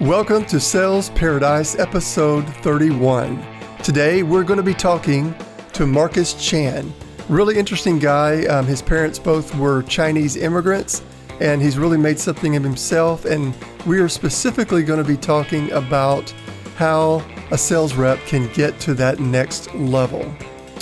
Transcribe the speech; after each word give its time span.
Welcome 0.00 0.44
to 0.44 0.60
Sales 0.60 1.10
Paradise, 1.10 1.76
episode 1.76 2.48
31. 2.62 3.44
Today, 3.82 4.22
we're 4.22 4.44
going 4.44 4.58
to 4.58 4.62
be 4.62 4.72
talking 4.72 5.34
to 5.72 5.86
Marcus 5.88 6.34
Chan. 6.34 6.94
Really 7.28 7.58
interesting 7.58 7.98
guy. 7.98 8.44
Um, 8.44 8.64
his 8.64 8.80
parents 8.80 9.18
both 9.18 9.52
were 9.56 9.82
Chinese 9.82 10.36
immigrants, 10.36 11.02
and 11.40 11.60
he's 11.60 11.78
really 11.78 11.98
made 11.98 12.16
something 12.16 12.54
of 12.54 12.62
himself. 12.62 13.24
And 13.24 13.52
we 13.86 13.98
are 13.98 14.08
specifically 14.08 14.84
going 14.84 15.02
to 15.02 15.08
be 15.08 15.16
talking 15.16 15.68
about 15.72 16.30
how 16.76 17.26
a 17.50 17.58
sales 17.58 17.94
rep 17.94 18.20
can 18.20 18.46
get 18.52 18.78
to 18.82 18.94
that 18.94 19.18
next 19.18 19.74
level. 19.74 20.32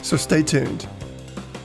So 0.03 0.19
stay 0.19 0.43
tuned. 0.43 0.87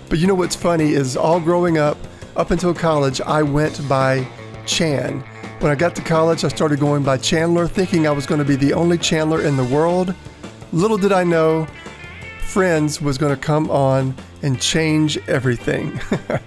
But 0.08 0.20
you 0.20 0.28
know 0.28 0.36
what's 0.36 0.56
funny 0.56 0.94
is 0.94 1.18
all 1.18 1.42
growing 1.42 1.78
up, 1.78 1.98
up 2.38 2.52
until 2.52 2.74
college, 2.74 3.20
I 3.20 3.44
went 3.44 3.90
by 3.90 4.26
Chan. 4.66 5.22
When 5.62 5.72
I 5.72 5.76
got 5.76 5.96
to 5.98 6.02
college, 6.02 6.44
I 6.44 6.48
started 6.48 6.80
going 6.80 7.04
by 7.04 7.18
Chandler, 7.18 7.68
thinking 7.68 8.08
I 8.08 8.12
was 8.12 8.26
going 8.26 8.40
to 8.40 8.46
be 8.46 8.56
the 8.56 8.74
only 8.74 8.98
Chandler 8.98 9.44
in 9.44 9.56
the 9.56 9.64
world. 9.64 10.16
Little 10.74 10.98
did 10.98 11.12
I 11.12 11.24
know, 11.24 11.68
Friends 12.40 13.00
was 13.00 13.20
going 13.20 13.36
to 13.36 13.40
come 13.40 13.70
on 13.70 14.16
and 14.42 14.60
change 14.60 15.20
everything. 15.28 16.02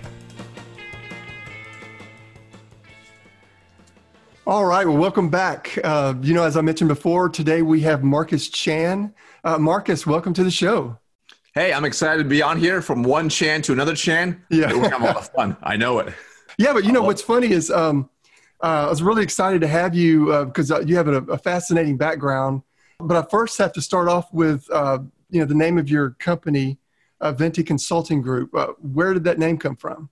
All 4.49 4.65
right, 4.65 4.85
well, 4.85 4.97
welcome 4.97 5.31
back. 5.31 5.79
Uh, 5.85 6.15
you 6.21 6.35
know, 6.35 6.43
as 6.43 6.57
I 6.57 6.61
mentioned 6.63 6.89
before, 6.89 7.29
today 7.29 7.63
we 7.63 7.83
have 7.83 8.03
Marcus 8.03 8.49
Chan. 8.49 9.15
Uh, 9.45 9.59
Marcus, 9.59 10.05
welcome 10.09 10.35
to 10.35 10.43
the 10.43 10.51
show. 10.51 10.99
Hey, 11.55 11.73
I'm 11.73 11.85
excited 11.85 12.25
to 12.25 12.29
be 12.29 12.43
on 12.43 12.59
here 12.59 12.83
from 12.83 13.05
one 13.05 13.29
Chan 13.29 13.63
to 13.63 13.73
another 13.73 13.95
Chan. 13.95 14.43
Yeah. 14.51 14.73
We're 14.73 14.91
having 14.91 15.03
a 15.03 15.13
lot 15.13 15.19
of 15.19 15.29
fun. 15.31 15.57
I 15.63 15.77
know 15.77 16.01
it. 16.01 16.13
Yeah, 16.57 16.73
but 16.73 16.85
you 16.85 16.93
know 16.93 17.03
what's 17.03 17.21
funny 17.21 17.51
is 17.51 17.69
um, 17.69 18.09
I 18.67 18.89
was 18.91 19.03
really 19.03 19.23
excited 19.23 19.61
to 19.61 19.69
have 19.69 19.95
you 19.95 20.45
because 20.47 20.71
uh, 20.71 20.81
you 20.81 20.97
have 20.97 21.09
a, 21.09 21.23
a, 21.25 21.39
fascinating 21.39 21.97
background. 21.97 22.63
But 22.99 23.17
I 23.17 23.29
first 23.29 23.59
have 23.59 23.73
to 23.75 23.83
start 23.83 24.09
off 24.09 24.33
with 24.33 24.67
uh, 24.71 24.99
you 25.31 25.41
know 25.41 25.47
the 25.47 25.55
name 25.55 25.79
of 25.79 25.91
your 25.91 26.11
company, 26.11 26.79
uh, 27.21 27.33
Venli 27.33 27.67
Consulting 27.67 28.23
Group. 28.23 28.55
Uh, 28.55 28.69
where 28.81 29.13
did 29.13 29.25
that 29.25 29.39
name 29.39 29.59
come 29.59 29.77
from? 29.77 30.11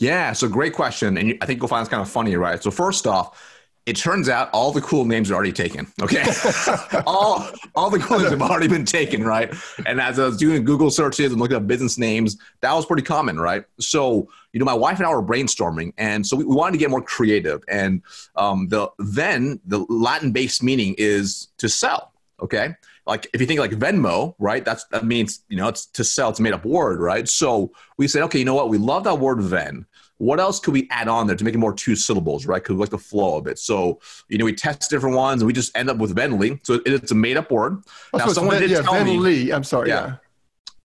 Yeah, 0.00 0.32
so 0.32 0.48
great 0.48 0.74
question, 0.74 1.16
and 1.16 1.36
I 1.40 1.46
think 1.46 1.60
you'll 1.60 1.68
find 1.68 1.80
it's 1.80 1.90
kind 1.90 2.02
of 2.02 2.08
funny, 2.08 2.36
right? 2.36 2.62
So 2.62 2.70
first 2.70 3.06
off, 3.06 3.57
it 3.86 3.96
turns 3.96 4.28
out 4.28 4.50
all 4.52 4.70
the 4.70 4.82
cool 4.82 5.04
names 5.06 5.30
are 5.30 5.34
already 5.34 5.52
taken. 5.52 5.86
Okay, 6.02 6.24
all 7.06 7.48
all 7.74 7.90
the 7.90 7.98
cool 7.98 8.18
names 8.18 8.30
have 8.30 8.42
already 8.42 8.68
been 8.68 8.84
taken, 8.84 9.24
right? 9.24 9.52
And 9.86 10.00
as 10.00 10.18
I 10.18 10.26
was 10.26 10.36
doing 10.36 10.64
Google 10.64 10.90
searches 10.90 11.32
and 11.32 11.40
looking 11.40 11.56
up 11.56 11.66
business 11.66 11.96
names, 11.98 12.36
that 12.60 12.72
was 12.74 12.84
pretty 12.84 13.02
common, 13.02 13.40
right? 13.40 13.64
So 13.80 14.28
you 14.52 14.58
know, 14.60 14.66
my 14.66 14.74
wife 14.74 14.98
and 14.98 15.06
I 15.06 15.10
were 15.10 15.22
brainstorming, 15.22 15.92
and 15.98 16.26
so 16.26 16.36
we, 16.36 16.44
we 16.44 16.54
wanted 16.54 16.72
to 16.72 16.78
get 16.78 16.90
more 16.90 17.02
creative. 17.02 17.62
And 17.68 18.02
um, 18.36 18.68
the 18.68 18.90
then 18.98 19.60
the 19.64 19.80
Latin 19.88 20.32
based 20.32 20.62
meaning 20.62 20.94
is 20.98 21.48
to 21.58 21.68
sell. 21.68 22.12
Okay, 22.40 22.74
like 23.06 23.26
if 23.32 23.40
you 23.40 23.46
think 23.46 23.58
like 23.58 23.72
Venmo, 23.72 24.34
right? 24.38 24.64
That's 24.64 24.84
that 24.84 25.06
means 25.06 25.40
you 25.48 25.56
know 25.56 25.68
it's 25.68 25.86
to 25.86 26.04
sell. 26.04 26.28
It's 26.28 26.40
a 26.40 26.42
made 26.42 26.52
up 26.52 26.64
word, 26.64 27.00
right? 27.00 27.26
So 27.26 27.72
we 27.96 28.06
said, 28.06 28.22
okay, 28.24 28.38
you 28.38 28.44
know 28.44 28.54
what? 28.54 28.68
We 28.68 28.78
love 28.78 29.04
that 29.04 29.18
word 29.18 29.40
Ven 29.40 29.86
what 30.18 30.40
else 30.40 30.60
could 30.60 30.74
we 30.74 30.88
add 30.90 31.08
on 31.08 31.26
there 31.26 31.36
to 31.36 31.44
make 31.44 31.54
it 31.54 31.58
more 31.58 31.72
two 31.72 31.96
syllables, 31.96 32.44
right? 32.44 32.62
Because 32.62 32.74
we 32.74 32.80
like 32.80 32.90
the 32.90 32.98
flow 32.98 33.38
of 33.38 33.46
it. 33.46 33.58
So, 33.58 34.00
you 34.28 34.36
know, 34.36 34.44
we 34.44 34.52
test 34.52 34.90
different 34.90 35.16
ones 35.16 35.40
and 35.40 35.46
we 35.46 35.52
just 35.52 35.76
end 35.76 35.88
up 35.88 35.96
with 35.96 36.14
Venli. 36.14 36.60
So 36.66 36.80
it's 36.84 37.12
a 37.12 37.14
made 37.14 37.36
up 37.36 37.50
word. 37.50 37.82
Oh, 38.12 38.18
now, 38.18 38.26
so 38.26 38.32
someone 38.34 38.60
did 38.60 38.70
yeah, 38.70 38.82
tell 38.82 39.04
me. 39.04 39.50
I'm 39.52 39.64
sorry. 39.64 39.88
Yeah. 39.88 40.16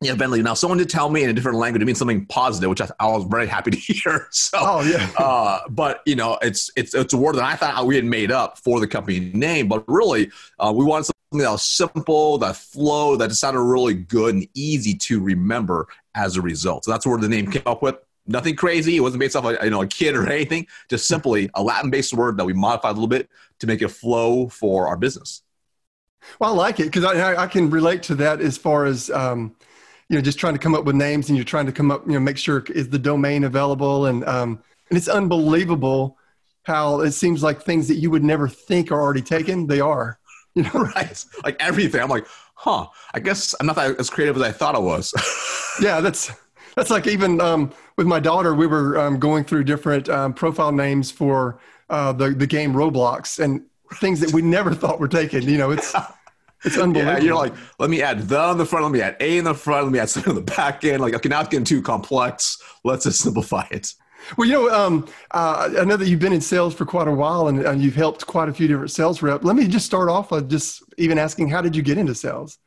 yeah. 0.01 0.15
yeah. 0.19 0.41
Now, 0.41 0.55
someone 0.55 0.79
did 0.79 0.89
tell 0.89 1.09
me 1.09 1.23
in 1.23 1.29
a 1.29 1.33
different 1.33 1.59
language 1.59 1.83
it 1.83 1.85
means 1.85 1.99
something 1.99 2.25
positive, 2.25 2.69
which 2.71 2.81
I, 2.81 2.89
I 2.99 3.05
was 3.07 3.25
very 3.25 3.45
happy 3.45 3.69
to 3.71 3.77
hear. 3.93 4.27
So, 4.31 4.57
oh 4.59 4.81
yeah. 4.81 5.09
uh, 5.17 5.59
but 5.69 6.01
you 6.05 6.15
know, 6.15 6.39
it's 6.41 6.71
it's 6.75 6.95
it's 6.95 7.13
a 7.13 7.17
word 7.17 7.35
that 7.35 7.43
I 7.43 7.55
thought 7.55 7.85
we 7.85 7.95
had 7.95 8.05
made 8.05 8.31
up 8.31 8.57
for 8.57 8.79
the 8.79 8.87
company 8.87 9.19
name, 9.19 9.67
but 9.67 9.83
really, 9.87 10.31
uh, 10.59 10.73
we 10.75 10.83
wanted 10.83 11.05
something 11.05 11.45
that 11.45 11.51
was 11.51 11.63
simple, 11.63 12.39
that 12.39 12.55
flow, 12.55 13.15
that 13.17 13.31
sounded 13.33 13.61
really 13.61 13.93
good 13.93 14.33
and 14.33 14.47
easy 14.55 14.95
to 14.95 15.19
remember 15.19 15.87
as 16.15 16.35
a 16.35 16.41
result. 16.41 16.85
So 16.85 16.91
that's 16.91 17.05
where 17.05 17.19
the 17.19 17.29
name 17.29 17.51
came 17.51 17.61
up 17.67 17.83
with 17.83 17.95
nothing 18.29 18.55
crazy. 18.55 18.95
It 18.95 19.01
wasn't 19.01 19.19
based 19.19 19.35
off 19.35 19.45
a, 19.45 19.57
you 19.63 19.69
know 19.69 19.81
a 19.81 19.87
kid 19.87 20.15
or 20.15 20.27
anything. 20.31 20.67
Just 20.89 21.07
simply 21.07 21.49
a 21.55 21.63
Latin-based 21.63 22.13
word 22.13 22.37
that 22.37 22.45
we 22.45 22.53
modified 22.53 22.91
a 22.91 22.93
little 22.93 23.07
bit 23.07 23.29
to 23.59 23.67
make 23.67 23.81
it 23.81 23.89
flow 23.89 24.47
for 24.47 24.87
our 24.87 24.97
business. 24.97 25.41
Well, 26.39 26.53
I 26.53 26.55
like 26.55 26.79
it 26.79 26.85
because 26.85 27.05
I, 27.05 27.43
I 27.43 27.47
can 27.47 27.69
relate 27.69 28.03
to 28.03 28.15
that 28.15 28.41
as 28.41 28.57
far 28.57 28.85
as 28.85 29.09
um, 29.09 29.55
you 30.09 30.15
know, 30.15 30.21
just 30.21 30.39
trying 30.39 30.53
to 30.53 30.59
come 30.59 30.75
up 30.75 30.85
with 30.85 30.95
names 30.95 31.29
and 31.29 31.37
you're 31.37 31.45
trying 31.45 31.67
to 31.67 31.71
come 31.71 31.91
up, 31.91 32.05
you 32.05 32.13
know, 32.13 32.19
make 32.19 32.37
sure 32.37 32.63
is 32.69 32.89
the 32.89 32.99
domain 32.99 33.43
available 33.43 34.07
and 34.07 34.25
um, 34.25 34.61
and 34.89 34.97
it's 34.97 35.07
unbelievable 35.07 36.17
how 36.63 37.01
it 37.01 37.11
seems 37.11 37.41
like 37.41 37.61
things 37.61 37.87
that 37.87 37.95
you 37.95 38.11
would 38.11 38.23
never 38.23 38.47
think 38.47 38.91
are 38.91 39.01
already 39.01 39.21
taken, 39.21 39.67
they 39.67 39.79
are. 39.79 40.17
You 40.55 40.63
know, 40.63 40.71
right? 40.95 41.23
Like 41.43 41.55
everything. 41.59 42.01
I'm 42.01 42.09
like, 42.09 42.25
huh? 42.55 42.87
I 43.13 43.19
guess 43.19 43.53
I'm 43.59 43.67
not 43.67 43.75
that 43.75 43.99
as 43.99 44.09
creative 44.09 44.35
as 44.35 44.41
I 44.41 44.51
thought 44.51 44.73
I 44.73 44.79
was. 44.79 45.13
yeah, 45.81 46.01
that's 46.01 46.31
that's 46.75 46.89
like 46.89 47.05
even 47.05 47.39
um, 47.39 47.71
with 47.99 48.07
my 48.07 48.21
daughter, 48.21 48.55
we 48.55 48.65
were 48.65 48.97
um, 48.97 49.19
going 49.19 49.43
through 49.43 49.65
different 49.65 50.07
um, 50.07 50.33
profile 50.33 50.71
names 50.71 51.11
for 51.11 51.59
uh, 51.89 52.13
the 52.13 52.29
the 52.29 52.47
game 52.47 52.71
Roblox 52.71 53.43
and 53.43 53.61
things 53.95 54.21
that 54.21 54.31
we 54.31 54.41
never 54.41 54.73
thought 54.73 55.01
were 55.01 55.09
taken. 55.09 55.43
You 55.43 55.57
know, 55.57 55.71
it's 55.71 55.93
it's 56.63 56.77
unbelievable. 56.77 57.17
Yeah, 57.17 57.19
you're 57.19 57.35
like, 57.35 57.53
let 57.77 57.89
me 57.89 58.01
add 58.01 58.21
the 58.29 58.39
on 58.39 58.57
the 58.57 58.65
front, 58.65 58.85
let 58.85 58.93
me 58.93 59.01
add 59.01 59.17
a 59.19 59.37
in 59.39 59.43
the 59.43 59.53
front, 59.53 59.83
let 59.83 59.91
me 59.91 59.99
add 59.99 60.09
something 60.09 60.29
on 60.29 60.35
the 60.37 60.53
back 60.55 60.85
end. 60.85 61.01
Like, 61.01 61.13
okay, 61.13 61.27
now 61.27 61.41
it's 61.41 61.49
getting 61.49 61.65
too 61.65 61.81
complex. 61.81 62.57
Let's 62.85 63.03
just 63.03 63.19
simplify 63.19 63.65
it. 63.69 63.93
Well, 64.37 64.47
you 64.47 64.53
know, 64.53 64.69
um, 64.73 65.05
uh, 65.31 65.69
I 65.77 65.83
know 65.83 65.97
that 65.97 66.07
you've 66.07 66.21
been 66.21 66.31
in 66.31 66.39
sales 66.39 66.73
for 66.73 66.85
quite 66.85 67.09
a 67.09 67.11
while 67.11 67.49
and, 67.49 67.59
and 67.59 67.81
you've 67.81 67.95
helped 67.95 68.25
quite 68.27 68.47
a 68.47 68.53
few 68.53 68.69
different 68.69 68.91
sales 68.91 69.21
reps. 69.21 69.43
Let 69.43 69.57
me 69.57 69.67
just 69.67 69.85
start 69.85 70.07
off 70.07 70.31
with 70.31 70.49
just 70.49 70.83
even 70.97 71.17
asking, 71.17 71.49
how 71.49 71.61
did 71.61 71.75
you 71.75 71.81
get 71.81 71.97
into 71.97 72.15
sales? 72.15 72.59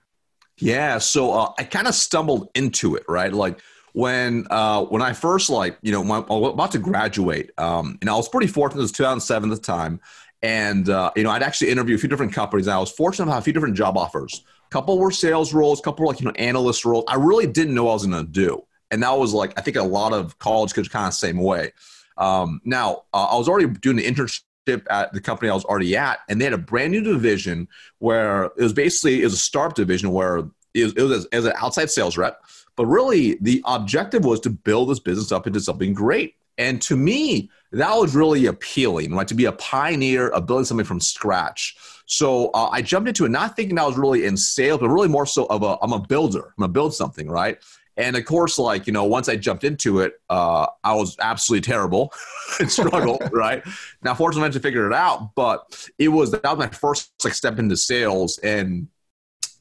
Yeah, 0.59 0.99
so 0.99 1.33
uh, 1.33 1.53
I 1.59 1.65
kind 1.65 1.87
of 1.87 1.95
stumbled 1.95 2.51
into 2.55 2.97
it, 2.97 3.05
right? 3.09 3.33
Like 3.33 3.61
when 3.93 4.47
uh, 4.51 4.85
when 4.85 5.03
I 5.03 5.13
first 5.13 5.51
like 5.51 5.79
you 5.83 5.93
know 5.93 6.03
my, 6.03 6.19
I 6.19 6.35
was 6.35 6.53
about 6.53 6.73
to 6.73 6.79
graduate, 6.79 7.51
um, 7.59 7.99
and 8.01 8.09
I 8.09 8.15
was 8.15 8.29
pretty 8.29 8.47
fortunate. 8.47 8.81
It 8.81 8.85
was 8.85 8.93
2007 8.93 9.51
at 9.51 9.57
the 9.57 9.63
time, 9.63 10.01
and 10.43 10.89
uh, 10.89 11.11
you 11.15 11.23
know 11.23 11.31
I'd 11.31 11.43
actually 11.43 11.71
interview 11.71 11.95
a 11.95 11.99
few 11.99 12.09
different 12.09 12.33
companies. 12.33 12.67
And 12.67 12.75
I 12.75 12.79
was 12.79 12.91
fortunate 12.91 13.27
to 13.27 13.33
have 13.33 13.43
a 13.43 13.45
few 13.45 13.53
different 13.53 13.77
job 13.77 13.97
offers. 13.97 14.45
A 14.67 14.71
couple 14.71 14.99
were 14.99 15.11
sales 15.11 15.53
roles, 15.53 15.81
a 15.81 15.83
couple 15.83 16.05
were 16.05 16.13
like 16.13 16.21
you 16.21 16.27
know 16.27 16.33
analyst 16.37 16.85
roles. 16.85 17.05
I 17.09 17.17
really 17.17 17.47
didn't 17.47 17.75
know 17.75 17.85
what 17.85 17.91
I 17.91 17.95
was 17.95 18.07
going 18.07 18.27
to 18.27 18.33
do, 18.33 18.65
and 18.91 19.03
that 19.03 19.19
was 19.19 19.35
like 19.35 19.53
I 19.59 19.61
think 19.61 19.77
a 19.77 19.83
lot 19.83 20.13
of 20.13 20.39
college 20.39 20.73
kids 20.73 20.89
kind 20.89 21.07
of 21.07 21.15
same 21.15 21.39
way. 21.39 21.73
Um, 22.17 22.61
now 22.65 23.05
uh, 23.13 23.29
I 23.31 23.37
was 23.37 23.49
already 23.49 23.69
doing 23.69 23.97
the 23.97 24.07
internship 24.07 24.43
at 24.89 25.13
the 25.13 25.21
company 25.21 25.51
I 25.51 25.55
was 25.55 25.65
already 25.65 25.97
at, 25.97 26.21
and 26.31 26.41
they 26.41 26.45
had 26.45 26.55
a 26.55 26.59
brand 26.59 26.93
new 26.93 27.03
division 27.03 27.69
where 27.99 28.45
it 28.45 28.63
was 28.63 28.73
basically 28.73 29.21
it 29.21 29.25
was 29.25 29.35
a 29.35 29.39
startup 29.39 29.77
division 29.77 30.13
where 30.13 30.37
it 30.75 30.85
was, 30.85 30.93
it 30.95 31.03
was 31.03 31.13
as, 31.13 31.25
as 31.27 31.45
an 31.45 31.53
outside 31.61 31.91
sales 31.91 32.17
rep 32.17 32.43
but 32.77 32.87
really, 32.87 33.37
the 33.41 33.63
objective 33.67 34.25
was 34.25 34.41
to 34.41 34.51
build 34.51 34.91
this 34.91 35.01
business 35.01 35.33
up 35.33 35.47
into 35.47 35.61
something 35.61 35.93
great. 35.93 36.35
And 36.59 36.81
to 36.83 36.97
me, 36.97 37.51
that 37.73 37.95
was 37.97 38.15
really 38.15 38.47
appealing, 38.47 39.15
right? 39.15 39.27
To 39.29 39.35
be 39.35 39.47
a 39.47 39.53
pioneer 39.53 40.29
of 40.29 40.47
building 40.47 40.65
something 40.65 40.85
from 40.85 41.01
scratch. 41.01 41.77
So 42.07 42.49
uh, 42.49 42.69
I 42.71 42.83
jumped 42.83 43.09
into 43.09 43.25
it, 43.25 43.31
not 43.31 43.57
thinking 43.57 43.79
I 43.79 43.87
was 43.87 43.97
really 43.97 44.27
in 44.27 44.37
sales, 44.37 44.81
but 44.81 44.91
really 44.91 45.09
more 45.09 45.27
so 45.27 45.47
of 45.47 45.63
a 45.63 45.79
I'm 45.81 45.93
a 45.93 46.01
builder. 46.01 46.47
I'm 46.47 46.55
gonna 46.61 46.73
build 46.73 46.95
something, 46.95 47.29
right? 47.29 47.59
And 47.97 48.17
of 48.17 48.25
course, 48.25 48.59
like 48.59 48.87
you 48.87 48.93
know, 48.93 49.05
once 49.05 49.29
I 49.29 49.37
jumped 49.37 49.65
into 49.65 50.01
it, 50.01 50.21
uh, 50.29 50.67
I 50.85 50.95
was 50.95 51.17
absolutely 51.21 51.63
terrible 51.63 52.13
and 52.61 52.71
struggled. 52.71 53.23
right 53.33 53.63
now, 54.03 54.15
fortunately, 54.15 54.49
I 54.49 54.63
figured 54.63 54.93
it 54.93 54.95
out, 54.95 55.35
but 55.35 55.89
it 55.99 56.09
was 56.09 56.31
that 56.33 56.45
was 56.45 56.59
my 56.59 56.69
first 56.69 57.13
like 57.25 57.35
step 57.35 57.59
into 57.59 57.77
sales, 57.77 58.39
and 58.39 58.89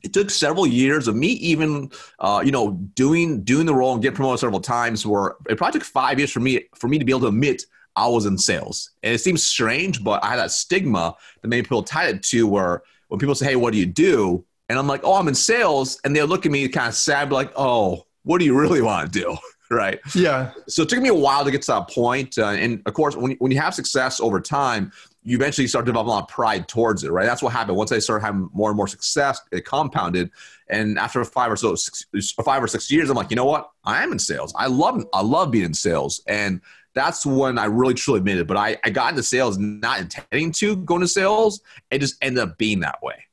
it 0.04 0.14
took 0.14 0.30
several 0.30 0.66
years 0.66 1.08
of 1.08 1.16
me 1.16 1.28
even 1.28 1.90
uh, 2.20 2.42
you 2.44 2.52
know 2.52 2.72
doing 2.96 3.44
doing 3.44 3.66
the 3.66 3.74
role 3.74 3.94
and 3.94 4.02
get 4.02 4.14
promoted 4.14 4.40
several 4.40 4.62
times 4.62 5.06
where 5.06 5.36
it 5.50 5.58
probably 5.58 5.80
took 5.80 5.88
five 5.88 6.20
years 6.20 6.32
for 6.32 6.40
me 6.40 6.66
for 6.76 6.88
me 6.88 6.98
to 7.00 7.06
be 7.06 7.12
able 7.12 7.22
to 7.22 7.28
admit 7.28 7.66
i 7.96 8.08
was 8.08 8.26
in 8.26 8.38
sales. 8.38 8.92
And 9.04 9.14
it 9.14 9.20
seems 9.20 9.44
strange 9.44 10.04
but 10.04 10.24
i 10.24 10.30
had 10.30 10.38
that 10.40 10.52
stigma 10.52 11.16
that 11.42 11.48
many 11.48 11.62
people 11.62 11.84
tied 11.84 12.16
it 12.16 12.24
to 12.24 12.48
where 12.48 12.84
when 13.08 13.20
people 13.20 13.36
say 13.36 13.48
hey 13.48 13.56
what 13.56 13.74
do 13.74 13.80
you 13.80 13.86
do? 13.86 14.46
And 14.70 14.80
i'm 14.80 14.88
like 14.88 15.02
oh 15.04 15.16
i'm 15.16 15.28
in 15.28 15.36
sales. 15.36 16.00
And 16.04 16.16
they'll 16.16 16.28
look 16.28 16.46
at 16.46 16.52
me 16.52 16.68
kind 16.68 16.88
of 16.88 16.96
sad 16.96 17.32
like 17.32 17.52
oh 17.56 18.06
what 18.24 18.40
do 18.40 18.46
you 18.46 18.58
really 18.58 18.82
want 18.82 19.12
to 19.12 19.20
do? 19.20 19.38
Right? 19.74 20.02
Yeah. 20.14 20.52
So 20.68 20.82
it 20.82 20.90
took 20.90 21.00
me 21.00 21.08
a 21.08 21.14
while 21.14 21.46
to 21.46 21.50
get 21.50 21.62
to 21.62 21.72
that 21.72 21.90
point 21.90 22.38
uh, 22.38 22.48
and 22.48 22.82
of 22.86 22.94
course 22.94 23.16
when, 23.16 23.38
when 23.38 23.54
you 23.54 23.60
have 23.62 23.74
success 23.74 24.20
over 24.20 24.42
time 24.42 24.92
you 25.24 25.38
eventually 25.38 25.68
start 25.68 25.86
developing 25.86 26.10
a 26.10 26.14
lot 26.14 26.24
of 26.24 26.30
pride 26.30 26.68
towards 26.68 27.04
it, 27.04 27.12
right? 27.12 27.26
That's 27.26 27.44
what 27.44 27.54
happened. 27.54 27.78
Once 27.78 27.92
I 27.92 28.00
started 28.00 28.26
having 28.26 28.50
more 28.54 28.70
and 28.70 28.78
more 28.78 28.88
success, 28.88 29.40
it 29.52 29.66
compounded. 29.66 30.32
And 30.68 30.98
after 30.98 31.24
five 31.24 31.52
or 31.52 31.56
so, 31.56 31.76
six, 31.76 32.06
five 32.44 32.64
or 32.64 32.68
six 32.68 32.90
years, 32.92 33.10
I'm 33.10 33.16
like, 33.16 33.30
you 33.30 33.36
know 33.36 33.46
what? 33.46 33.70
I 33.84 34.02
am 34.04 34.12
in 34.12 34.20
sales. 34.20 34.54
I 34.58 34.68
love, 34.68 35.04
I 35.14 35.22
love 35.22 35.52
being 35.52 35.66
in 35.66 35.74
sales, 35.74 36.22
and 36.28 36.60
that's 36.94 37.26
when 37.26 37.58
I 37.60 37.66
really 37.66 37.94
truly 37.94 38.18
admitted. 38.20 38.48
But 38.48 38.58
I, 38.58 38.78
I 38.84 38.90
got 38.90 39.12
into 39.12 39.24
sales 39.24 39.58
not 39.58 40.00
intending 40.00 40.52
to 40.54 40.76
go 40.78 40.96
into 40.96 41.08
sales. 41.08 41.62
It 41.92 42.00
just 42.00 42.16
ended 42.22 42.44
up 42.44 42.58
being 42.58 42.80
that 42.80 43.02
way. 43.04 43.24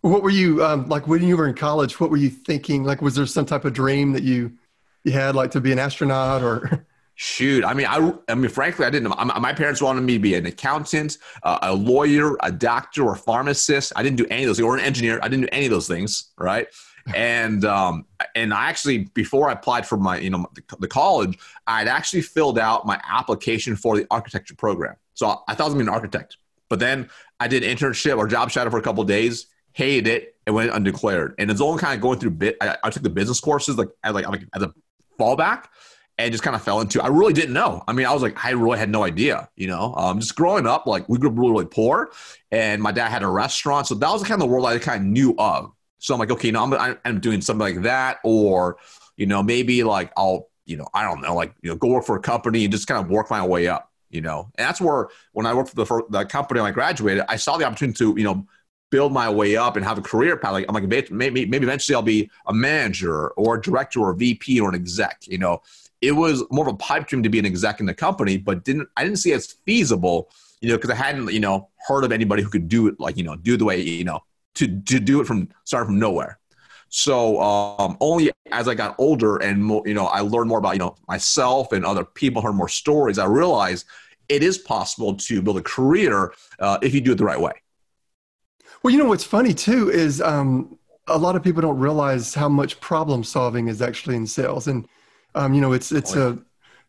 What 0.00 0.22
were 0.22 0.30
you 0.30 0.64
um, 0.64 0.88
like 0.88 1.06
when 1.06 1.22
you 1.22 1.36
were 1.36 1.48
in 1.48 1.54
college? 1.54 2.00
What 2.00 2.10
were 2.10 2.16
you 2.16 2.30
thinking? 2.30 2.84
Like, 2.84 3.02
was 3.02 3.14
there 3.14 3.26
some 3.26 3.46
type 3.46 3.64
of 3.64 3.72
dream 3.72 4.12
that 4.12 4.22
you 4.22 4.52
you 5.04 5.12
had, 5.12 5.34
like 5.34 5.50
to 5.52 5.60
be 5.60 5.72
an 5.72 5.78
astronaut 5.78 6.42
or? 6.42 6.86
Shoot, 7.16 7.64
I 7.64 7.74
mean, 7.74 7.86
I, 7.86 8.12
I 8.28 8.34
mean, 8.34 8.50
frankly, 8.50 8.84
I 8.84 8.90
didn't. 8.90 9.08
My 9.08 9.52
parents 9.52 9.80
wanted 9.80 10.00
me 10.00 10.14
to 10.14 10.18
be 10.18 10.34
an 10.34 10.46
accountant, 10.46 11.18
uh, 11.44 11.60
a 11.62 11.72
lawyer, 11.72 12.36
a 12.40 12.50
doctor, 12.50 13.04
or 13.04 13.14
pharmacist. 13.14 13.92
I 13.94 14.02
didn't 14.02 14.16
do 14.16 14.26
any 14.30 14.42
of 14.42 14.48
those, 14.48 14.60
or 14.60 14.76
an 14.76 14.82
engineer. 14.82 15.20
I 15.22 15.28
didn't 15.28 15.42
do 15.42 15.48
any 15.52 15.66
of 15.66 15.70
those 15.70 15.86
things, 15.86 16.32
right? 16.38 16.66
and 17.14 17.64
um, 17.64 18.06
and 18.34 18.52
I 18.52 18.68
actually 18.68 19.10
before 19.14 19.48
I 19.48 19.52
applied 19.52 19.86
for 19.86 19.96
my 19.96 20.18
you 20.18 20.30
know 20.30 20.46
the, 20.54 20.62
the 20.80 20.88
college, 20.88 21.38
I'd 21.66 21.88
actually 21.88 22.22
filled 22.22 22.58
out 22.58 22.86
my 22.86 23.00
application 23.08 23.76
for 23.76 23.96
the 23.96 24.06
architecture 24.10 24.54
program. 24.54 24.96
So 25.14 25.42
I 25.46 25.54
thought 25.54 25.64
I 25.64 25.68
was 25.68 25.74
be 25.74 25.80
an 25.82 25.88
architect, 25.88 26.38
but 26.68 26.80
then 26.80 27.10
I 27.38 27.46
did 27.46 27.62
internship 27.62 28.16
or 28.16 28.26
job 28.26 28.50
shadow 28.50 28.70
for 28.70 28.78
a 28.78 28.82
couple 28.82 29.04
days, 29.04 29.46
hated 29.72 30.08
it, 30.08 30.36
and 30.46 30.54
went 30.54 30.72
undeclared. 30.72 31.34
And 31.38 31.50
it's 31.50 31.60
only 31.60 31.80
kind 31.80 31.94
of 31.94 32.00
going 32.00 32.18
through 32.18 32.30
bit. 32.30 32.56
I, 32.60 32.76
I 32.82 32.90
took 32.90 33.02
the 33.02 33.10
business 33.10 33.38
courses 33.38 33.76
like 33.76 33.88
as 34.02 34.14
like, 34.14 34.26
like 34.26 34.46
as 34.54 34.62
a 34.62 34.74
fallback 35.20 35.66
and 36.18 36.32
just 36.32 36.44
kind 36.44 36.54
of 36.54 36.62
fell 36.62 36.80
into. 36.80 37.02
I 37.02 37.08
really 37.08 37.32
didn't 37.32 37.54
know. 37.54 37.82
I 37.88 37.92
mean, 37.92 38.06
I 38.06 38.12
was 38.12 38.22
like, 38.22 38.44
I 38.44 38.50
really 38.50 38.78
had 38.78 38.88
no 38.88 39.02
idea. 39.02 39.48
You 39.56 39.66
know, 39.66 39.94
um, 39.96 40.20
just 40.20 40.36
growing 40.36 40.66
up, 40.66 40.86
like 40.86 41.08
we 41.08 41.18
grew 41.18 41.30
up 41.30 41.38
really, 41.38 41.50
really 41.50 41.66
poor, 41.66 42.10
and 42.50 42.80
my 42.82 42.92
dad 42.92 43.08
had 43.08 43.22
a 43.22 43.28
restaurant, 43.28 43.86
so 43.86 43.94
that 43.94 44.10
was 44.10 44.22
kind 44.22 44.34
of 44.34 44.40
the 44.40 44.46
world 44.46 44.66
I 44.66 44.78
kind 44.78 45.02
of 45.02 45.06
knew 45.06 45.34
of. 45.38 45.72
So 45.98 46.14
I'm 46.14 46.20
like, 46.20 46.30
okay, 46.30 46.48
you 46.48 46.52
know, 46.52 46.64
I'm 46.64 46.98
I'm 47.04 47.20
doing 47.20 47.40
something 47.40 47.60
like 47.60 47.82
that, 47.82 48.18
or 48.24 48.76
you 49.16 49.26
know, 49.26 49.42
maybe 49.42 49.82
like 49.84 50.12
I'll, 50.16 50.48
you 50.66 50.76
know, 50.76 50.88
I 50.94 51.02
don't 51.02 51.20
know, 51.20 51.34
like 51.34 51.54
you 51.62 51.70
know, 51.70 51.76
go 51.76 51.88
work 51.88 52.04
for 52.04 52.16
a 52.16 52.20
company 52.20 52.64
and 52.64 52.72
just 52.72 52.86
kind 52.86 53.02
of 53.02 53.10
work 53.10 53.30
my 53.30 53.44
way 53.44 53.68
up. 53.68 53.90
You 54.10 54.20
know, 54.20 54.50
and 54.56 54.68
that's 54.68 54.80
where 54.80 55.08
when 55.32 55.44
I 55.44 55.54
worked 55.54 55.70
for 55.70 55.76
the 55.76 55.86
for 55.86 56.04
the 56.08 56.24
company 56.24 56.60
when 56.60 56.68
I 56.68 56.72
graduated, 56.72 57.24
I 57.28 57.36
saw 57.36 57.56
the 57.56 57.64
opportunity 57.64 57.98
to 57.98 58.14
you 58.16 58.24
know 58.24 58.46
build 58.90 59.12
my 59.12 59.28
way 59.28 59.56
up 59.56 59.74
and 59.74 59.84
have 59.84 59.98
a 59.98 60.02
career 60.02 60.36
path. 60.36 60.52
Like 60.52 60.66
I'm 60.68 60.74
like 60.74 61.10
maybe 61.10 61.46
maybe 61.46 61.64
eventually 61.64 61.96
I'll 61.96 62.02
be 62.02 62.30
a 62.46 62.54
manager 62.54 63.30
or 63.30 63.56
a 63.56 63.60
director 63.60 63.98
or 63.98 64.10
a 64.10 64.16
VP 64.16 64.60
or 64.60 64.68
an 64.68 64.76
exec. 64.76 65.22
You 65.26 65.38
know, 65.38 65.62
it 66.04 66.12
was 66.12 66.44
more 66.50 66.68
of 66.68 66.74
a 66.74 66.76
pipe 66.76 67.06
dream 67.06 67.22
to 67.22 67.28
be 67.28 67.38
an 67.38 67.46
exec 67.46 67.80
in 67.80 67.86
the 67.86 67.94
company, 67.94 68.36
but 68.36 68.64
didn't 68.64 68.88
I 68.96 69.04
didn't 69.04 69.18
see 69.18 69.32
it 69.32 69.36
as 69.36 69.52
feasible, 69.64 70.30
you 70.60 70.68
know, 70.68 70.76
because 70.76 70.90
I 70.90 70.94
hadn't, 70.94 71.32
you 71.32 71.40
know, 71.40 71.68
heard 71.86 72.04
of 72.04 72.12
anybody 72.12 72.42
who 72.42 72.50
could 72.50 72.68
do 72.68 72.86
it 72.88 73.00
like, 73.00 73.16
you 73.16 73.24
know, 73.24 73.36
do 73.36 73.56
the 73.56 73.64
way, 73.64 73.80
you 73.80 74.04
know, 74.04 74.20
to 74.56 74.80
to 74.82 75.00
do 75.00 75.20
it 75.20 75.26
from 75.26 75.48
starting 75.64 75.88
from 75.88 75.98
nowhere. 75.98 76.38
So 76.88 77.40
um, 77.40 77.96
only 78.00 78.30
as 78.52 78.68
I 78.68 78.74
got 78.74 78.94
older 78.98 79.38
and 79.38 79.64
more, 79.64 79.82
you 79.84 79.94
know, 79.94 80.06
I 80.06 80.20
learned 80.20 80.48
more 80.48 80.58
about 80.58 80.74
you 80.74 80.78
know 80.78 80.94
myself 81.08 81.72
and 81.72 81.84
other 81.84 82.04
people, 82.04 82.42
heard 82.42 82.54
more 82.54 82.68
stories. 82.68 83.18
I 83.18 83.26
realized 83.26 83.86
it 84.28 84.42
is 84.42 84.58
possible 84.58 85.14
to 85.14 85.42
build 85.42 85.58
a 85.58 85.62
career 85.62 86.32
uh, 86.58 86.78
if 86.82 86.94
you 86.94 87.00
do 87.00 87.12
it 87.12 87.18
the 87.18 87.24
right 87.24 87.40
way. 87.40 87.52
Well, 88.82 88.92
you 88.92 88.98
know 88.98 89.06
what's 89.06 89.24
funny 89.24 89.54
too 89.54 89.90
is 89.90 90.20
um, 90.20 90.78
a 91.08 91.18
lot 91.18 91.36
of 91.36 91.42
people 91.42 91.62
don't 91.62 91.78
realize 91.78 92.34
how 92.34 92.48
much 92.48 92.80
problem 92.80 93.24
solving 93.24 93.68
is 93.68 93.80
actually 93.82 94.16
in 94.16 94.26
sales, 94.26 94.68
and 94.68 94.86
um, 95.34 95.54
you 95.54 95.60
know, 95.60 95.72
it's 95.72 95.92
it's 95.92 96.16
oh, 96.16 96.30
a 96.30 96.38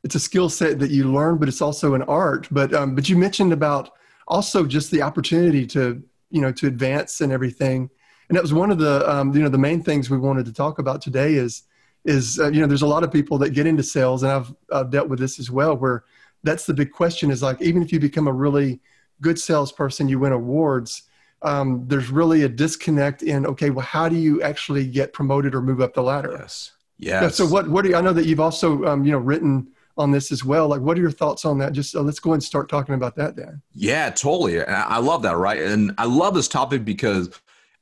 it's 0.04 0.16
a 0.16 0.20
skill 0.20 0.50
set 0.50 0.80
that 0.80 0.92
you 0.92 1.12
learn, 1.12 1.38
but 1.38 1.48
it's 1.48 1.62
also 1.62 1.96
an 1.96 2.04
art. 2.04 2.48
But 2.52 2.74
um, 2.74 2.96
but 2.96 3.10
you 3.10 3.18
mentioned 3.18 3.52
about 3.52 3.92
also 4.28 4.66
just 4.66 4.92
the 4.92 5.02
opportunity 5.02 5.66
to 5.68 6.02
you 6.30 6.42
know 6.42 6.52
to 6.54 6.68
advance 6.68 7.22
and 7.22 7.32
everything, 7.32 7.90
and 8.30 8.36
that 8.36 8.42
was 8.42 8.54
one 8.54 8.72
of 8.72 8.78
the 8.78 9.10
um, 9.12 9.34
you 9.34 9.42
know 9.42 9.50
the 9.50 9.58
main 9.58 9.82
things 9.82 10.10
we 10.10 10.18
wanted 10.18 10.46
to 10.46 10.54
talk 10.54 10.80
about 10.80 11.02
today 11.02 11.34
is 11.34 11.64
is 12.06 12.40
uh, 12.40 12.50
you 12.50 12.62
know 12.62 12.68
there's 12.68 12.84
a 12.84 12.88
lot 12.88 13.04
of 13.04 13.12
people 13.12 13.38
that 13.40 13.52
get 13.52 13.66
into 13.66 13.84
sales, 13.84 14.24
and 14.24 14.32
I've 14.32 14.54
I've 14.72 14.92
dealt 14.92 15.10
with 15.10 15.20
this 15.20 15.40
as 15.40 15.50
well, 15.50 15.76
where 15.76 16.04
that's 16.44 16.66
the 16.66 16.74
big 16.74 16.92
question 16.92 17.32
is 17.32 17.42
like 17.42 17.62
even 17.62 17.82
if 17.82 17.92
you 17.92 18.00
become 18.00 18.28
a 18.28 18.34
really 18.34 18.82
good 19.22 19.40
salesperson, 19.40 20.08
you 20.08 20.20
win 20.20 20.34
awards. 20.34 21.04
Um, 21.42 21.84
there's 21.88 22.10
really 22.10 22.44
a 22.44 22.50
disconnect 22.50 23.22
in 23.22 23.46
okay, 23.46 23.70
well, 23.70 23.86
how 23.86 24.08
do 24.08 24.16
you 24.16 24.42
actually 24.42 24.88
get 24.88 25.14
promoted 25.14 25.54
or 25.54 25.62
move 25.62 25.82
up 25.82 25.94
the 25.94 26.02
ladder? 26.02 26.38
Yes. 26.40 26.75
Yes. 26.98 27.22
Yeah. 27.22 27.30
So 27.30 27.46
what, 27.46 27.70
what 27.70 27.84
do 27.84 27.90
you, 27.90 27.96
I 27.96 28.02
know 28.02 28.14
that 28.14 28.26
you've 28.26 28.40
also, 28.40 28.84
um, 28.86 29.06
you 29.06 29.12
know, 29.12 29.18
written 29.18 29.68
on 29.98 30.12
this 30.12 30.32
as 30.32 30.44
well. 30.44 30.68
Like, 30.68 30.82
what 30.82 30.98
are 30.98 31.02
your 31.02 31.12
thoughts 31.12 31.46
on 31.46 31.58
that? 31.60 31.74
Just 31.74 31.96
uh, 31.96 32.02
let's 32.02 32.20
go 32.20 32.34
and 32.34 32.44
start 32.44 32.70
talking 32.70 32.96
about 32.96 33.16
that, 33.16 33.36
Dan. 33.36 33.62
Yeah, 33.74 34.10
totally. 34.10 34.60
And 34.60 34.70
I 34.70 34.98
love 34.98 35.22
that. 35.24 35.38
Right. 35.38 35.62
And 35.62 35.94
I 35.98 36.06
love 36.06 36.34
this 36.34 36.48
topic 36.48 36.84
because 36.86 37.30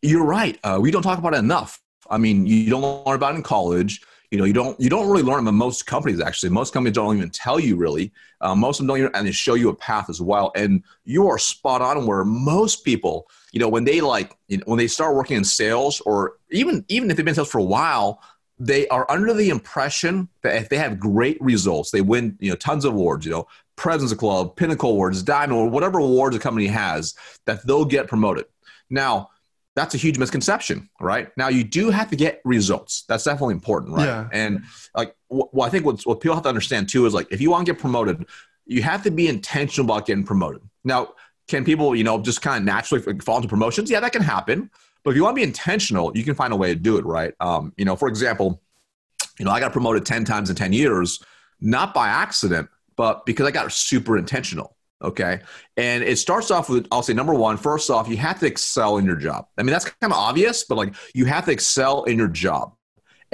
you're 0.02 0.26
right. 0.26 0.60
Uh, 0.64 0.80
we 0.82 0.92
don't 0.92 1.02
talk 1.02 1.20
about 1.20 1.34
it 1.34 1.38
enough. 1.38 1.82
I 2.10 2.18
mean, 2.18 2.46
you 2.46 2.70
don't 2.70 3.06
learn 3.06 3.16
about 3.16 3.34
it 3.34 3.38
in 3.38 3.44
college. 3.44 4.02
You 4.30 4.40
know, 4.40 4.46
you 4.46 4.54
don't 4.54 4.80
you 4.80 4.90
don't 4.90 5.08
really 5.08 5.22
learn 5.22 5.48
in 5.48 5.56
most 5.56 5.86
companies. 5.86 6.20
Actually, 6.20 6.50
most 6.50 6.74
companies 6.74 6.96
don't 6.96 7.16
even 7.16 7.30
tell 7.30 7.60
you 7.60 7.76
really. 7.76 8.12
Uh, 8.42 8.56
most 8.56 8.80
of 8.80 8.88
them 8.88 8.88
don't 8.88 8.98
even 8.98 9.16
and 9.16 9.28
they 9.28 9.32
show 9.32 9.54
you 9.54 9.70
a 9.70 9.76
path 9.76 10.10
as 10.10 10.22
well. 10.22 10.52
And 10.56 10.84
you 11.06 11.28
are 11.28 11.38
spot 11.38 11.84
on. 11.84 12.08
Where 12.08 12.26
most 12.26 12.84
people, 12.84 13.28
you 13.52 13.60
know, 13.60 13.70
when 13.70 13.84
they 13.84 14.02
like 14.02 14.36
you 14.48 14.58
know, 14.58 14.64
when 14.66 14.80
they 14.80 14.88
start 14.88 15.16
working 15.16 15.38
in 15.38 15.44
sales, 15.44 16.02
or 16.02 16.38
even 16.50 16.84
even 16.88 17.12
if 17.12 17.18
they've 17.18 17.24
been 17.24 17.34
in 17.34 17.36
sales 17.36 17.52
for 17.52 17.60
a 17.60 17.64
while, 17.64 18.22
they 18.60 18.88
are 18.90 19.10
under 19.10 19.34
the 19.34 19.50
impression 19.50 20.30
that 20.42 20.56
if 20.56 20.70
they 20.70 20.78
have 20.78 21.00
great 21.00 21.42
results, 21.42 21.92
they 21.92 22.02
win, 22.02 22.38
you 22.40 22.50
know, 22.50 22.56
tons 22.56 22.86
of 22.86 22.94
awards, 22.94 23.26
you 23.26 23.32
know, 23.32 23.48
President's 23.76 24.14
Club, 24.14 24.56
Pinnacle 24.56 24.92
Awards, 24.92 25.24
Diamond, 25.24 25.60
or 25.60 25.70
whatever 25.70 25.98
awards 25.98 26.36
a 26.36 26.40
company 26.40 26.68
has, 26.68 27.16
that 27.46 27.66
they'll 27.66 27.86
get 27.86 28.08
promoted. 28.08 28.46
Now, 28.90 29.30
that's 29.76 29.96
a 29.96 29.98
huge 29.98 30.20
misconception, 30.20 30.88
right? 31.02 31.36
Now, 31.36 31.48
you 31.48 31.64
do 31.64 31.90
have 31.90 32.12
to 32.12 32.16
get 32.16 32.42
results. 32.46 33.06
That's 33.08 33.24
definitely 33.24 33.56
important, 33.56 33.96
right? 33.96 34.06
Yeah. 34.06 34.30
And 34.32 34.64
like, 34.96 35.16
well, 35.30 35.66
I 35.66 35.70
think 35.70 35.84
what, 35.84 36.06
what 36.06 36.22
people 36.22 36.36
have 36.36 36.44
to 36.44 36.50
understand 36.50 36.90
too 36.90 37.08
is 37.08 37.14
like, 37.14 37.28
if 37.32 37.42
you 37.42 37.50
want 37.50 37.66
to 37.66 37.74
get 37.74 37.82
promoted, 37.82 38.28
you 38.66 38.84
have 38.84 39.02
to 39.04 39.12
be 39.12 39.28
intentional 39.28 39.92
about 39.92 40.06
getting 40.06 40.24
promoted. 40.24 40.62
Now, 40.84 41.16
can 41.48 41.66
people, 41.66 41.96
you 41.96 42.04
know, 42.04 42.22
just 42.22 42.44
kind 42.44 42.58
of 42.60 42.66
naturally 42.66 43.02
fall 43.22 43.38
into 43.38 43.50
promotions? 43.50 43.90
Yeah, 43.90 44.00
that 44.00 44.14
can 44.14 44.22
happen. 44.22 44.70
But 45.04 45.12
if 45.12 45.16
you 45.18 45.24
want 45.24 45.36
to 45.36 45.40
be 45.40 45.44
intentional, 45.44 46.16
you 46.16 46.24
can 46.24 46.36
find 46.36 46.54
a 46.54 46.56
way 46.56 46.74
to 46.74 46.80
do 46.80 46.98
it, 46.98 47.06
right? 47.06 47.34
Um, 47.40 47.74
you 47.78 47.86
know, 47.86 47.96
for 47.96 48.08
example, 48.08 48.62
you 49.40 49.46
know, 49.46 49.52
I 49.52 49.60
got 49.60 49.72
promoted 49.72 50.06
10 50.06 50.26
times 50.26 50.50
in 50.50 50.56
10 50.56 50.74
years, 50.74 51.24
not 51.60 51.94
by 51.94 52.08
accident, 52.08 52.70
but 52.96 53.26
because 53.26 53.48
I 53.48 53.52
got 53.52 53.72
super 53.72 54.18
intentional. 54.18 54.76
Okay. 55.04 55.42
And 55.76 56.04
it 56.04 56.18
starts 56.18 56.50
off 56.50 56.70
with, 56.70 56.88
I'll 56.92 57.04
say, 57.04 57.14
number 57.14 57.34
one, 57.34 57.58
first 57.58 57.90
off, 57.90 58.08
you 58.08 58.16
have 58.18 58.40
to 58.40 58.46
excel 58.46 58.98
in 58.98 59.06
your 59.06 59.18
job. 59.18 59.48
I 59.58 59.64
mean, 59.64 59.74
that's 59.74 59.86
kind 59.86 60.14
of 60.14 60.18
obvious, 60.18 60.64
but 60.64 60.78
like 60.78 60.96
you 61.14 61.26
have 61.26 61.46
to 61.46 61.52
excel 61.52 62.04
in 62.04 62.18
your 62.18 62.30
job. 62.30 62.74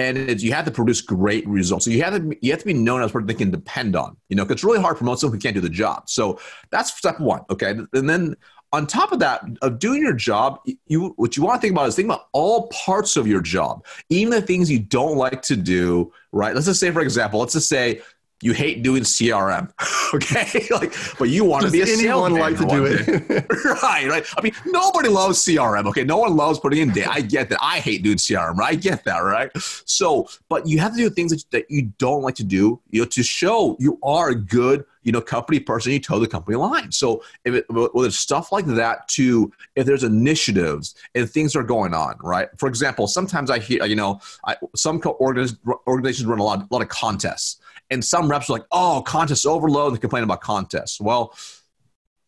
And 0.00 0.40
you 0.40 0.54
have 0.54 0.64
to 0.64 0.70
produce 0.70 1.02
great 1.02 1.46
results. 1.46 1.84
So 1.84 1.90
you 1.90 2.02
have 2.02 2.16
to 2.16 2.34
you 2.40 2.52
have 2.52 2.60
to 2.60 2.64
be 2.64 2.72
known 2.72 3.02
as 3.02 3.10
a 3.10 3.12
person 3.12 3.26
they 3.26 3.34
can 3.34 3.50
depend 3.50 3.94
on. 3.94 4.16
You 4.30 4.36
know, 4.36 4.44
it's 4.44 4.64
really 4.64 4.80
hard 4.80 4.96
to 4.96 4.98
promote 4.98 5.20
someone 5.20 5.36
who 5.36 5.42
can't 5.42 5.54
do 5.54 5.60
the 5.60 5.68
job. 5.68 6.08
So 6.08 6.40
that's 6.70 6.96
step 6.96 7.20
one. 7.20 7.42
Okay, 7.50 7.74
and 7.92 8.08
then 8.08 8.34
on 8.72 8.86
top 8.86 9.12
of 9.12 9.18
that, 9.18 9.44
of 9.62 9.78
doing 9.78 10.00
your 10.00 10.12
job, 10.12 10.60
you 10.86 11.12
what 11.16 11.36
you 11.36 11.42
want 11.42 11.60
to 11.60 11.60
think 11.60 11.72
about 11.72 11.88
is 11.88 11.96
think 11.96 12.06
about 12.06 12.28
all 12.32 12.68
parts 12.68 13.16
of 13.16 13.26
your 13.26 13.40
job, 13.40 13.84
even 14.08 14.30
the 14.30 14.42
things 14.42 14.70
you 14.70 14.78
don't 14.78 15.16
like 15.16 15.42
to 15.42 15.56
do. 15.56 16.12
Right? 16.32 16.54
Let's 16.54 16.66
just 16.66 16.80
say, 16.80 16.90
for 16.90 17.00
example, 17.00 17.40
let's 17.40 17.54
just 17.54 17.68
say 17.68 18.00
you 18.42 18.52
hate 18.52 18.82
doing 18.82 19.02
CRM, 19.02 19.70
okay? 20.14 20.66
like, 20.70 20.94
but 21.18 21.28
you 21.28 21.44
want 21.44 21.62
Does 21.62 21.72
to 21.72 21.84
be 21.84 21.90
a 21.90 21.94
anyone 21.94 22.34
like 22.34 22.56
to 22.56 22.64
do 22.64 22.86
it, 22.86 23.06
right? 23.82 24.08
Right. 24.08 24.24
I 24.36 24.40
mean, 24.42 24.52
nobody 24.66 25.08
loves 25.08 25.44
CRM, 25.44 25.86
okay? 25.86 26.04
No 26.04 26.18
one 26.18 26.36
loves 26.36 26.58
putting 26.58 26.80
in 26.80 26.90
data. 26.90 27.10
I 27.10 27.20
get 27.20 27.50
that. 27.50 27.58
I 27.60 27.80
hate 27.80 28.02
doing 28.02 28.16
CRM, 28.16 28.56
right? 28.56 28.72
I 28.72 28.74
get 28.76 29.04
that, 29.04 29.18
right? 29.18 29.50
So, 29.84 30.28
but 30.48 30.66
you 30.66 30.78
have 30.78 30.92
to 30.92 30.96
do 30.96 31.10
things 31.10 31.32
that, 31.32 31.44
that 31.50 31.70
you 31.70 31.92
don't 31.98 32.22
like 32.22 32.36
to 32.36 32.44
do, 32.44 32.80
you 32.90 33.02
know, 33.02 33.06
to 33.06 33.22
show 33.22 33.76
you 33.78 33.98
are 34.02 34.30
a 34.30 34.34
good, 34.34 34.84
you 35.02 35.12
know, 35.12 35.20
company 35.20 35.60
person. 35.60 35.92
You 35.92 36.00
toe 36.00 36.18
the 36.18 36.28
company 36.28 36.56
line. 36.56 36.92
So, 36.92 37.22
if 37.44 37.54
it, 37.54 37.64
whether 37.70 38.08
it's 38.08 38.18
stuff 38.18 38.52
like 38.52 38.66
that, 38.66 39.08
too, 39.08 39.52
if 39.76 39.86
there's 39.86 40.04
initiatives 40.04 40.94
and 41.14 41.28
things 41.28 41.56
are 41.56 41.62
going 41.62 41.94
on, 41.94 42.16
right? 42.22 42.48
For 42.58 42.68
example, 42.68 43.06
sometimes 43.06 43.50
I 43.50 43.58
hear, 43.58 43.84
you 43.84 43.96
know, 43.96 44.20
I, 44.46 44.56
some 44.76 45.00
organizations 45.02 46.26
run 46.26 46.38
a 46.38 46.44
lot, 46.44 46.62
a 46.62 46.68
lot 46.70 46.82
of 46.82 46.88
contests 46.88 47.60
and 47.90 48.04
some 48.04 48.30
reps 48.30 48.48
are 48.48 48.54
like, 48.54 48.66
oh, 48.70 49.02
contest 49.04 49.46
overload. 49.46 49.94
They 49.94 49.98
complain 49.98 50.22
about 50.22 50.40
contests. 50.40 51.00
Well, 51.00 51.34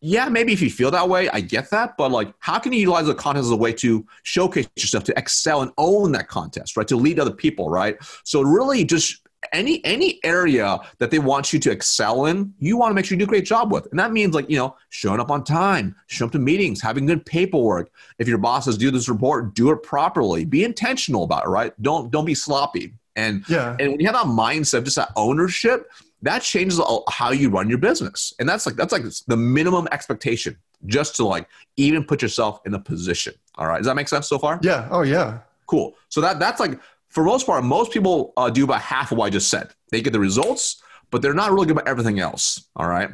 yeah, 0.01 0.27
maybe 0.27 0.51
if 0.51 0.61
you 0.61 0.69
feel 0.69 0.91
that 0.91 1.07
way, 1.07 1.29
I 1.29 1.39
get 1.39 1.69
that. 1.69 1.95
But 1.97 2.11
like, 2.11 2.33
how 2.39 2.59
can 2.59 2.73
you 2.73 2.79
utilize 2.79 3.05
the 3.05 3.15
contest 3.15 3.45
as 3.45 3.51
a 3.51 3.55
way 3.55 3.71
to 3.73 4.05
showcase 4.23 4.67
yourself, 4.75 5.05
to 5.05 5.17
excel 5.17 5.61
and 5.61 5.71
own 5.77 6.11
that 6.11 6.27
contest, 6.27 6.75
right? 6.75 6.87
To 6.89 6.97
lead 6.97 7.19
other 7.19 7.31
people, 7.31 7.69
right? 7.69 7.95
So 8.25 8.41
really, 8.41 8.83
just 8.83 9.22
any 9.51 9.83
any 9.85 10.19
area 10.23 10.79
that 10.99 11.11
they 11.11 11.19
want 11.19 11.53
you 11.53 11.59
to 11.59 11.71
excel 11.71 12.25
in, 12.25 12.53
you 12.59 12.77
want 12.77 12.91
to 12.91 12.95
make 12.95 13.05
sure 13.05 13.15
you 13.15 13.19
do 13.19 13.25
a 13.25 13.27
great 13.27 13.45
job 13.45 13.71
with, 13.71 13.87
and 13.87 13.99
that 13.99 14.11
means 14.11 14.33
like 14.33 14.49
you 14.49 14.57
know 14.57 14.75
showing 14.89 15.19
up 15.19 15.31
on 15.31 15.43
time, 15.43 15.95
showing 16.07 16.29
up 16.29 16.31
to 16.33 16.39
meetings, 16.39 16.81
having 16.81 17.05
good 17.05 17.25
paperwork. 17.25 17.91
If 18.19 18.27
your 18.27 18.37
boss 18.37 18.65
says 18.65 18.77
do 18.77 18.91
this 18.91 19.09
report, 19.09 19.53
do 19.53 19.71
it 19.71 19.83
properly. 19.83 20.45
Be 20.45 20.63
intentional 20.63 21.23
about 21.23 21.45
it, 21.45 21.49
right? 21.49 21.73
Don't 21.81 22.11
don't 22.11 22.25
be 22.25 22.35
sloppy. 22.35 22.93
And 23.15 23.43
yeah. 23.47 23.75
and 23.79 23.91
when 23.91 23.99
you 23.99 24.05
have 24.07 24.15
that 24.15 24.25
mindset 24.25 24.79
of 24.79 24.83
just 24.85 24.95
that 24.95 25.11
ownership, 25.15 25.91
that 26.23 26.41
changes 26.41 26.79
how 27.09 27.31
you 27.31 27.49
run 27.49 27.69
your 27.69 27.77
business. 27.77 28.33
And 28.39 28.47
that's 28.47 28.65
like 28.65 28.75
that's 28.75 28.91
like 28.91 29.03
the 29.27 29.37
minimum 29.37 29.87
expectation 29.91 30.57
just 30.85 31.15
to 31.17 31.25
like 31.25 31.47
even 31.77 32.03
put 32.03 32.21
yourself 32.21 32.61
in 32.65 32.73
a 32.73 32.79
position. 32.79 33.33
All 33.55 33.67
right, 33.67 33.77
does 33.77 33.85
that 33.85 33.95
make 33.95 34.07
sense 34.07 34.27
so 34.27 34.39
far? 34.39 34.59
Yeah. 34.63 34.87
Oh 34.89 35.01
yeah. 35.01 35.39
Cool. 35.67 35.95
So 36.09 36.21
that 36.21 36.39
that's 36.39 36.59
like 36.59 36.79
for 37.13 37.23
most 37.23 37.45
part, 37.45 37.63
most 37.63 37.91
people 37.91 38.33
uh, 38.37 38.49
do 38.49 38.63
about 38.63 38.81
half 38.81 39.11
of 39.11 39.17
what 39.19 39.27
I 39.27 39.29
just 39.29 39.49
said. 39.49 39.67
They 39.91 40.01
get 40.01 40.13
the 40.13 40.19
results, 40.19 40.81
but 41.11 41.21
they're 41.21 41.35
not 41.35 41.51
really 41.51 41.67
good 41.67 41.77
about 41.77 41.87
everything 41.87 42.19
else. 42.19 42.65
All 42.75 42.87
right. 42.87 43.09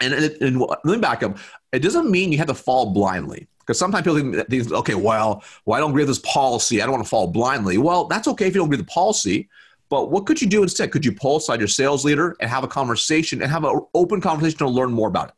And, 0.00 0.14
and, 0.14 0.24
and 0.40 0.60
let 0.60 0.84
me 0.84 0.98
back 0.98 1.24
up. 1.24 1.36
It 1.72 1.80
doesn't 1.80 2.08
mean 2.08 2.30
you 2.30 2.38
have 2.38 2.46
to 2.46 2.54
fall 2.54 2.92
blindly. 2.92 3.48
Because 3.58 3.78
sometimes 3.78 4.04
people 4.06 4.44
think, 4.44 4.72
okay, 4.72 4.94
well, 4.94 5.42
well, 5.66 5.76
I 5.76 5.80
don't 5.80 5.90
agree 5.90 6.04
with 6.04 6.08
this 6.08 6.32
policy. 6.32 6.80
I 6.80 6.86
don't 6.86 6.92
want 6.92 7.04
to 7.04 7.10
fall 7.10 7.26
blindly. 7.26 7.76
Well, 7.76 8.06
that's 8.06 8.28
okay 8.28 8.46
if 8.46 8.54
you 8.54 8.60
don't 8.60 8.68
agree 8.68 8.78
with 8.78 8.86
the 8.86 8.92
policy, 8.92 9.48
But 9.88 10.10
what 10.10 10.26
could 10.26 10.40
you 10.40 10.48
do 10.48 10.62
instead? 10.62 10.90
Could 10.90 11.04
you 11.04 11.12
pull 11.12 11.36
aside 11.36 11.60
your 11.60 11.68
sales 11.68 12.04
leader 12.04 12.36
and 12.40 12.50
have 12.50 12.64
a 12.64 12.68
conversation 12.68 13.42
and 13.42 13.50
have 13.50 13.64
an 13.64 13.80
open 13.94 14.20
conversation 14.20 14.58
to 14.58 14.68
learn 14.68 14.92
more 14.92 15.08
about 15.08 15.28
it 15.28 15.34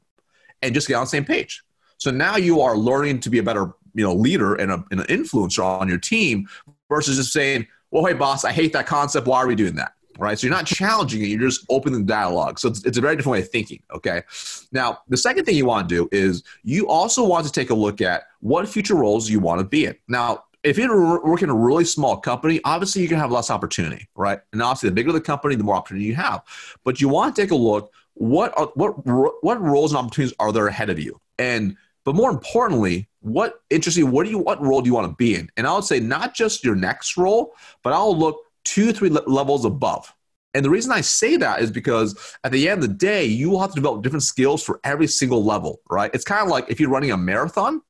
and 0.63 0.75
just 0.75 0.89
get 0.89 0.95
on 0.95 1.05
the 1.05 1.09
same 1.09 1.25
page? 1.25 1.63
So 1.99 2.11
now 2.11 2.37
you 2.37 2.61
are 2.61 2.77
learning 2.77 3.21
to 3.21 3.31
be 3.31 3.39
a 3.39 3.43
better 3.43 3.73
you 3.95 4.05
know 4.05 4.15
leader 4.15 4.55
and, 4.55 4.71
a, 4.71 4.85
and 4.91 5.01
an 5.01 5.07
influencer 5.07 5.65
on 5.65 5.89
your 5.89 5.99
team 5.99 6.49
versus 6.89 7.17
just 7.17 7.33
saying, 7.33 7.67
well, 7.91 8.05
hey, 8.05 8.15
boss, 8.15 8.45
I 8.45 8.53
hate 8.53 8.73
that 8.73 8.87
concept. 8.87 9.27
Why 9.27 9.39
are 9.39 9.47
we 9.47 9.55
doing 9.55 9.77
that? 9.77 9.93
Right. 10.19 10.39
So 10.39 10.47
you're 10.47 10.55
not 10.55 10.67
challenging 10.67 11.23
it, 11.23 11.29
you're 11.29 11.41
just 11.41 11.65
opening 11.71 12.01
the 12.01 12.07
dialogue. 12.07 12.59
So 12.59 12.69
it's, 12.69 12.85
it's 12.85 12.99
a 12.99 13.01
very 13.01 13.17
different 13.17 13.33
way 13.33 13.41
of 13.41 13.49
thinking. 13.49 13.83
Okay. 13.95 14.23
Now, 14.71 14.99
the 15.09 15.17
second 15.17 15.45
thing 15.47 15.57
you 15.57 15.65
want 15.65 15.89
to 15.89 15.95
do 15.95 16.09
is 16.13 16.43
you 16.63 16.89
also 16.89 17.25
want 17.25 17.47
to 17.47 17.53
take 17.53 17.71
a 17.71 17.75
look 17.75 18.03
at 18.03 18.25
what 18.41 18.69
future 18.69 18.97
roles 18.97 19.31
you 19.31 19.41
want 19.41 19.61
to 19.61 19.65
be 19.65 19.87
in. 19.87 19.97
Now, 20.09 20.45
if 20.63 20.77
you're 20.77 21.25
working 21.25 21.49
in 21.49 21.55
a 21.55 21.59
really 21.59 21.87
small 21.87 22.19
company, 22.19 22.61
obviously 22.65 23.01
you 23.01 23.09
can 23.09 23.17
have 23.17 23.33
less 23.33 23.51
opportunity, 23.51 24.09
right? 24.15 24.41
And 24.53 24.61
obviously, 24.61 24.91
the 24.91 24.95
bigger 24.95 25.13
the 25.13 25.21
company, 25.21 25.55
the 25.55 25.65
more 25.65 25.77
opportunity 25.77 26.05
you 26.05 26.17
have. 26.17 26.43
But 26.85 27.01
you 27.01 27.09
want 27.09 27.35
to 27.35 27.41
take 27.41 27.51
a 27.51 27.57
look 27.57 27.91
what 28.15 28.53
are, 28.59 28.67
what 28.75 29.07
what 29.43 29.61
roles 29.63 29.93
and 29.93 29.99
opportunities 29.99 30.35
are 30.39 30.53
there 30.53 30.67
ahead 30.67 30.91
of 30.91 30.99
you, 30.99 31.19
and 31.39 31.77
but 32.04 32.14
more 32.14 32.30
importantly, 32.30 33.09
what 33.21 33.62
interesting, 33.71 34.11
what 34.11 34.25
do 34.25 34.30
you, 34.30 34.38
what 34.38 34.62
role 34.62 34.80
do 34.80 34.88
you 34.88 34.95
want 34.95 35.09
to 35.11 35.16
be 35.16 35.35
in? 35.35 35.50
And 35.57 35.66
I 35.66 35.75
would 35.75 35.85
say 35.85 36.00
not 36.00 36.35
just 36.35 36.64
your 36.64 36.75
next 36.75 37.16
role, 37.16 37.54
but 37.83 37.92
I'll 37.92 38.16
look 38.16 38.40
two, 38.64 38.92
three 38.92 39.11
levels 39.11 39.64
above. 39.64 40.14
And 40.54 40.64
the 40.64 40.71
reason 40.71 40.90
I 40.90 41.00
say 41.00 41.37
that 41.37 41.61
is 41.61 41.71
because 41.71 42.37
at 42.42 42.50
the 42.50 42.69
end 42.69 42.83
of 42.83 42.88
the 42.88 42.95
day, 42.95 43.25
you 43.25 43.50
will 43.50 43.61
have 43.61 43.71
to 43.71 43.75
develop 43.76 44.02
different 44.02 44.25
skills 44.25 44.62
for 44.62 44.80
every 44.83 45.07
single 45.07 45.45
level, 45.45 45.80
right? 45.88 46.11
It's 46.12 46.25
kind 46.25 46.42
of 46.42 46.49
like 46.49 46.66
if 46.69 46.80
you're 46.80 46.90
running 46.90 47.12
a 47.12 47.16
marathon, 47.16 47.83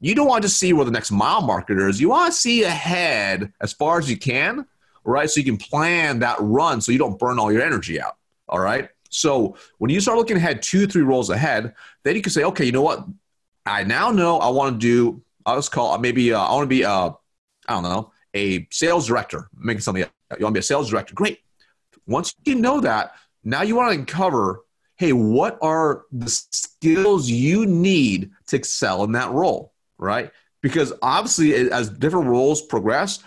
you 0.00 0.14
don't 0.14 0.26
want 0.26 0.42
to 0.42 0.48
see 0.48 0.72
where 0.72 0.86
the 0.86 0.90
next 0.90 1.10
mile 1.10 1.42
marker 1.42 1.88
is. 1.88 2.00
You 2.00 2.08
want 2.08 2.32
to 2.32 2.38
see 2.38 2.62
ahead 2.62 3.52
as 3.60 3.74
far 3.74 3.98
as 3.98 4.08
you 4.08 4.16
can, 4.16 4.66
right? 5.04 5.28
So 5.28 5.40
you 5.40 5.44
can 5.44 5.58
plan 5.58 6.20
that 6.20 6.38
run 6.40 6.80
so 6.80 6.90
you 6.90 6.98
don't 6.98 7.18
burn 7.18 7.38
all 7.38 7.52
your 7.52 7.62
energy 7.62 8.00
out, 8.00 8.16
all 8.48 8.60
right? 8.60 8.88
So 9.10 9.56
when 9.78 9.90
you 9.90 10.00
start 10.00 10.16
looking 10.16 10.38
ahead 10.38 10.62
two, 10.62 10.86
three 10.86 11.02
roles 11.02 11.28
ahead, 11.28 11.74
then 12.04 12.16
you 12.16 12.22
can 12.22 12.32
say, 12.32 12.44
okay, 12.44 12.64
you 12.64 12.72
know 12.72 12.82
what? 12.82 13.04
I 13.66 13.84
now 13.84 14.10
know 14.10 14.38
I 14.38 14.48
want 14.48 14.80
to 14.80 14.86
do. 14.86 15.22
I 15.46 15.54
was 15.54 15.68
called 15.68 15.90
call 15.90 15.98
maybe 15.98 16.32
uh, 16.32 16.40
I 16.40 16.52
want 16.52 16.64
to 16.64 16.68
be 16.68 16.84
uh, 16.84 17.10
I 17.66 17.74
don't 17.74 17.82
know 17.82 18.12
a 18.34 18.66
sales 18.70 19.06
director. 19.06 19.48
Making 19.56 19.80
something 19.80 20.04
up. 20.04 20.10
You 20.38 20.44
want 20.44 20.54
to 20.54 20.58
be 20.58 20.60
a 20.60 20.62
sales 20.64 20.90
director? 20.90 21.14
Great. 21.14 21.40
Once 22.06 22.34
you 22.44 22.54
know 22.54 22.80
that, 22.80 23.14
now 23.44 23.62
you 23.62 23.76
want 23.76 23.92
to 23.92 23.98
uncover. 23.98 24.60
Hey, 24.96 25.12
what 25.12 25.58
are 25.62 26.02
the 26.12 26.28
skills 26.28 27.28
you 27.30 27.64
need 27.64 28.32
to 28.48 28.56
excel 28.56 29.02
in 29.04 29.12
that 29.12 29.30
role? 29.30 29.72
Right? 29.96 30.30
Because 30.60 30.92
obviously, 31.00 31.70
as 31.70 31.88
different 31.88 32.26
roles 32.26 32.60
progress, 32.60 33.22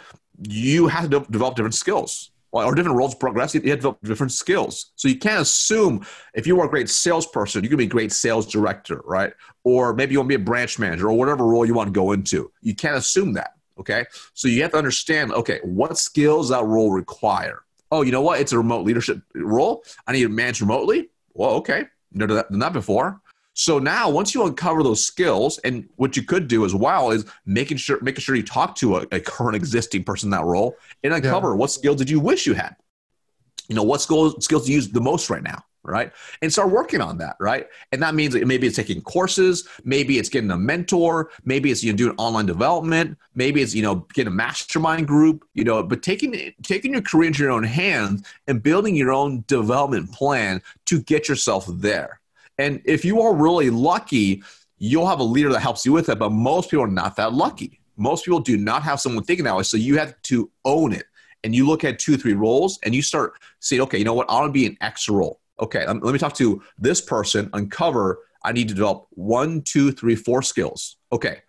you 0.47 0.87
have 0.87 1.09
to 1.09 1.19
develop 1.31 1.55
different 1.55 1.73
skills 1.73 2.31
or 2.61 2.75
different 2.75 2.97
roles 2.97 3.15
progress, 3.15 3.55
you 3.55 3.61
develop 3.61 3.99
different 4.03 4.31
skills. 4.31 4.91
So 4.95 5.07
you 5.07 5.17
can't 5.17 5.41
assume 5.41 6.05
if 6.35 6.45
you 6.45 6.59
are 6.61 6.67
a 6.67 6.69
great 6.69 6.89
salesperson, 6.89 7.63
you 7.63 7.69
can 7.69 7.77
be 7.77 7.85
a 7.85 7.87
great 7.87 8.11
sales 8.11 8.45
director, 8.45 9.01
right? 9.05 9.33
Or 9.63 9.93
maybe 9.93 10.13
you 10.13 10.19
want 10.19 10.29
to 10.29 10.37
be 10.37 10.41
a 10.41 10.45
branch 10.45 10.77
manager 10.77 11.09
or 11.09 11.17
whatever 11.17 11.45
role 11.45 11.65
you 11.65 11.73
want 11.73 11.87
to 11.87 11.93
go 11.93 12.11
into. 12.11 12.51
You 12.61 12.75
can't 12.75 12.95
assume 12.95 13.33
that, 13.33 13.53
okay? 13.79 14.05
So 14.35 14.47
you 14.47 14.61
have 14.61 14.71
to 14.71 14.77
understand, 14.77 15.33
okay, 15.33 15.59
what 15.63 15.97
skills 15.97 16.49
that 16.49 16.63
role 16.63 16.91
require. 16.91 17.63
Oh, 17.91 18.03
you 18.03 18.11
know 18.11 18.21
what? 18.21 18.39
It's 18.39 18.51
a 18.51 18.57
remote 18.57 18.85
leadership 18.85 19.21
role. 19.33 19.83
I 20.05 20.11
need 20.11 20.23
to 20.23 20.29
manage 20.29 20.61
remotely. 20.61 21.09
Well, 21.33 21.51
okay, 21.55 21.85
never 22.11 22.43
done 22.43 22.59
that 22.59 22.73
before. 22.73 23.19
So 23.53 23.77
now, 23.77 24.09
once 24.09 24.33
you 24.33 24.45
uncover 24.45 24.81
those 24.81 25.03
skills, 25.03 25.59
and 25.59 25.87
what 25.95 26.17
you 26.17 26.23
could 26.23 26.47
do 26.47 26.65
as 26.65 26.73
well 26.73 27.11
is 27.11 27.25
making 27.45 27.77
sure 27.77 27.99
making 28.01 28.21
sure 28.21 28.35
you 28.35 28.43
talk 28.43 28.75
to 28.77 28.97
a, 28.97 29.07
a 29.11 29.19
current 29.19 29.55
existing 29.55 30.03
person 30.03 30.27
in 30.27 30.31
that 30.31 30.43
role 30.43 30.75
and 31.03 31.13
uncover 31.13 31.49
yeah. 31.49 31.55
what 31.55 31.69
skills 31.69 31.97
did 31.97 32.09
you 32.09 32.19
wish 32.19 32.47
you 32.47 32.53
had. 32.53 32.75
You 33.67 33.75
know, 33.75 33.83
what 33.83 34.01
skills 34.01 34.43
skills 34.43 34.65
do 34.65 34.71
you 34.71 34.77
use 34.77 34.89
the 34.89 35.01
most 35.01 35.29
right 35.29 35.43
now, 35.43 35.63
right? 35.83 36.11
And 36.41 36.51
start 36.51 36.71
working 36.71 36.99
on 36.99 37.19
that, 37.19 37.35
right? 37.39 37.67
And 37.91 38.01
that 38.01 38.15
means 38.15 38.33
that 38.33 38.45
maybe 38.47 38.65
it's 38.65 38.75
taking 38.75 39.03
courses, 39.03 39.67
maybe 39.83 40.17
it's 40.17 40.29
getting 40.29 40.49
a 40.49 40.57
mentor, 40.57 41.29
maybe 41.45 41.69
it's 41.69 41.83
you 41.83 41.93
know 41.93 41.97
doing 41.97 42.15
online 42.17 42.47
development, 42.47 43.19
maybe 43.35 43.61
it's 43.61 43.75
you 43.75 43.83
know 43.83 44.07
getting 44.15 44.33
a 44.33 44.35
mastermind 44.35 45.07
group, 45.07 45.45
you 45.53 45.63
know, 45.63 45.83
but 45.83 46.01
taking 46.01 46.53
taking 46.63 46.93
your 46.93 47.03
career 47.03 47.27
into 47.27 47.43
your 47.43 47.51
own 47.51 47.63
hands 47.63 48.27
and 48.47 48.63
building 48.63 48.95
your 48.95 49.11
own 49.11 49.43
development 49.45 50.11
plan 50.11 50.59
to 50.85 50.99
get 51.03 51.29
yourself 51.29 51.67
there 51.69 52.19
and 52.57 52.81
if 52.85 53.03
you 53.03 53.21
are 53.21 53.33
really 53.33 53.69
lucky, 53.69 54.43
you'll 54.77 55.07
have 55.07 55.19
a 55.19 55.23
leader 55.23 55.51
that 55.51 55.61
helps 55.61 55.85
you 55.85 55.93
with 55.93 56.09
it. 56.09 56.19
But 56.19 56.31
most 56.31 56.69
people 56.69 56.85
are 56.85 56.87
not 56.87 57.15
that 57.15 57.33
lucky. 57.33 57.79
Most 57.97 58.25
people 58.25 58.39
do 58.39 58.57
not 58.57 58.83
have 58.83 58.99
someone 58.99 59.23
thinking 59.23 59.45
that 59.45 59.55
way. 59.55 59.63
So 59.63 59.77
you 59.77 59.97
have 59.97 60.19
to 60.23 60.51
own 60.65 60.93
it. 60.93 61.05
And 61.43 61.53
you 61.53 61.67
look 61.67 61.83
at 61.83 61.99
two, 61.99 62.17
three 62.17 62.33
roles 62.33 62.79
and 62.83 62.95
you 62.95 63.01
start 63.01 63.33
saying, 63.59 63.81
okay, 63.83 63.97
you 63.97 64.05
know 64.05 64.13
what? 64.13 64.29
I 64.29 64.33
want 64.33 64.49
to 64.49 64.51
be 64.51 64.65
an 64.65 64.77
X 64.81 65.09
role. 65.09 65.39
Okay, 65.59 65.85
let 65.85 66.01
me 66.01 66.17
talk 66.17 66.33
to 66.35 66.61
this 66.79 66.99
person, 66.99 67.49
uncover. 67.53 68.19
I 68.43 68.51
need 68.51 68.67
to 68.69 68.73
develop 68.73 69.07
one, 69.11 69.61
two, 69.61 69.91
three, 69.91 70.15
four 70.15 70.41
skills. 70.41 70.97
Okay, 71.11 71.41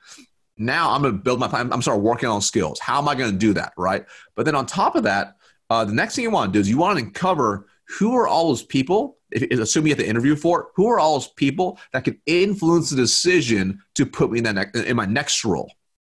now 0.56 0.90
I'm 0.90 1.02
going 1.02 1.14
to 1.14 1.20
build 1.20 1.40
my 1.40 1.49
plan. 1.49 1.73
I'm 1.73 1.82
start 1.82 2.00
working 2.00 2.28
on 2.28 2.42
skills. 2.42 2.78
How 2.80 2.99
am 2.99 3.08
I 3.08 3.14
going 3.14 3.32
to 3.32 3.37
do 3.38 3.54
that? 3.54 3.73
Right. 3.76 4.04
But 4.37 4.44
then 4.44 4.54
on 4.54 4.66
top 4.66 4.94
of 4.94 5.04
that, 5.04 5.37
uh, 5.70 5.84
the 5.84 5.94
next 5.94 6.14
thing 6.14 6.25
you 6.25 6.30
want 6.30 6.52
to 6.52 6.56
do 6.56 6.61
is 6.61 6.68
you 6.68 6.78
want 6.78 6.99
to 6.99 7.04
uncover 7.04 7.66
who 7.99 8.14
are 8.14 8.28
all 8.28 8.49
those 8.49 8.62
people 8.62 9.16
assuming 9.34 9.88
you 9.88 9.94
have 9.94 10.04
to 10.04 10.08
interview 10.08 10.36
for, 10.36 10.68
who 10.74 10.88
are 10.88 10.98
all 10.98 11.14
those 11.14 11.28
people 11.28 11.78
that 11.92 12.04
can 12.04 12.20
influence 12.26 12.90
the 12.90 12.96
decision 12.96 13.80
to 13.94 14.06
put 14.06 14.30
me 14.30 14.38
in 14.38 14.44
that 14.44 14.74
ne- 14.74 14.86
in 14.86 14.96
my 14.96 15.06
next 15.06 15.44
role? 15.44 15.72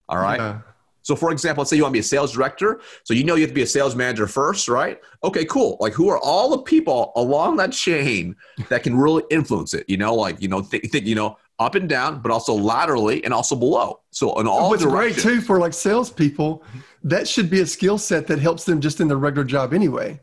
All 0.07 0.17
right. 0.17 0.39
Yeah. 0.39 0.61
So, 1.01 1.15
for 1.15 1.31
example, 1.31 1.61
let's 1.61 1.71
say 1.71 1.75
you 1.75 1.83
want 1.83 1.93
to 1.93 1.97
be 1.97 2.01
a 2.01 2.03
sales 2.03 2.33
director. 2.33 2.81
So 3.03 3.13
you 3.13 3.23
know 3.23 3.35
you 3.35 3.41
have 3.41 3.49
to 3.49 3.55
be 3.55 3.63
a 3.63 3.67
sales 3.67 3.95
manager 3.95 4.27
first, 4.27 4.67
right? 4.67 4.99
Okay, 5.23 5.45
cool. 5.45 5.77
Like, 5.79 5.93
who 5.93 6.09
are 6.09 6.19
all 6.19 6.49
the 6.49 6.59
people 6.59 7.11
along 7.15 7.57
that 7.57 7.71
chain 7.71 8.35
that 8.69 8.83
can 8.83 8.95
really 8.95 9.23
influence 9.31 9.73
it? 9.73 9.85
You 9.87 9.97
know, 9.97 10.13
like 10.13 10.41
you 10.41 10.47
know, 10.47 10.61
think, 10.61 10.91
think 10.91 11.05
you 11.05 11.15
know, 11.15 11.37
up 11.57 11.75
and 11.75 11.89
down, 11.89 12.21
but 12.21 12.31
also 12.31 12.53
laterally 12.53 13.23
and 13.23 13.33
also 13.33 13.55
below. 13.55 14.01
So 14.11 14.39
in 14.39 14.47
all 14.47 14.69
What's 14.69 14.85
great 14.85 15.17
too 15.17 15.41
for 15.41 15.59
like 15.59 15.73
salespeople, 15.73 16.63
that 17.03 17.27
should 17.27 17.49
be 17.49 17.61
a 17.61 17.65
skill 17.65 17.97
set 17.97 18.27
that 18.27 18.39
helps 18.39 18.65
them 18.65 18.79
just 18.79 18.99
in 19.01 19.07
their 19.07 19.17
regular 19.17 19.45
job 19.45 19.73
anyway 19.73 20.19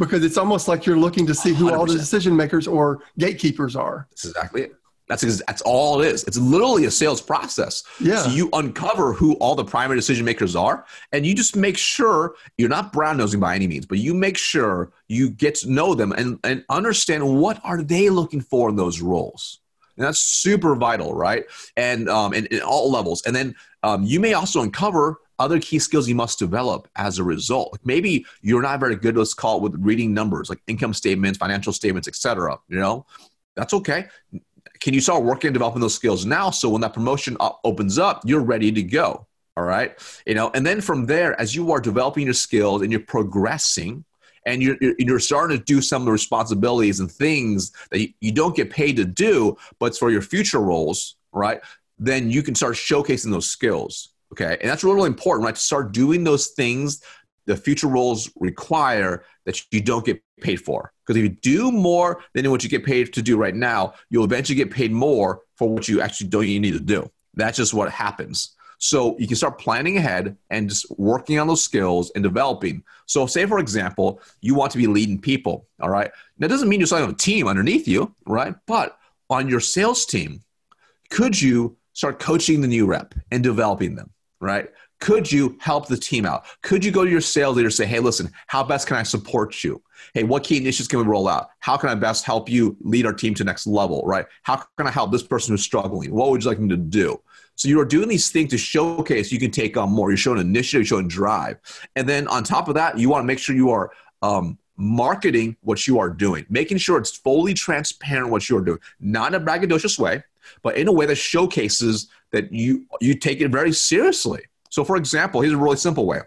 because 0.00 0.24
it's 0.24 0.38
almost 0.38 0.66
like 0.66 0.86
you're 0.86 0.98
looking 0.98 1.26
to 1.26 1.34
see 1.34 1.52
who 1.52 1.66
100%. 1.66 1.78
all 1.78 1.86
the 1.86 1.92
decision 1.92 2.34
makers 2.34 2.66
or 2.66 3.02
gatekeepers 3.18 3.76
are. 3.76 4.08
That's 4.10 4.24
exactly 4.24 4.62
it. 4.62 4.74
That's 5.08 5.22
that's 5.42 5.60
all 5.62 6.00
it 6.00 6.06
is. 6.06 6.22
It's 6.24 6.38
literally 6.38 6.84
a 6.84 6.90
sales 6.90 7.20
process. 7.20 7.82
Yeah. 7.98 8.22
So 8.22 8.30
you 8.30 8.48
uncover 8.52 9.12
who 9.12 9.34
all 9.34 9.56
the 9.56 9.64
primary 9.64 9.98
decision 9.98 10.24
makers 10.24 10.54
are, 10.54 10.86
and 11.12 11.26
you 11.26 11.34
just 11.34 11.56
make 11.56 11.76
sure 11.76 12.36
you're 12.56 12.68
not 12.68 12.92
brown 12.92 13.16
nosing 13.16 13.40
by 13.40 13.56
any 13.56 13.66
means, 13.66 13.86
but 13.86 13.98
you 13.98 14.14
make 14.14 14.38
sure 14.38 14.92
you 15.08 15.30
get 15.30 15.56
to 15.56 15.70
know 15.70 15.96
them 15.96 16.12
and, 16.12 16.38
and 16.44 16.64
understand 16.70 17.40
what 17.40 17.60
are 17.64 17.82
they 17.82 18.08
looking 18.08 18.40
for 18.40 18.68
in 18.68 18.76
those 18.76 19.00
roles. 19.00 19.58
And 19.96 20.06
that's 20.06 20.20
super 20.20 20.76
vital, 20.76 21.12
right? 21.12 21.44
And 21.76 22.08
um, 22.08 22.32
in, 22.32 22.46
in 22.46 22.60
all 22.60 22.88
levels. 22.90 23.22
And 23.26 23.34
then 23.34 23.56
um, 23.82 24.04
you 24.04 24.20
may 24.20 24.34
also 24.34 24.62
uncover 24.62 25.18
other 25.40 25.58
key 25.58 25.78
skills 25.78 26.08
you 26.08 26.14
must 26.14 26.38
develop 26.38 26.86
as 26.96 27.18
a 27.18 27.24
result. 27.24 27.78
Maybe 27.82 28.24
you're 28.42 28.62
not 28.62 28.78
very 28.78 28.94
good, 28.94 29.16
let's 29.16 29.34
call 29.34 29.56
it 29.56 29.62
with 29.62 29.74
reading 29.80 30.14
numbers, 30.14 30.48
like 30.48 30.60
income 30.68 30.94
statements, 30.94 31.38
financial 31.38 31.72
statements, 31.72 32.06
etc. 32.06 32.58
You 32.68 32.78
know, 32.78 33.06
that's 33.56 33.74
okay. 33.74 34.06
Can 34.78 34.94
you 34.94 35.00
start 35.00 35.24
working 35.24 35.48
and 35.48 35.54
developing 35.54 35.80
those 35.80 35.94
skills 35.94 36.24
now? 36.24 36.50
So 36.50 36.68
when 36.68 36.80
that 36.82 36.94
promotion 36.94 37.36
opens 37.64 37.98
up, 37.98 38.22
you're 38.24 38.40
ready 38.40 38.70
to 38.70 38.82
go. 38.82 39.26
All 39.56 39.64
right. 39.64 39.98
You 40.26 40.34
know, 40.34 40.50
and 40.54 40.64
then 40.64 40.80
from 40.80 41.06
there, 41.06 41.38
as 41.40 41.54
you 41.54 41.72
are 41.72 41.80
developing 41.80 42.24
your 42.24 42.34
skills 42.34 42.82
and 42.82 42.92
you're 42.92 43.00
progressing, 43.00 44.04
and 44.46 44.62
you're, 44.62 44.76
you're 44.98 45.18
starting 45.18 45.58
to 45.58 45.64
do 45.64 45.82
some 45.82 46.02
of 46.02 46.06
the 46.06 46.12
responsibilities 46.12 47.00
and 47.00 47.12
things 47.12 47.72
that 47.90 48.08
you 48.20 48.32
don't 48.32 48.56
get 48.56 48.70
paid 48.70 48.96
to 48.96 49.04
do, 49.04 49.56
but 49.78 49.86
it's 49.86 49.98
for 49.98 50.10
your 50.10 50.22
future 50.22 50.60
roles, 50.60 51.16
right? 51.32 51.60
Then 51.98 52.30
you 52.30 52.42
can 52.42 52.54
start 52.54 52.74
showcasing 52.74 53.30
those 53.30 53.50
skills. 53.50 54.14
Okay. 54.32 54.56
And 54.60 54.70
that's 54.70 54.84
really, 54.84 55.06
important, 55.06 55.44
right? 55.44 55.54
To 55.54 55.60
start 55.60 55.92
doing 55.92 56.24
those 56.24 56.48
things 56.48 57.02
the 57.46 57.56
future 57.56 57.88
roles 57.88 58.30
require 58.38 59.24
that 59.44 59.60
you 59.72 59.80
don't 59.80 60.06
get 60.06 60.22
paid 60.40 60.60
for. 60.60 60.92
Because 61.04 61.16
if 61.16 61.22
you 61.24 61.28
do 61.30 61.72
more 61.72 62.22
than 62.32 62.48
what 62.50 62.62
you 62.62 62.70
get 62.70 62.84
paid 62.84 63.12
to 63.12 63.22
do 63.22 63.36
right 63.36 63.54
now, 63.54 63.94
you'll 64.08 64.24
eventually 64.24 64.56
get 64.56 64.70
paid 64.70 64.92
more 64.92 65.42
for 65.56 65.68
what 65.68 65.88
you 65.88 66.00
actually 66.00 66.28
don't 66.28 66.46
you 66.46 66.60
need 66.60 66.74
to 66.74 66.80
do. 66.80 67.10
That's 67.34 67.56
just 67.56 67.74
what 67.74 67.90
happens. 67.90 68.54
So 68.78 69.18
you 69.18 69.26
can 69.26 69.36
start 69.36 69.58
planning 69.58 69.98
ahead 69.98 70.36
and 70.50 70.68
just 70.68 70.86
working 70.96 71.38
on 71.38 71.48
those 71.48 71.62
skills 71.62 72.12
and 72.14 72.22
developing. 72.22 72.82
So, 73.06 73.26
say 73.26 73.44
for 73.46 73.58
example, 73.58 74.22
you 74.40 74.54
want 74.54 74.72
to 74.72 74.78
be 74.78 74.86
leading 74.86 75.20
people. 75.20 75.66
All 75.80 75.90
right. 75.90 76.10
That 76.38 76.48
doesn't 76.48 76.68
mean 76.68 76.80
you're 76.80 76.86
starting 76.86 77.10
a 77.10 77.14
team 77.14 77.46
underneath 77.48 77.86
you, 77.86 78.14
right? 78.26 78.54
But 78.66 78.96
on 79.28 79.48
your 79.48 79.60
sales 79.60 80.06
team, 80.06 80.42
could 81.10 81.40
you 81.40 81.76
start 81.92 82.20
coaching 82.20 82.60
the 82.60 82.68
new 82.68 82.86
rep 82.86 83.14
and 83.30 83.42
developing 83.42 83.96
them? 83.96 84.10
Right? 84.40 84.68
Could 85.00 85.30
you 85.30 85.56
help 85.60 85.88
the 85.88 85.96
team 85.96 86.26
out? 86.26 86.44
Could 86.62 86.84
you 86.84 86.90
go 86.90 87.04
to 87.04 87.10
your 87.10 87.22
sales 87.22 87.56
leader 87.56 87.68
and 87.68 87.74
say, 87.74 87.86
hey, 87.86 88.00
listen, 88.00 88.30
how 88.48 88.62
best 88.62 88.86
can 88.86 88.96
I 88.96 89.02
support 89.02 89.64
you? 89.64 89.82
Hey, 90.12 90.24
what 90.24 90.44
key 90.44 90.58
initiatives 90.58 90.88
can 90.88 90.98
we 90.98 91.06
roll 91.06 91.28
out? 91.28 91.48
How 91.60 91.76
can 91.76 91.88
I 91.88 91.94
best 91.94 92.24
help 92.24 92.48
you 92.48 92.76
lead 92.80 93.06
our 93.06 93.12
team 93.12 93.34
to 93.34 93.44
next 93.44 93.66
level, 93.66 94.02
right? 94.04 94.26
How 94.42 94.56
can 94.76 94.86
I 94.86 94.90
help 94.90 95.10
this 95.10 95.22
person 95.22 95.52
who's 95.52 95.62
struggling? 95.62 96.12
What 96.12 96.30
would 96.30 96.44
you 96.44 96.50
like 96.50 96.60
me 96.60 96.68
to 96.68 96.76
do? 96.76 97.20
So 97.56 97.68
you 97.68 97.80
are 97.80 97.84
doing 97.84 98.08
these 98.08 98.30
things 98.30 98.50
to 98.50 98.58
showcase 98.58 99.32
you 99.32 99.38
can 99.38 99.50
take 99.50 99.76
on 99.76 99.90
more. 99.90 100.10
You're 100.10 100.16
showing 100.16 100.40
initiative, 100.40 100.80
you're 100.80 100.98
showing 100.98 101.08
drive. 101.08 101.58
And 101.96 102.08
then 102.08 102.26
on 102.28 102.42
top 102.42 102.68
of 102.68 102.74
that, 102.74 102.98
you 102.98 103.08
want 103.08 103.22
to 103.22 103.26
make 103.26 103.38
sure 103.38 103.54
you 103.54 103.70
are 103.70 103.90
um, 104.22 104.58
marketing 104.76 105.56
what 105.60 105.86
you 105.86 105.98
are 105.98 106.08
doing, 106.08 106.46
making 106.48 106.78
sure 106.78 106.98
it's 106.98 107.16
fully 107.16 107.52
transparent 107.54 108.30
what 108.30 108.48
you're 108.48 108.62
doing, 108.62 108.78
not 108.98 109.34
in 109.34 109.42
a 109.42 109.44
braggadocious 109.44 109.98
way, 109.98 110.24
but 110.62 110.76
in 110.76 110.88
a 110.88 110.92
way 110.92 111.06
that 111.06 111.16
showcases 111.16 112.08
that 112.32 112.52
you 112.52 112.86
you 113.00 113.14
take 113.14 113.40
it 113.40 113.48
very 113.48 113.72
seriously. 113.72 114.42
So, 114.70 114.84
for 114.84 114.96
example, 114.96 115.40
here's 115.40 115.54
a 115.54 115.58
really 115.58 115.76
simple 115.76 116.06
way. 116.06 116.20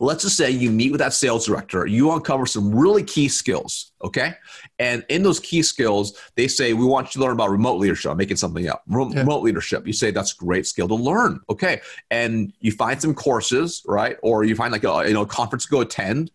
Let's 0.00 0.22
just 0.22 0.36
say 0.36 0.50
you 0.50 0.70
meet 0.70 0.90
with 0.90 1.00
that 1.00 1.12
sales 1.12 1.46
director, 1.46 1.86
you 1.86 2.12
uncover 2.12 2.46
some 2.46 2.74
really 2.74 3.02
key 3.02 3.28
skills, 3.28 3.92
okay? 4.02 4.34
And 4.78 5.04
in 5.08 5.22
those 5.22 5.40
key 5.40 5.62
skills, 5.62 6.18
they 6.36 6.48
say, 6.48 6.72
We 6.72 6.84
want 6.84 7.14
you 7.14 7.20
to 7.20 7.24
learn 7.24 7.32
about 7.32 7.50
remote 7.50 7.78
leadership. 7.78 8.10
I'm 8.10 8.16
making 8.16 8.36
something 8.36 8.68
up. 8.68 8.82
Remote 8.88 9.14
yeah. 9.14 9.34
leadership. 9.36 9.86
You 9.86 9.92
say, 9.92 10.10
That's 10.10 10.32
a 10.32 10.36
great 10.36 10.66
skill 10.66 10.88
to 10.88 10.94
learn, 10.94 11.40
okay? 11.48 11.80
And 12.10 12.52
you 12.60 12.72
find 12.72 13.00
some 13.00 13.14
courses, 13.14 13.82
right? 13.86 14.16
Or 14.22 14.44
you 14.44 14.56
find 14.56 14.72
like 14.72 14.84
a 14.84 15.04
you 15.06 15.14
know, 15.14 15.26
conference 15.26 15.64
to 15.64 15.70
go 15.70 15.80
attend 15.80 16.30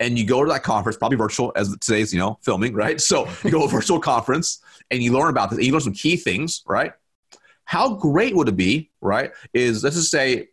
and 0.00 0.18
you 0.18 0.26
go 0.26 0.44
to 0.44 0.50
that 0.50 0.64
conference, 0.64 0.96
probably 0.96 1.16
virtual 1.16 1.52
as 1.56 1.74
today's, 1.80 2.12
you 2.12 2.18
know, 2.18 2.38
filming, 2.42 2.74
right? 2.74 3.00
So 3.00 3.28
you 3.44 3.50
go 3.50 3.60
to 3.60 3.64
a 3.66 3.68
virtual 3.68 4.00
conference 4.00 4.60
and 4.90 5.02
you 5.02 5.12
learn 5.12 5.30
about 5.30 5.50
this, 5.50 5.58
and 5.58 5.66
you 5.66 5.72
learn 5.72 5.80
some 5.80 5.94
key 5.94 6.16
things, 6.16 6.62
right? 6.66 6.92
How 7.64 7.94
great 7.94 8.36
would 8.36 8.48
it 8.48 8.56
be, 8.56 8.90
right? 9.00 9.32
Is 9.52 9.82
let's 9.84 9.96
just 9.96 10.10
say 10.10 10.48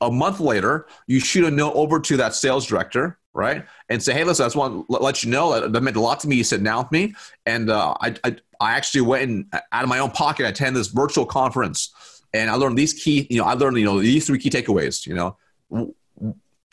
a 0.00 0.10
month 0.10 0.40
later, 0.40 0.86
you 1.06 1.20
shoot 1.20 1.44
a 1.44 1.50
note 1.50 1.74
over 1.74 2.00
to 2.00 2.16
that 2.16 2.34
sales 2.34 2.66
director, 2.66 3.18
right? 3.32 3.64
And 3.88 4.02
say, 4.02 4.12
hey, 4.12 4.24
listen, 4.24 4.44
I 4.44 4.46
just 4.46 4.56
want 4.56 4.86
to 4.88 4.96
let 4.96 5.22
you 5.22 5.30
know 5.30 5.68
that 5.68 5.80
meant 5.80 5.96
a 5.96 6.00
lot 6.00 6.20
to 6.20 6.28
me. 6.28 6.36
You 6.36 6.44
sitting 6.44 6.64
down 6.64 6.84
with 6.84 6.92
me. 6.92 7.14
And 7.46 7.70
uh, 7.70 7.94
I, 8.00 8.14
I, 8.24 8.36
I 8.60 8.72
actually 8.72 9.02
went 9.02 9.30
and 9.30 9.46
out 9.72 9.84
of 9.84 9.88
my 9.88 10.00
own 10.00 10.10
pocket, 10.10 10.46
I 10.46 10.48
attended 10.48 10.80
this 10.80 10.88
virtual 10.88 11.24
conference 11.24 12.22
and 12.34 12.50
I 12.50 12.54
learned 12.54 12.78
these 12.78 12.94
key, 12.94 13.26
you 13.30 13.38
know, 13.38 13.44
I 13.44 13.54
learned, 13.54 13.78
you 13.78 13.84
know, 13.84 14.00
these 14.00 14.26
three 14.26 14.38
key 14.38 14.50
takeaways, 14.50 15.06
you 15.06 15.14
know. 15.14 15.36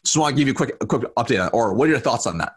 Just 0.04 0.18
want 0.18 0.36
to 0.36 0.40
give 0.40 0.48
you 0.48 0.54
a 0.54 0.56
quick, 0.56 0.76
a 0.82 0.86
quick 0.86 1.04
update 1.16 1.50
or 1.54 1.74
what 1.74 1.88
are 1.88 1.92
your 1.92 2.00
thoughts 2.00 2.26
on 2.26 2.38
that? 2.40 2.54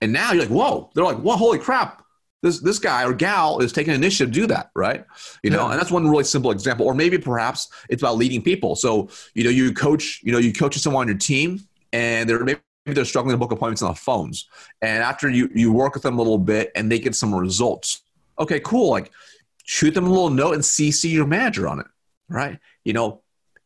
And 0.00 0.12
now 0.12 0.32
you're 0.32 0.42
like, 0.42 0.50
whoa, 0.50 0.90
they're 0.94 1.04
like, 1.04 1.18
whoa, 1.18 1.36
holy 1.36 1.58
crap 1.58 2.02
this 2.42 2.60
this 2.60 2.78
guy 2.78 3.04
or 3.04 3.12
gal 3.12 3.60
is 3.60 3.72
taking 3.72 3.94
initiative 3.94 4.32
to 4.34 4.40
do 4.40 4.46
that, 4.48 4.70
right? 4.74 5.04
You 5.42 5.50
know, 5.50 5.66
yeah. 5.66 5.72
and 5.72 5.80
that's 5.80 5.90
one 5.90 6.08
really 6.08 6.24
simple 6.24 6.50
example. 6.50 6.86
Or 6.86 6.94
maybe 6.94 7.18
perhaps 7.18 7.68
it's 7.88 8.02
about 8.02 8.16
leading 8.16 8.42
people. 8.42 8.74
So 8.76 9.08
you 9.34 9.44
know, 9.44 9.50
you 9.50 9.72
coach, 9.72 10.20
you 10.22 10.32
know, 10.32 10.38
you 10.38 10.52
coach 10.52 10.76
someone 10.78 11.02
on 11.02 11.08
your 11.08 11.18
team, 11.18 11.60
and 11.92 12.28
they're 12.28 12.44
maybe 12.44 12.60
they're 12.86 13.04
struggling 13.04 13.34
to 13.34 13.38
book 13.38 13.52
appointments 13.52 13.82
on 13.82 13.92
the 13.92 13.98
phones, 13.98 14.48
and 14.82 15.02
after 15.02 15.30
you 15.30 15.48
you 15.54 15.72
work 15.72 15.94
with 15.94 16.02
them 16.02 16.18
a 16.18 16.22
little 16.22 16.38
bit 16.38 16.72
and 16.74 16.90
they 16.90 16.98
get 16.98 17.14
some 17.14 17.34
results. 17.34 18.02
Okay, 18.38 18.60
cool. 18.60 18.90
Like 18.90 19.12
shoot 19.64 19.94
them 19.94 20.06
a 20.06 20.10
little 20.10 20.30
note 20.30 20.54
and 20.54 20.62
CC 20.62 21.12
your 21.12 21.26
manager 21.26 21.68
on 21.68 21.80
it, 21.80 21.86
right? 22.28 22.58
You 22.84 22.92
know, 22.92 23.21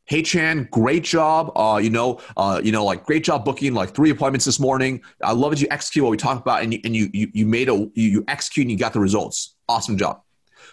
hey 0.06 0.22
Chan, 0.22 0.68
great 0.70 1.04
job. 1.04 1.52
Uh, 1.56 1.78
you 1.82 1.90
know, 1.90 2.20
uh, 2.36 2.60
you 2.62 2.72
know, 2.72 2.84
like 2.84 3.04
great 3.04 3.24
job 3.24 3.44
booking 3.44 3.74
like 3.74 3.94
three 3.94 4.10
appointments 4.10 4.44
this 4.44 4.58
morning. 4.58 5.02
I 5.22 5.32
love 5.32 5.50
that 5.50 5.60
you 5.60 5.68
execute 5.70 6.04
what 6.04 6.10
we 6.10 6.16
talked 6.16 6.40
about, 6.40 6.62
and 6.62 6.72
you 6.72 6.80
and 6.84 6.96
you 6.96 7.10
you, 7.12 7.30
you 7.34 7.46
made 7.46 7.68
a 7.68 7.74
you, 7.74 7.90
you 7.94 8.24
execute 8.28 8.64
and 8.64 8.70
you 8.70 8.78
got 8.78 8.92
the 8.92 9.00
results. 9.00 9.56
Awesome 9.68 9.98
job. 9.98 10.22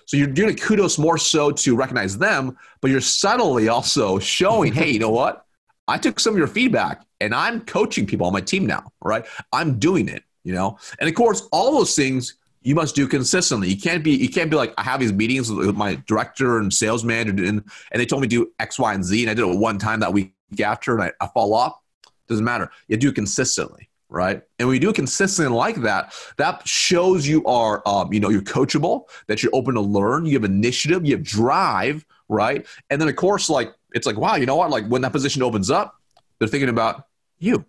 So 0.05 0.17
you're 0.17 0.27
doing 0.27 0.49
a 0.49 0.55
kudos 0.55 0.97
more 0.97 1.17
so 1.17 1.51
to 1.51 1.75
recognize 1.75 2.17
them, 2.17 2.57
but 2.81 2.91
you're 2.91 3.01
subtly 3.01 3.69
also 3.69 4.19
showing, 4.19 4.73
hey, 4.73 4.91
you 4.91 4.99
know 4.99 5.09
what? 5.21 5.45
I 5.87 5.97
took 5.97 6.19
some 6.19 6.33
of 6.33 6.37
your 6.37 6.47
feedback 6.47 7.05
and 7.19 7.33
I'm 7.33 7.61
coaching 7.61 8.05
people 8.05 8.27
on 8.27 8.33
my 8.33 8.41
team 8.41 8.65
now, 8.65 8.91
right? 9.01 9.25
I'm 9.51 9.79
doing 9.79 10.07
it, 10.07 10.23
you 10.43 10.53
know? 10.53 10.77
And 10.99 11.09
of 11.09 11.15
course, 11.15 11.47
all 11.51 11.71
those 11.73 11.95
things 11.95 12.35
you 12.63 12.75
must 12.75 12.95
do 12.95 13.07
consistently. 13.07 13.69
You 13.69 13.79
can't 13.79 14.03
be 14.03 14.11
you 14.11 14.29
can't 14.29 14.49
be 14.49 14.55
like 14.55 14.73
I 14.77 14.83
have 14.83 14.99
these 14.99 15.13
meetings 15.13 15.51
with 15.51 15.75
my 15.75 15.95
director 16.07 16.57
and 16.57 16.73
sales 16.73 17.03
manager 17.03 17.45
and, 17.45 17.63
and 17.91 18.01
they 18.01 18.05
told 18.05 18.21
me 18.21 18.27
to 18.27 18.35
do 18.45 18.51
X, 18.59 18.79
Y, 18.79 18.93
and 18.93 19.03
Z, 19.03 19.21
and 19.21 19.29
I 19.29 19.33
did 19.33 19.45
it 19.45 19.57
one 19.57 19.77
time 19.77 19.99
that 19.99 20.13
week 20.13 20.33
after, 20.63 20.93
and 20.93 21.03
I, 21.03 21.11
I 21.21 21.27
fall 21.27 21.53
off. 21.53 21.79
Doesn't 22.27 22.45
matter. 22.45 22.71
You 22.87 22.97
do 22.97 23.09
it 23.09 23.15
consistently, 23.15 23.89
right? 24.09 24.41
And 24.57 24.67
when 24.67 24.75
you 24.75 24.79
do 24.79 24.89
it 24.89 24.95
consistently 24.95 25.53
like 25.53 25.75
that, 25.81 26.13
that 26.37 26.65
shows 26.67 27.27
you 27.27 27.45
are 27.45 27.81
um, 27.85 28.13
you 28.13 28.19
know 28.19 28.29
you're 28.29 28.41
coachable, 28.41 29.03
that 29.27 29.43
you're 29.43 29.53
open 29.53 29.75
to 29.75 29.81
learn, 29.81 30.25
you 30.25 30.33
have 30.33 30.45
initiative, 30.45 31.05
you 31.05 31.15
have 31.15 31.23
drive, 31.23 32.05
right? 32.29 32.65
And 32.89 33.01
then 33.01 33.09
of 33.09 33.15
course, 33.17 33.49
like 33.49 33.73
it's 33.93 34.07
like 34.07 34.17
wow, 34.17 34.35
you 34.35 34.45
know 34.45 34.55
what? 34.55 34.69
Like 34.69 34.87
when 34.87 35.01
that 35.01 35.11
position 35.11 35.43
opens 35.43 35.69
up, 35.69 35.99
they're 36.39 36.47
thinking 36.47 36.69
about 36.69 37.07
you. 37.39 37.65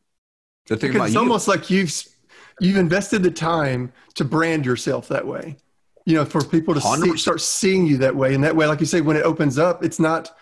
They're 0.67 0.79
thinking 0.79 0.97
about 0.97 1.07
it's 1.07 1.15
you. 1.15 1.21
almost 1.21 1.49
like 1.49 1.69
you've 1.69 1.93
you've 2.61 2.77
invested 2.77 3.23
the 3.23 3.31
time 3.31 3.93
to 4.15 4.25
brand 4.25 4.65
yourself 4.65 5.09
that 5.09 5.27
way 5.27 5.57
you 6.05 6.15
know 6.15 6.25
for 6.25 6.43
people 6.45 6.75
to 6.75 6.81
see, 6.81 7.17
start 7.17 7.41
seeing 7.41 7.87
you 7.87 7.97
that 7.99 8.15
way. 8.15 8.35
And 8.35 8.45
that 8.45 8.55
way 8.55 8.67
like 8.67 8.81
you 8.81 8.87
say 8.87 9.01
when 9.01 9.17
it 9.17 9.23
opens 9.23 9.59
up 9.59 9.85
it's 9.85 9.99
not 9.99 10.37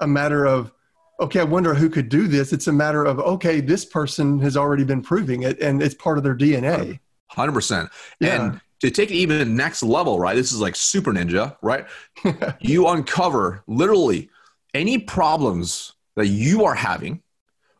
a 0.00 0.06
matter 0.06 0.46
of 0.46 0.72
okay 1.20 1.40
i 1.40 1.44
wonder 1.44 1.74
who 1.74 1.88
could 1.88 2.08
do 2.08 2.26
this. 2.26 2.52
It's 2.52 2.66
a 2.66 2.72
matter 2.72 3.04
of 3.04 3.18
okay 3.20 3.60
this 3.60 3.84
person 3.84 4.38
has 4.40 4.56
already 4.56 4.84
been 4.84 5.02
proving 5.02 5.42
it 5.42 5.60
and 5.60 5.82
it's 5.82 5.94
part 5.94 6.18
of 6.18 6.24
their 6.24 6.36
dna 6.36 6.98
100% 7.32 7.90
yeah. 8.20 8.42
and 8.42 8.60
to 8.80 8.90
take 8.90 9.10
it 9.10 9.14
even 9.14 9.56
next 9.56 9.82
level 9.82 10.18
right 10.18 10.36
this 10.36 10.52
is 10.52 10.60
like 10.60 10.76
super 10.76 11.12
ninja 11.12 11.56
right? 11.62 11.86
You 12.60 12.88
uncover 12.88 13.62
literally 13.66 14.30
any 14.74 14.98
problems 14.98 15.92
that 16.16 16.26
you 16.26 16.64
are 16.64 16.74
having 16.74 17.22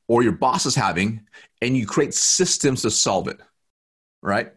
or 0.09 0.23
your 0.23 0.33
boss 0.33 0.67
is 0.67 0.75
having 0.75 1.27
and 1.63 1.77
you 1.77 1.87
create 1.87 2.15
systems 2.15 2.83
to 2.83 2.91
solve 2.91 3.29
it 3.29 3.41
right? 4.27 4.53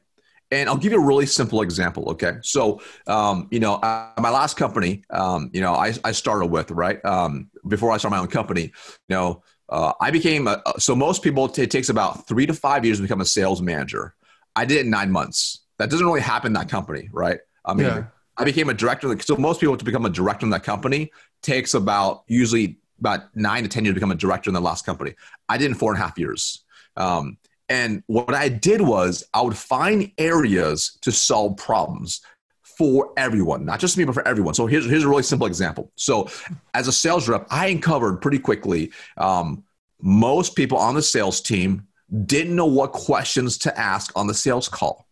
And 0.51 0.67
I'll 0.67 0.77
give 0.77 0.91
you 0.91 1.01
a 1.01 1.05
really 1.05 1.27
simple 1.27 1.61
example. 1.61 2.09
Okay, 2.09 2.37
so 2.41 2.81
um, 3.05 3.47
you 3.51 3.59
know, 3.59 3.75
uh, 3.75 4.11
my 4.19 4.31
last 4.31 4.57
company, 4.57 5.03
um, 5.11 5.51
you 5.53 5.61
know, 5.61 5.75
I, 5.75 5.93
I 6.03 6.11
started 6.11 6.47
with 6.47 6.71
right 6.71 7.03
um, 7.05 7.49
before 7.67 7.91
I 7.91 7.97
started 7.97 8.15
my 8.15 8.21
own 8.21 8.29
company. 8.29 8.63
You 8.63 9.15
know, 9.15 9.43
uh, 9.69 9.93
I 10.01 10.09
became 10.09 10.47
a, 10.47 10.61
so 10.79 10.95
most 10.95 11.21
people 11.21 11.45
it 11.55 11.69
takes 11.69 11.89
about 11.89 12.27
three 12.27 12.47
to 12.47 12.53
five 12.53 12.83
years 12.83 12.97
to 12.97 13.03
become 13.03 13.21
a 13.21 13.25
sales 13.25 13.61
manager. 13.61 14.15
I 14.55 14.65
did 14.65 14.77
it 14.77 14.85
in 14.85 14.89
nine 14.89 15.11
months. 15.11 15.59
That 15.77 15.91
doesn't 15.91 16.05
really 16.05 16.21
happen 16.21 16.47
in 16.47 16.53
that 16.53 16.67
company, 16.67 17.09
right? 17.13 17.39
I 17.63 17.75
mean, 17.75 17.85
yeah. 17.85 18.03
I 18.35 18.43
became 18.43 18.69
a 18.69 18.73
director. 18.73 19.15
So 19.19 19.37
most 19.37 19.59
people 19.59 19.77
to 19.77 19.85
become 19.85 20.05
a 20.05 20.09
director 20.09 20.47
in 20.47 20.49
that 20.49 20.63
company 20.63 21.11
takes 21.43 21.75
about 21.75 22.23
usually 22.27 22.79
about 22.99 23.35
nine 23.35 23.63
to 23.63 23.69
ten 23.69 23.85
years 23.85 23.93
to 23.93 23.99
become 23.99 24.11
a 24.11 24.15
director 24.15 24.49
in 24.49 24.55
the 24.55 24.61
last 24.61 24.83
company. 24.83 25.13
I 25.47 25.57
did 25.59 25.67
in 25.67 25.75
four 25.75 25.91
and 25.93 26.01
a 26.01 26.03
half 26.03 26.17
years. 26.17 26.65
Um, 26.97 27.37
and 27.69 28.03
what 28.07 28.33
I 28.33 28.49
did 28.49 28.81
was 28.81 29.23
I 29.33 29.41
would 29.41 29.57
find 29.57 30.11
areas 30.17 30.97
to 31.01 31.11
solve 31.11 31.57
problems 31.57 32.21
for 32.63 33.11
everyone, 33.17 33.65
not 33.65 33.79
just 33.79 33.97
me, 33.97 34.05
but 34.05 34.13
for 34.13 34.27
everyone. 34.27 34.53
So 34.53 34.65
here's, 34.65 34.85
here's 34.85 35.03
a 35.03 35.07
really 35.07 35.23
simple 35.23 35.47
example. 35.47 35.91
So 35.95 36.29
as 36.73 36.87
a 36.87 36.91
sales 36.93 37.27
rep, 37.27 37.45
I 37.49 37.67
uncovered 37.67 38.21
pretty 38.21 38.39
quickly 38.39 38.91
um, 39.17 39.63
most 40.01 40.55
people 40.55 40.77
on 40.77 40.95
the 40.95 41.01
sales 41.01 41.41
team 41.41 41.85
didn't 42.25 42.55
know 42.55 42.65
what 42.65 42.91
questions 42.93 43.57
to 43.59 43.77
ask 43.77 44.11
on 44.15 44.27
the 44.27 44.33
sales 44.33 44.69
call. 44.69 45.05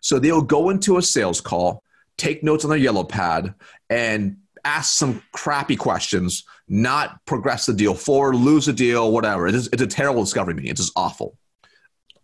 So 0.00 0.18
they'll 0.18 0.42
go 0.42 0.70
into 0.70 0.98
a 0.98 1.02
sales 1.02 1.40
call, 1.40 1.82
take 2.16 2.42
notes 2.42 2.64
on 2.64 2.70
their 2.70 2.78
yellow 2.78 3.04
pad, 3.04 3.54
and 3.88 4.36
ask 4.64 4.98
some 4.98 5.22
crappy 5.32 5.76
questions, 5.76 6.44
not 6.68 7.24
progress 7.24 7.66
the 7.66 7.72
deal 7.72 7.94
forward, 7.94 8.34
lose 8.34 8.66
the 8.66 8.72
deal, 8.72 9.12
whatever. 9.12 9.48
It's, 9.48 9.68
it's 9.72 9.82
a 9.82 9.86
terrible 9.86 10.24
discovery 10.24 10.54
meeting. 10.54 10.70
It's 10.70 10.80
just 10.80 10.92
awful. 10.94 11.38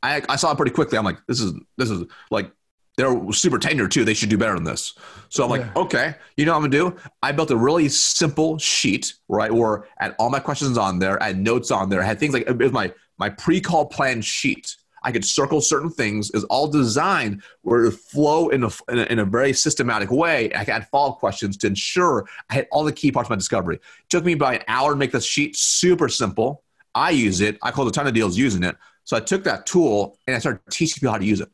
I, 0.05 0.23
I 0.29 0.37
saw 0.37 0.53
it 0.53 0.57
pretty 0.57 0.73
quickly. 0.73 0.99
I'm 0.99 1.05
like, 1.05 1.19
this 1.27 1.40
is 1.40 1.55
this 1.79 1.90
is 1.90 2.05
like 2.31 2.51
they're 2.97 3.33
super 3.33 3.59
tenured 3.59 3.90
too. 3.90 4.05
They 4.05 4.14
should 4.14 4.29
do 4.29 4.38
better 4.38 4.55
than 4.55 4.64
this. 4.64 4.95
So 5.31 5.43
I'm 5.43 5.51
like, 5.51 5.62
yeah. 5.62 5.83
okay, 5.83 6.14
you 6.37 6.45
know 6.45 6.53
what 6.53 6.64
I'm 6.64 6.71
gonna 6.71 6.90
do? 6.90 6.97
I 7.23 7.33
built 7.33 7.51
a 7.51 7.57
really 7.57 7.88
simple 7.88 8.59
sheet, 8.59 9.14
right? 9.29 9.51
Where 9.51 9.85
I 9.99 10.05
had 10.05 10.17
all 10.19 10.31
my 10.31 10.40
questions 10.40 10.77
on 10.77 10.99
there, 10.99 11.21
I 11.23 11.29
had 11.29 11.38
notes 11.38 11.71
on 11.71 11.88
there, 11.88 12.03
I 12.03 12.05
had 12.05 12.21
things 12.21 12.35
like 12.35 12.47
it 12.47 12.59
was 12.59 12.73
my 12.73 12.93
my 13.19 13.31
pre-call 13.31 13.87
plan 13.87 14.21
sheet. 14.21 14.77
I 15.07 15.12
could 15.12 15.25
circle 15.25 15.61
certain 15.61 15.90
things. 15.90 16.31
Is 16.31 16.45
all 16.45 16.67
designed 16.67 17.43
where 17.62 17.85
it 17.85 17.93
flow 17.93 18.49
in 18.49 18.64
a, 18.64 18.71
in 18.88 18.99
a, 18.99 19.03
in 19.05 19.19
a 19.19 19.25
very 19.25 19.53
systematic 19.53 20.11
way. 20.11 20.51
I 20.55 20.64
had 20.64 20.88
follow-up 20.88 21.19
questions 21.19 21.59
to 21.59 21.67
ensure 21.67 22.27
I 22.49 22.55
had 22.55 22.69
all 22.73 22.85
the 22.85 22.93
key 22.93 23.12
parts 23.12 23.27
of 23.27 23.31
my 23.31 23.37
discovery. 23.37 23.77
It 23.77 23.83
took 24.09 24.25
me 24.25 24.33
about 24.33 24.55
an 24.55 24.62
hour 24.67 24.93
to 24.93 24.97
make 24.97 25.12
this 25.12 25.27
sheet 25.27 25.57
super 25.57 26.09
simple. 26.09 26.62
I 26.95 27.11
use 27.11 27.43
it. 27.43 27.59
I 27.62 27.71
closed 27.71 27.90
a 27.90 27.93
ton 27.93 28.07
of 28.07 28.14
deals 28.14 28.38
using 28.38 28.62
it. 28.62 28.77
So 29.05 29.17
I 29.17 29.21
took 29.21 29.45
that 29.45 29.67
tool 29.67 30.19
and 30.27 30.35
I 30.35 30.38
started 30.38 30.61
teaching 30.71 31.01
people 31.01 31.12
how 31.12 31.19
to 31.19 31.25
use 31.25 31.40
it, 31.40 31.49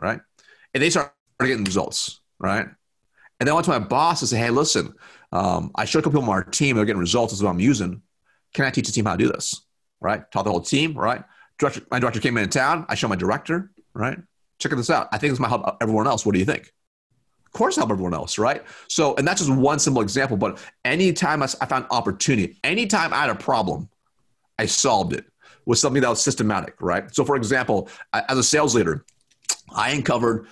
right? 0.00 0.20
And 0.74 0.82
they 0.82 0.90
started 0.90 1.12
getting 1.40 1.64
results, 1.64 2.20
right? 2.38 2.66
And 3.40 3.46
then 3.46 3.50
I 3.50 3.54
went 3.54 3.64
to 3.64 3.70
my 3.70 3.78
boss 3.78 4.20
and 4.22 4.28
said, 4.28 4.38
hey, 4.38 4.50
listen, 4.50 4.92
um, 5.32 5.70
I 5.74 5.84
showed 5.84 6.00
a 6.00 6.02
couple 6.02 6.20
people 6.20 6.32
on 6.32 6.38
our 6.38 6.44
team, 6.44 6.76
they're 6.76 6.84
getting 6.84 7.00
results. 7.00 7.32
This 7.32 7.40
is 7.40 7.44
what 7.44 7.50
I'm 7.50 7.60
using. 7.60 8.02
Can 8.52 8.64
I 8.64 8.70
teach 8.70 8.86
the 8.86 8.92
team 8.92 9.06
how 9.06 9.16
to 9.16 9.24
do 9.24 9.30
this, 9.30 9.62
right? 10.00 10.30
Taught 10.30 10.44
the 10.44 10.50
whole 10.50 10.60
team, 10.60 10.94
right? 10.94 11.24
Director, 11.58 11.82
my 11.90 11.98
director 11.98 12.20
came 12.20 12.36
in 12.36 12.48
town. 12.48 12.84
I 12.88 12.94
showed 12.94 13.08
my 13.08 13.16
director, 13.16 13.70
right? 13.94 14.18
Check 14.58 14.72
this 14.72 14.90
out. 14.90 15.08
I 15.12 15.18
think 15.18 15.32
this 15.32 15.40
might 15.40 15.48
help 15.48 15.76
everyone 15.80 16.06
else. 16.06 16.26
What 16.26 16.32
do 16.34 16.38
you 16.38 16.44
think? 16.44 16.72
Of 17.46 17.52
course, 17.52 17.76
help 17.76 17.90
everyone 17.90 18.14
else, 18.14 18.38
right? 18.38 18.62
So, 18.88 19.14
and 19.16 19.26
that's 19.26 19.40
just 19.44 19.52
one 19.52 19.78
simple 19.78 20.02
example. 20.02 20.36
But 20.36 20.58
anytime 20.84 21.42
I, 21.42 21.48
I 21.60 21.66
found 21.66 21.86
opportunity, 21.90 22.58
anytime 22.64 23.12
I 23.12 23.22
had 23.22 23.30
a 23.30 23.34
problem, 23.34 23.88
I 24.58 24.66
solved 24.66 25.12
it 25.12 25.26
was 25.66 25.80
something 25.80 26.02
that 26.02 26.10
was 26.10 26.22
systematic, 26.22 26.74
right? 26.80 27.14
So, 27.14 27.24
for 27.24 27.36
example, 27.36 27.88
as 28.12 28.38
a 28.38 28.42
sales 28.42 28.74
leader, 28.74 29.04
I 29.74 29.90
uncovered 29.90 30.46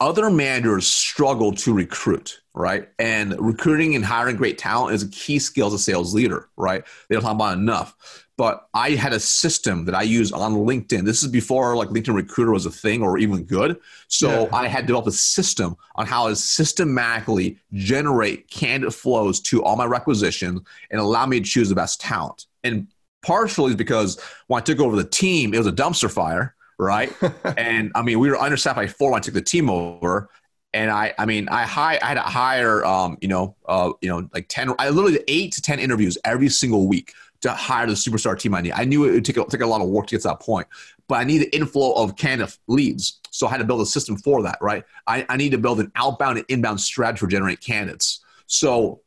other 0.00 0.28
managers 0.28 0.86
struggle 0.86 1.52
to 1.52 1.72
recruit, 1.72 2.40
right? 2.52 2.88
And 2.98 3.34
recruiting 3.38 3.94
and 3.94 4.04
hiring 4.04 4.36
great 4.36 4.58
talent 4.58 4.94
is 4.94 5.04
a 5.04 5.08
key 5.08 5.38
skill 5.38 5.68
as 5.68 5.72
a 5.72 5.78
sales 5.78 6.14
leader, 6.14 6.48
right? 6.56 6.84
They 7.08 7.14
don't 7.14 7.22
talk 7.22 7.34
about 7.34 7.58
enough. 7.58 8.26
but 8.38 8.68
I 8.72 8.90
had 8.90 9.12
a 9.12 9.20
system 9.20 9.84
that 9.86 9.96
I 9.96 10.02
use 10.02 10.30
on 10.30 10.54
LinkedIn. 10.54 11.04
This 11.04 11.24
is 11.24 11.28
before 11.28 11.76
like 11.76 11.88
LinkedIn 11.88 12.14
Recruiter 12.14 12.52
was 12.52 12.66
a 12.66 12.70
thing 12.70 13.02
or 13.02 13.18
even 13.18 13.42
good. 13.42 13.78
So 14.06 14.44
yeah. 14.44 14.56
I 14.56 14.68
had 14.68 14.86
developed 14.86 15.08
a 15.08 15.12
system 15.12 15.76
on 15.96 16.06
how 16.06 16.28
to 16.28 16.36
systematically 16.36 17.58
generate 17.72 18.48
candidate 18.48 18.94
flows 18.94 19.40
to 19.40 19.62
all 19.64 19.74
my 19.76 19.86
requisitions 19.86 20.60
and 20.92 21.00
allow 21.00 21.26
me 21.26 21.40
to 21.40 21.46
choose 21.46 21.68
the 21.68 21.74
best 21.74 22.00
talent. 22.00 22.46
And 22.62 22.86
partially 23.28 23.70
is 23.70 23.76
because 23.76 24.18
when 24.46 24.60
I 24.60 24.64
took 24.64 24.80
over 24.80 24.96
the 24.96 25.04
team, 25.04 25.52
it 25.52 25.58
was 25.58 25.66
a 25.66 25.72
dumpster 25.72 26.10
fire, 26.10 26.54
right? 26.78 27.12
and 27.58 27.92
I 27.94 28.02
mean, 28.02 28.18
we 28.18 28.30
were 28.30 28.38
understaffed 28.38 28.76
by 28.76 28.86
four 28.86 29.10
when 29.12 29.18
I 29.18 29.20
took 29.20 29.34
the 29.34 29.42
team 29.42 29.68
over. 29.68 30.30
And 30.72 30.90
I, 30.90 31.14
I 31.18 31.26
mean, 31.26 31.48
I, 31.48 31.64
high, 31.64 31.98
I 32.02 32.06
had 32.06 32.14
to 32.14 32.20
hire, 32.20 32.84
um, 32.84 33.18
you 33.20 33.28
know, 33.28 33.54
uh, 33.66 33.92
you 34.00 34.08
know, 34.08 34.28
like 34.34 34.46
ten. 34.48 34.72
I 34.78 34.88
literally 34.88 35.18
did 35.18 35.24
eight 35.28 35.52
to 35.52 35.62
ten 35.62 35.78
interviews 35.78 36.16
every 36.24 36.48
single 36.48 36.88
week 36.88 37.12
to 37.40 37.50
hire 37.50 37.86
the 37.86 37.92
superstar 37.92 38.38
team 38.38 38.54
I 38.54 38.62
need. 38.62 38.72
I 38.72 38.84
knew 38.84 39.04
it 39.04 39.12
would 39.12 39.24
take 39.24 39.36
a, 39.36 39.44
take 39.44 39.60
a 39.60 39.66
lot 39.66 39.80
of 39.80 39.88
work 39.88 40.06
to 40.08 40.16
get 40.16 40.22
to 40.22 40.28
that 40.28 40.40
point, 40.40 40.66
but 41.06 41.16
I 41.16 41.24
need 41.24 41.38
the 41.38 41.54
inflow 41.54 41.92
of 41.92 42.16
candidate 42.16 42.58
leads. 42.66 43.20
So 43.30 43.46
I 43.46 43.50
had 43.50 43.58
to 43.58 43.64
build 43.64 43.80
a 43.80 43.86
system 43.86 44.16
for 44.16 44.42
that, 44.42 44.58
right? 44.60 44.84
I, 45.06 45.24
I 45.28 45.36
need 45.36 45.50
to 45.50 45.58
build 45.58 45.80
an 45.80 45.92
outbound 45.94 46.38
and 46.38 46.46
inbound 46.48 46.80
strategy 46.80 47.20
for 47.20 47.28
generate 47.28 47.60
candidates. 47.60 48.20
So 48.46 49.02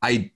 I 0.00 0.30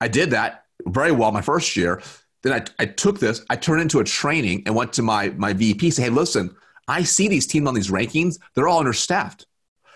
I 0.00 0.08
did 0.08 0.30
that 0.30 0.64
very 0.86 1.12
well 1.12 1.32
my 1.32 1.42
first 1.42 1.76
year. 1.76 2.02
Then 2.42 2.52
I, 2.52 2.82
I 2.82 2.86
took 2.86 3.20
this, 3.20 3.44
I 3.50 3.56
turned 3.56 3.82
into 3.82 4.00
a 4.00 4.04
training 4.04 4.62
and 4.66 4.74
went 4.74 4.92
to 4.94 5.02
my 5.02 5.30
my 5.30 5.52
VP, 5.52 5.90
say, 5.90 6.04
hey, 6.04 6.08
listen, 6.08 6.54
I 6.88 7.02
see 7.02 7.28
these 7.28 7.46
teams 7.46 7.68
on 7.68 7.74
these 7.74 7.90
rankings, 7.90 8.38
they're 8.54 8.68
all 8.68 8.80
understaffed. 8.80 9.46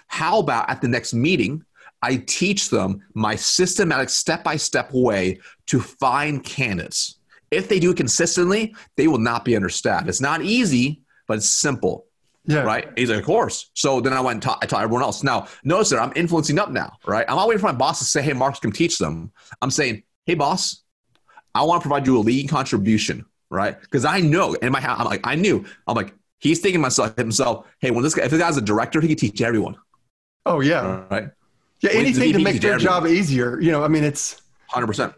How 0.08 0.38
about 0.38 0.68
at 0.68 0.80
the 0.80 0.88
next 0.88 1.14
meeting, 1.14 1.64
I 2.02 2.16
teach 2.26 2.68
them 2.68 3.02
my 3.14 3.34
systematic 3.34 4.10
step 4.10 4.44
by 4.44 4.56
step 4.56 4.92
way 4.92 5.40
to 5.66 5.80
find 5.80 6.44
candidates. 6.44 7.16
If 7.50 7.68
they 7.68 7.78
do 7.78 7.92
it 7.92 7.96
consistently, 7.96 8.74
they 8.96 9.08
will 9.08 9.18
not 9.18 9.44
be 9.44 9.56
understaffed. 9.56 10.08
It's 10.08 10.20
not 10.20 10.42
easy, 10.42 11.02
but 11.26 11.38
it's 11.38 11.48
simple. 11.48 12.06
Yeah. 12.46 12.62
Right. 12.62 12.88
He's 12.96 13.08
like, 13.08 13.20
of 13.20 13.24
course. 13.24 13.70
So 13.72 14.00
then 14.02 14.12
I 14.12 14.20
went 14.20 14.34
and 14.34 14.42
taught, 14.42 14.58
I 14.62 14.66
taught 14.66 14.82
everyone 14.82 15.02
else. 15.02 15.22
Now, 15.22 15.48
notice 15.64 15.88
that 15.90 15.98
I'm 15.98 16.12
influencing 16.14 16.58
up 16.58 16.70
now, 16.70 16.92
right? 17.06 17.24
I'm 17.26 17.36
not 17.36 17.48
waiting 17.48 17.60
for 17.60 17.66
my 17.66 17.72
boss 17.72 18.00
to 18.00 18.04
say, 18.04 18.20
hey, 18.20 18.34
Marcus 18.34 18.60
can 18.60 18.70
teach 18.70 18.98
them. 18.98 19.32
I'm 19.62 19.70
saying, 19.70 20.02
hey, 20.26 20.34
boss, 20.34 20.83
I 21.54 21.62
want 21.62 21.82
to 21.82 21.88
provide 21.88 22.06
you 22.06 22.18
a 22.18 22.20
leading 22.20 22.48
contribution, 22.48 23.24
right? 23.50 23.80
Because 23.80 24.04
I 24.04 24.20
know 24.20 24.54
in 24.54 24.72
my 24.72 24.80
house, 24.80 24.98
I'm 24.98 25.06
like, 25.06 25.20
I 25.24 25.34
knew, 25.34 25.64
I'm 25.86 25.94
like, 25.94 26.14
he's 26.38 26.60
thinking 26.60 26.80
myself 26.80 27.16
himself, 27.16 27.66
hey, 27.80 27.90
when 27.90 28.02
this 28.02 28.14
guy, 28.14 28.24
if 28.24 28.30
this 28.30 28.40
guy's 28.40 28.56
a 28.56 28.62
director, 28.62 29.00
he 29.00 29.08
can 29.08 29.16
teach 29.16 29.40
everyone. 29.40 29.76
Oh 30.46 30.60
yeah. 30.60 31.04
Right. 31.10 31.30
Yeah, 31.80 31.90
anything 31.92 32.32
to 32.32 32.38
make 32.38 32.60
their 32.60 32.78
job 32.78 33.06
easier. 33.06 33.60
You 33.60 33.72
know, 33.72 33.84
I 33.84 33.88
mean, 33.88 34.04
it's 34.04 34.40
hundred 34.68 34.86
percent. 34.86 35.14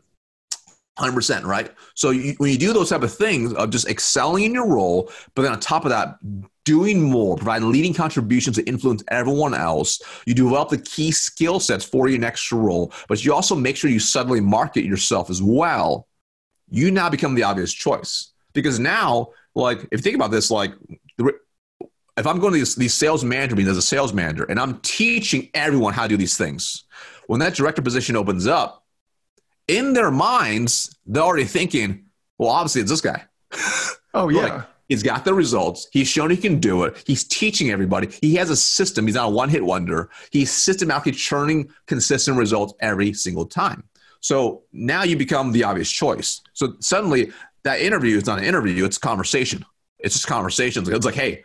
100% 0.98 1.44
right 1.44 1.72
so 1.94 2.08
you, 2.10 2.34
when 2.38 2.50
you 2.50 2.56
do 2.56 2.72
those 2.72 2.88
type 2.88 3.02
of 3.02 3.14
things 3.14 3.52
of 3.52 3.68
just 3.68 3.86
excelling 3.86 4.44
in 4.44 4.54
your 4.54 4.66
role 4.66 5.10
but 5.34 5.42
then 5.42 5.52
on 5.52 5.60
top 5.60 5.84
of 5.84 5.90
that 5.90 6.16
doing 6.64 7.02
more 7.02 7.36
providing 7.36 7.70
leading 7.70 7.92
contributions 7.92 8.56
to 8.56 8.66
influence 8.66 9.04
everyone 9.08 9.52
else 9.52 10.00
you 10.24 10.32
develop 10.32 10.70
the 10.70 10.78
key 10.78 11.10
skill 11.10 11.60
sets 11.60 11.84
for 11.84 12.08
your 12.08 12.18
next 12.18 12.50
role 12.50 12.90
but 13.08 13.22
you 13.22 13.34
also 13.34 13.54
make 13.54 13.76
sure 13.76 13.90
you 13.90 13.98
subtly 13.98 14.40
market 14.40 14.84
yourself 14.84 15.28
as 15.28 15.42
well 15.42 16.08
you 16.68 16.90
now 16.90 17.08
become 17.08 17.34
the 17.34 17.42
obvious 17.42 17.72
choice 17.72 18.32
because 18.52 18.78
now 18.78 19.28
like 19.54 19.80
if 19.84 19.92
you 19.92 19.98
think 19.98 20.16
about 20.16 20.30
this 20.30 20.50
like 20.50 20.72
if 22.16 22.26
I'm 22.26 22.38
going 22.38 22.52
to 22.52 22.58
these, 22.58 22.74
these 22.74 22.94
sales 22.94 23.24
manager 23.24 23.56
meetings 23.56 23.72
as 23.72 23.76
a 23.76 23.82
sales 23.82 24.12
manager 24.12 24.44
and 24.44 24.58
I'm 24.58 24.78
teaching 24.80 25.50
everyone 25.54 25.92
how 25.92 26.02
to 26.02 26.08
do 26.08 26.16
these 26.16 26.36
things, 26.36 26.84
when 27.26 27.40
that 27.40 27.54
director 27.54 27.82
position 27.82 28.16
opens 28.16 28.46
up, 28.46 28.84
in 29.68 29.92
their 29.92 30.10
minds, 30.10 30.96
they're 31.06 31.22
already 31.22 31.44
thinking, 31.44 32.06
well, 32.38 32.50
obviously 32.50 32.82
it's 32.82 32.90
this 32.90 33.00
guy. 33.00 33.24
Oh, 34.14 34.30
yeah. 34.30 34.40
like, 34.40 34.66
he's 34.88 35.02
got 35.02 35.26
the 35.26 35.34
results. 35.34 35.88
He's 35.92 36.08
shown 36.08 36.30
he 36.30 36.38
can 36.38 36.58
do 36.58 36.84
it. 36.84 37.02
He's 37.06 37.22
teaching 37.22 37.70
everybody. 37.70 38.08
He 38.22 38.34
has 38.36 38.48
a 38.48 38.56
system. 38.56 39.06
He's 39.06 39.14
not 39.14 39.26
a 39.26 39.30
one 39.30 39.50
hit 39.50 39.62
wonder. 39.62 40.08
He's 40.30 40.50
systematically 40.50 41.12
churning 41.12 41.68
consistent 41.86 42.38
results 42.38 42.72
every 42.80 43.12
single 43.12 43.44
time. 43.44 43.84
So 44.26 44.64
now 44.72 45.04
you 45.04 45.16
become 45.16 45.52
the 45.52 45.62
obvious 45.62 45.88
choice. 45.88 46.40
So 46.52 46.74
suddenly 46.80 47.30
that 47.62 47.80
interview 47.80 48.16
is 48.16 48.26
not 48.26 48.38
an 48.38 48.44
interview, 48.44 48.84
it's 48.84 48.96
a 48.96 49.00
conversation. 49.00 49.64
It's 50.00 50.16
just 50.16 50.26
conversations. 50.26 50.88
It's 50.88 51.06
like, 51.06 51.14
hey, 51.14 51.44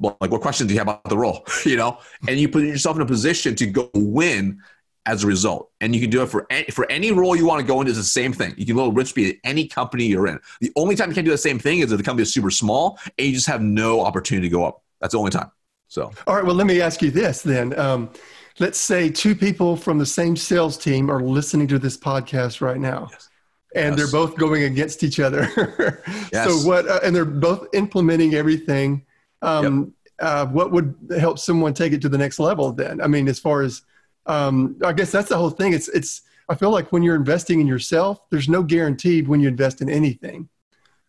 like 0.00 0.32
what 0.32 0.40
questions 0.40 0.66
do 0.66 0.74
you 0.74 0.80
have 0.80 0.88
about 0.88 1.04
the 1.04 1.16
role? 1.16 1.46
You 1.64 1.76
know? 1.76 1.98
And 2.26 2.40
you 2.40 2.48
put 2.48 2.64
yourself 2.64 2.96
in 2.96 3.02
a 3.02 3.06
position 3.06 3.54
to 3.54 3.66
go 3.66 3.88
win 3.94 4.60
as 5.06 5.22
a 5.22 5.28
result. 5.28 5.70
And 5.80 5.94
you 5.94 6.00
can 6.00 6.10
do 6.10 6.22
it 6.24 6.26
for 6.26 6.48
any, 6.50 6.64
for 6.64 6.90
any 6.90 7.12
role 7.12 7.36
you 7.36 7.46
want 7.46 7.60
to 7.60 7.66
go 7.66 7.80
into 7.80 7.92
is 7.92 7.96
the 7.96 8.02
same 8.02 8.32
thing. 8.32 8.54
You 8.56 8.66
can 8.66 8.74
go 8.74 8.88
rich 8.88 9.14
be 9.14 9.30
at 9.30 9.36
any 9.44 9.68
company 9.68 10.06
you're 10.06 10.26
in. 10.26 10.40
The 10.60 10.72
only 10.74 10.96
time 10.96 11.10
you 11.10 11.14
can't 11.14 11.24
do 11.24 11.30
the 11.30 11.38
same 11.38 11.60
thing 11.60 11.78
is 11.78 11.92
if 11.92 11.98
the 11.98 12.02
company 12.02 12.24
is 12.24 12.34
super 12.34 12.50
small 12.50 12.98
and 13.16 13.28
you 13.28 13.34
just 13.34 13.46
have 13.46 13.62
no 13.62 14.00
opportunity 14.00 14.48
to 14.48 14.52
go 14.52 14.64
up. 14.64 14.82
That's 15.00 15.12
the 15.12 15.18
only 15.18 15.30
time 15.30 15.52
so. 15.86 16.10
All 16.26 16.34
right 16.34 16.44
well 16.44 16.56
let 16.56 16.66
me 16.66 16.80
ask 16.80 17.02
you 17.02 17.12
this 17.12 17.40
then. 17.40 17.78
Um, 17.78 18.10
let's 18.58 18.78
say 18.78 19.08
two 19.08 19.34
people 19.34 19.76
from 19.76 19.98
the 19.98 20.06
same 20.06 20.36
sales 20.36 20.76
team 20.76 21.10
are 21.10 21.20
listening 21.20 21.68
to 21.68 21.78
this 21.78 21.96
podcast 21.96 22.60
right 22.60 22.78
now 22.78 23.08
yes 23.12 23.28
and 23.74 23.96
yes. 23.96 24.10
they're 24.10 24.20
both 24.20 24.36
going 24.36 24.64
against 24.64 25.04
each 25.04 25.20
other. 25.20 25.48
yes. 26.32 26.48
So 26.48 26.68
what? 26.68 26.88
Uh, 26.88 26.98
and 27.04 27.14
they're 27.14 27.24
both 27.24 27.68
implementing 27.72 28.34
everything 28.34 29.06
um, 29.42 29.94
yep. 30.20 30.28
uh, 30.28 30.46
what 30.46 30.70
would 30.72 30.94
help 31.18 31.38
someone 31.38 31.74
take 31.74 31.92
it 31.92 32.02
to 32.02 32.08
the 32.08 32.18
next 32.18 32.38
level 32.38 32.72
then? 32.72 33.00
I 33.00 33.06
mean, 33.06 33.28
as 33.28 33.38
far 33.38 33.62
as, 33.62 33.82
um, 34.26 34.76
I 34.84 34.92
guess 34.92 35.10
that's 35.10 35.28
the 35.28 35.36
whole 35.36 35.50
thing. 35.50 35.72
It's, 35.72 35.88
it's, 35.88 36.22
I 36.48 36.54
feel 36.54 36.70
like 36.70 36.92
when 36.92 37.02
you're 37.02 37.16
investing 37.16 37.60
in 37.60 37.66
yourself, 37.66 38.28
there's 38.30 38.48
no 38.48 38.62
guaranteed 38.62 39.28
when 39.28 39.40
you 39.40 39.48
invest 39.48 39.80
in 39.80 39.88
anything. 39.88 40.48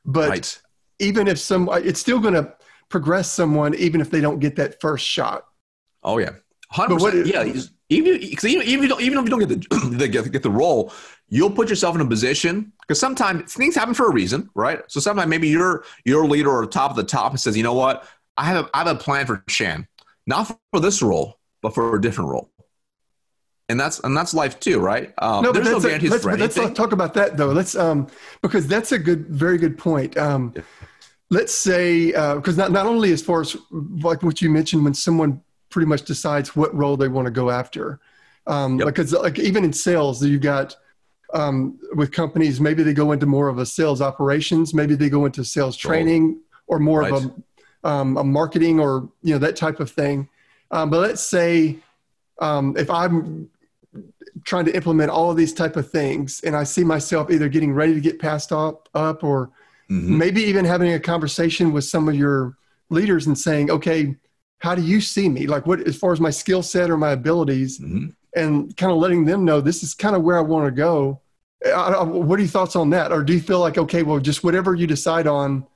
But 0.05 0.29
right. 0.29 0.61
even 0.99 1.27
if 1.27 1.39
some, 1.39 1.69
it's 1.73 1.99
still 1.99 2.19
going 2.19 2.35
to 2.35 2.53
progress 2.89 3.31
someone, 3.31 3.75
even 3.75 4.01
if 4.01 4.09
they 4.09 4.21
don't 4.21 4.39
get 4.39 4.55
that 4.57 4.79
first 4.81 5.05
shot. 5.05 5.45
Oh 6.03 6.17
yeah. 6.17 6.31
100%. 6.73 7.25
Yeah. 7.25 7.43
Even, 7.89 8.13
even, 8.13 8.21
even, 8.21 8.61
if 8.61 8.81
you 8.81 8.87
don't, 8.87 9.01
even 9.01 9.17
if 9.17 9.23
you 9.25 9.29
don't 9.29 9.39
get 9.39 9.49
the, 9.49 9.89
the 9.97 10.07
get, 10.07 10.31
get 10.31 10.43
the 10.43 10.49
role, 10.49 10.93
you'll 11.27 11.51
put 11.51 11.69
yourself 11.69 11.95
in 11.95 12.01
a 12.01 12.05
position 12.05 12.71
because 12.81 12.99
sometimes 12.99 13.53
things 13.53 13.75
happen 13.75 13.93
for 13.93 14.07
a 14.07 14.11
reason, 14.11 14.49
right? 14.55 14.81
So 14.87 14.99
sometimes 14.99 15.29
maybe 15.29 15.49
you're 15.49 15.83
your 16.05 16.25
leader 16.25 16.49
or 16.49 16.65
top 16.65 16.91
of 16.91 16.97
the 16.97 17.03
top 17.03 17.31
and 17.31 17.39
says, 17.39 17.57
you 17.57 17.63
know 17.63 17.73
what, 17.73 18.07
I 18.37 18.45
have 18.45 18.65
a, 18.65 18.69
I 18.73 18.77
have 18.79 18.87
a 18.87 18.95
plan 18.95 19.25
for 19.25 19.43
Shan, 19.47 19.87
not 20.25 20.57
for 20.71 20.79
this 20.79 21.01
role, 21.01 21.37
but 21.61 21.73
for 21.73 21.95
a 21.95 22.01
different 22.01 22.29
role. 22.29 22.49
And 23.67 23.79
that's 23.79 23.99
and 23.99 24.15
that's 24.15 24.33
life 24.33 24.59
too, 24.59 24.79
right? 24.79 25.13
Um, 25.17 25.43
no, 25.43 25.53
but 25.53 25.63
no 25.63 25.77
a, 25.77 25.79
let's, 25.79 26.25
let's, 26.25 26.57
let's, 26.57 26.77
talk 26.77 26.91
about 26.91 27.13
that 27.13 27.37
though. 27.37 27.53
Let's 27.53 27.73
um 27.73 28.07
because 28.41 28.67
that's 28.67 28.91
a 28.91 28.99
good, 28.99 29.27
very 29.27 29.57
good 29.57 29.77
point. 29.77 30.17
Um, 30.17 30.51
yeah. 30.55 30.63
Let's 31.29 31.53
say 31.53 32.07
because 32.07 32.59
uh, 32.59 32.63
not 32.63 32.71
not 32.73 32.85
only 32.85 33.13
as 33.13 33.21
far 33.21 33.39
as 33.39 33.55
like 33.71 34.23
what 34.23 34.41
you 34.41 34.49
mentioned 34.49 34.83
when 34.83 34.93
someone 34.93 35.41
pretty 35.71 35.87
much 35.87 36.03
decides 36.03 36.55
what 36.55 36.73
role 36.75 36.95
they 36.95 37.07
want 37.07 37.25
to 37.25 37.31
go 37.31 37.49
after, 37.49 37.99
um, 38.47 38.77
yep. 38.77 38.87
because 38.87 39.13
like 39.13 39.39
even 39.39 39.63
in 39.63 39.73
sales, 39.73 40.23
you've 40.23 40.41
got 40.41 40.75
um, 41.33 41.79
with 41.95 42.11
companies, 42.11 42.59
maybe 42.59 42.83
they 42.83 42.93
go 42.93 43.11
into 43.11 43.25
more 43.25 43.47
of 43.47 43.57
a 43.57 43.65
sales 43.65 44.01
operations, 44.01 44.73
maybe 44.73 44.95
they 44.95 45.09
go 45.09 45.25
into 45.25 45.43
sales 45.43 45.75
training, 45.77 46.39
or 46.67 46.79
more 46.79 47.01
right. 47.01 47.13
of 47.13 47.25
a 47.25 47.31
um, 47.83 48.17
a 48.17 48.23
marketing 48.23 48.79
or 48.79 49.09
you 49.23 49.33
know 49.33 49.39
that 49.39 49.55
type 49.55 49.79
of 49.79 49.89
thing. 49.89 50.29
Um, 50.71 50.89
but 50.89 50.99
let's 50.99 51.21
say 51.21 51.77
um, 52.39 52.75
if 52.77 52.89
I'm 52.89 53.49
trying 54.43 54.65
to 54.65 54.75
implement 54.75 55.11
all 55.11 55.31
of 55.31 55.37
these 55.37 55.53
type 55.53 55.75
of 55.75 55.89
things, 55.89 56.41
and 56.43 56.55
I 56.55 56.63
see 56.63 56.83
myself 56.83 57.29
either 57.29 57.49
getting 57.49 57.73
ready 57.73 57.93
to 57.93 58.01
get 58.01 58.19
passed 58.19 58.51
up, 58.51 58.87
up, 58.93 59.23
or 59.23 59.47
mm-hmm. 59.89 60.17
maybe 60.17 60.41
even 60.43 60.65
having 60.65 60.93
a 60.93 60.99
conversation 60.99 61.73
with 61.73 61.83
some 61.83 62.07
of 62.07 62.15
your 62.15 62.57
leaders 62.89 63.27
and 63.27 63.37
saying, 63.37 63.71
"Okay, 63.71 64.15
how 64.61 64.75
do 64.75 64.81
you 64.81 65.01
see 65.01 65.27
me? 65.27 65.47
Like, 65.47 65.65
what 65.65 65.81
as 65.87 65.97
far 65.97 66.13
as 66.13 66.21
my 66.21 66.29
skill 66.29 66.63
set 66.63 66.89
or 66.89 66.97
my 66.97 67.11
abilities?" 67.11 67.79
Mm-hmm. 67.79 68.09
And 68.33 68.75
kind 68.77 68.91
of 68.91 68.97
letting 68.97 69.25
them 69.25 69.43
know 69.43 69.59
this 69.59 69.83
is 69.83 69.93
kind 69.93 70.15
of 70.15 70.21
where 70.23 70.37
I 70.37 70.41
want 70.41 70.65
to 70.65 70.71
go. 70.71 71.19
what 71.63 72.39
are 72.39 72.41
your 72.41 72.47
thoughts 72.47 72.77
on 72.77 72.89
that? 72.91 73.11
Or 73.11 73.23
do 73.23 73.33
you 73.33 73.41
feel 73.41 73.59
like, 73.59 73.77
okay, 73.77 74.03
well, 74.03 74.19
just 74.19 74.41
whatever 74.41 74.73
you 74.73 74.87
decide 74.87 75.27
on, 75.27 75.67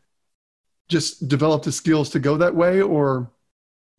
just 0.88 1.28
develop 1.28 1.63
the 1.63 1.71
skills 1.71 2.10
to 2.12 2.19
go 2.19 2.38
that 2.38 2.56
way 2.56 2.82
or 2.82 3.30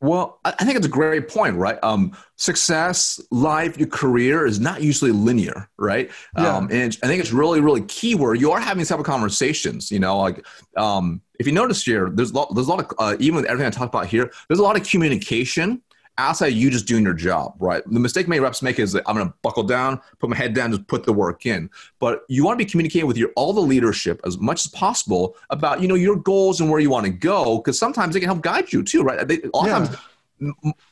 well 0.00 0.40
i 0.44 0.64
think 0.64 0.76
it's 0.76 0.86
a 0.86 0.90
great 0.90 1.28
point 1.28 1.56
right 1.56 1.78
um, 1.82 2.16
success 2.36 3.20
life 3.30 3.78
your 3.78 3.88
career 3.88 4.46
is 4.46 4.60
not 4.60 4.82
usually 4.82 5.10
linear 5.10 5.68
right 5.78 6.10
yeah. 6.36 6.56
um, 6.56 6.68
and 6.70 6.98
i 7.02 7.06
think 7.06 7.20
it's 7.20 7.32
really 7.32 7.60
really 7.60 7.82
key 7.82 8.14
where 8.14 8.34
you 8.34 8.52
are 8.52 8.60
having 8.60 8.78
these 8.78 8.88
type 8.88 8.98
of 8.98 9.06
conversations 9.06 9.90
you 9.90 9.98
know 9.98 10.18
like 10.18 10.44
um, 10.76 11.20
if 11.38 11.46
you 11.46 11.52
notice 11.52 11.82
here 11.82 12.10
there's 12.10 12.30
a 12.30 12.34
lot, 12.34 12.54
there's 12.54 12.66
a 12.66 12.70
lot 12.70 12.80
of 12.80 12.92
uh, 12.98 13.16
even 13.20 13.46
everything 13.46 13.66
i 13.66 13.70
talked 13.70 13.94
about 13.94 14.06
here 14.06 14.30
there's 14.48 14.60
a 14.60 14.62
lot 14.62 14.78
of 14.78 14.86
communication 14.86 15.80
outside 16.18 16.48
of 16.48 16.54
you 16.54 16.70
just 16.70 16.86
doing 16.86 17.04
your 17.04 17.14
job, 17.14 17.54
right? 17.58 17.82
The 17.84 18.00
mistake 18.00 18.28
many 18.28 18.40
reps 18.40 18.62
make 18.62 18.78
is 18.78 18.92
that 18.92 19.02
I'm 19.06 19.16
going 19.16 19.28
to 19.28 19.34
buckle 19.42 19.62
down, 19.62 20.00
put 20.18 20.30
my 20.30 20.36
head 20.36 20.54
down, 20.54 20.70
just 20.70 20.86
put 20.86 21.04
the 21.04 21.12
work 21.12 21.46
in. 21.46 21.70
But 21.98 22.24
you 22.28 22.44
want 22.44 22.58
to 22.58 22.64
be 22.64 22.70
communicating 22.70 23.06
with 23.06 23.16
your 23.16 23.30
all 23.36 23.52
the 23.52 23.60
leadership 23.60 24.20
as 24.24 24.38
much 24.38 24.64
as 24.64 24.70
possible 24.70 25.36
about 25.50 25.80
you 25.80 25.88
know 25.88 25.94
your 25.94 26.16
goals 26.16 26.60
and 26.60 26.70
where 26.70 26.80
you 26.80 26.90
want 26.90 27.06
to 27.06 27.12
go, 27.12 27.58
because 27.58 27.78
sometimes 27.78 28.14
they 28.14 28.20
can 28.20 28.28
help 28.28 28.42
guide 28.42 28.72
you 28.72 28.82
too, 28.82 29.02
right? 29.02 29.26
They, 29.26 29.36
a 29.36 29.40
yeah. 29.54 29.60
of 29.60 29.88
times 29.88 29.96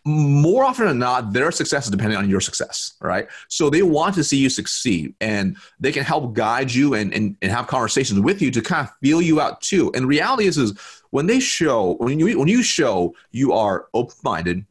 more 0.04 0.64
often 0.64 0.86
than 0.86 0.98
not, 0.98 1.32
their 1.32 1.50
success 1.50 1.84
is 1.84 1.90
dependent 1.90 2.18
on 2.18 2.30
your 2.30 2.40
success, 2.40 2.94
right? 3.00 3.28
So 3.48 3.68
they 3.68 3.82
want 3.82 4.14
to 4.14 4.24
see 4.24 4.38
you 4.38 4.48
succeed 4.48 5.14
and 5.20 5.56
they 5.78 5.92
can 5.92 6.02
help 6.02 6.34
guide 6.34 6.72
you 6.72 6.94
and, 6.94 7.12
and, 7.12 7.36
and 7.42 7.52
have 7.52 7.66
conversations 7.66 8.20
with 8.20 8.40
you 8.40 8.50
to 8.50 8.62
kind 8.62 8.88
of 8.88 8.94
feel 9.02 9.20
you 9.20 9.40
out 9.40 9.60
too. 9.60 9.92
And 9.94 10.08
reality 10.08 10.46
is, 10.46 10.56
is 10.56 10.78
when 11.10 11.26
they 11.26 11.40
show, 11.40 11.96
when 11.96 12.18
you, 12.18 12.38
when 12.38 12.48
you 12.48 12.62
show 12.62 13.14
you 13.32 13.52
are 13.52 13.86
open-minded, 13.92 14.64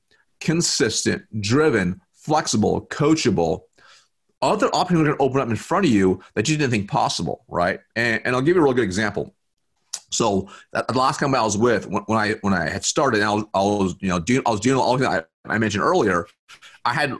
consistent, 0.43 1.23
driven, 1.41 2.01
flexible, 2.13 2.85
coachable, 2.87 3.61
other 4.41 4.67
opportunities 4.75 5.13
are 5.13 5.15
going 5.15 5.17
to 5.17 5.23
open 5.23 5.41
up 5.41 5.49
in 5.49 5.55
front 5.55 5.85
of 5.85 5.91
you 5.91 6.21
that 6.35 6.49
you 6.49 6.57
didn't 6.57 6.71
think 6.71 6.89
possible, 6.89 7.45
right? 7.47 7.79
And, 7.95 8.21
and 8.25 8.35
I'll 8.35 8.41
give 8.41 8.57
you 8.57 8.61
a 8.61 8.65
real 8.65 8.73
good 8.73 8.83
example. 8.83 9.33
So 10.09 10.49
the 10.73 10.85
last 10.93 11.19
company 11.19 11.39
I 11.39 11.45
was 11.45 11.57
with, 11.57 11.87
when, 11.87 12.03
when, 12.03 12.19
I 12.19 12.33
when 12.41 12.53
I 12.53 12.69
had 12.69 12.83
started, 12.83 13.21
and 13.21 13.29
I 13.29 13.33
was, 13.33 13.43
I 13.53 13.59
was 13.61 13.95
you 13.99 14.09
know 14.09 14.19
doing 14.19 14.43
I 14.45 14.51
was 14.51 14.59
doing 14.59 14.77
all 14.77 14.95
the 14.95 15.09
I, 15.09 15.23
I 15.45 15.57
mentioned 15.57 15.83
earlier. 15.83 16.27
I 16.85 16.93
had 16.93 17.15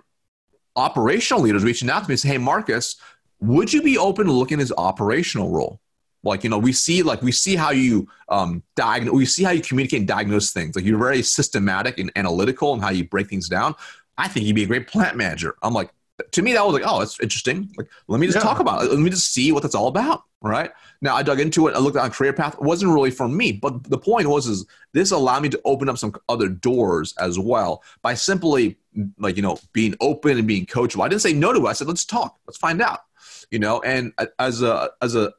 operational 0.76 1.42
leaders 1.42 1.64
reaching 1.64 1.90
out 1.90 2.04
to 2.04 2.10
me 2.10 2.14
and 2.14 2.20
say, 2.20 2.30
"Hey, 2.30 2.38
Marcus, 2.38 2.98
would 3.40 3.74
you 3.74 3.82
be 3.82 3.98
open 3.98 4.28
to 4.28 4.32
looking 4.32 4.60
at 4.60 4.60
his 4.60 4.74
operational 4.78 5.50
role? 5.50 5.80
Like 6.24 6.44
you 6.44 6.50
know, 6.50 6.58
we 6.58 6.74
see 6.74 7.04
like 7.04 7.22
we 7.22 7.32
see 7.32 7.56
how 7.56 7.72
you 7.72 8.08
um, 8.30 8.64
diagnose, 8.76 9.14
we 9.14 9.26
see 9.26 9.44
how 9.44 9.52
you 9.52 9.62
communicate 9.62 10.00
and 10.00 10.08
diagnose 10.08 10.52
things. 10.52 10.76
Like 10.76 10.86
you're 10.86 10.98
very 10.98 11.22
systematic 11.22 12.00
and 12.00 12.12
analytical 12.16 12.74
and 12.74 12.82
how 12.82 12.90
you 12.90 13.08
break 13.08 13.30
things 13.30 13.50
down. 13.50 13.76
I 14.18 14.28
think 14.28 14.46
you'd 14.46 14.56
be 14.56 14.64
a 14.64 14.68
great 14.68 14.88
plant 14.88 15.18
manager. 15.18 15.56
I'm 15.62 15.74
like, 15.74 15.90
to 16.32 16.42
me, 16.42 16.54
that 16.54 16.66
was 16.66 16.74
like, 16.74 16.84
oh, 16.86 17.00
that's 17.00 17.20
interesting. 17.20 17.70
Like, 17.78 17.88
let 18.08 18.20
me 18.20 18.28
just 18.28 18.38
yeah. 18.38 18.44
talk 18.44 18.60
about 18.60 18.86
it. 18.86 18.92
Let 18.92 19.00
me 19.00 19.10
just 19.10 19.34
see 19.34 19.52
what 19.52 19.64
that's 19.64 19.76
all 19.76 19.88
about. 19.88 20.24
Right 20.42 20.72
now, 21.02 21.16
I 21.16 21.24
dug 21.24 21.40
into 21.40 21.68
it. 21.68 21.76
I 21.76 21.80
looked 21.80 21.96
on 21.96 22.12
career 22.12 22.34
path. 22.34 22.56
It 22.56 22.62
wasn't 22.62 22.94
really 22.94 23.12
for 23.12 23.30
me, 23.30 23.54
but 23.54 23.82
the 23.86 23.98
point 23.98 24.28
was, 24.28 24.46
is 24.46 24.66
this 24.92 25.12
allowed 25.12 25.42
me 25.42 25.48
to 25.48 25.62
open 25.64 25.88
up 25.88 25.98
some 25.98 26.14
other 26.28 26.50
doors 26.50 27.14
as 27.18 27.40
well 27.40 27.82
by 28.02 28.14
simply 28.14 28.78
like 29.18 29.38
you 29.38 29.42
know 29.42 29.58
being 29.72 29.96
open 30.02 30.38
and 30.38 30.46
being 30.46 30.66
coachable. 30.66 31.06
I 31.06 31.08
didn't 31.08 31.22
say 31.22 31.32
no 31.32 31.54
to 31.54 31.66
it. 31.66 31.70
I 31.70 31.74
said, 31.74 31.88
let's 31.88 32.04
talk. 32.04 32.38
Let's 32.46 32.58
find 32.58 32.82
out. 32.82 33.00
You 33.52 33.60
know, 33.60 33.82
and 33.84 34.12
as 34.38 34.62
a 34.62 34.92
as 35.02 35.16
a 35.16 35.32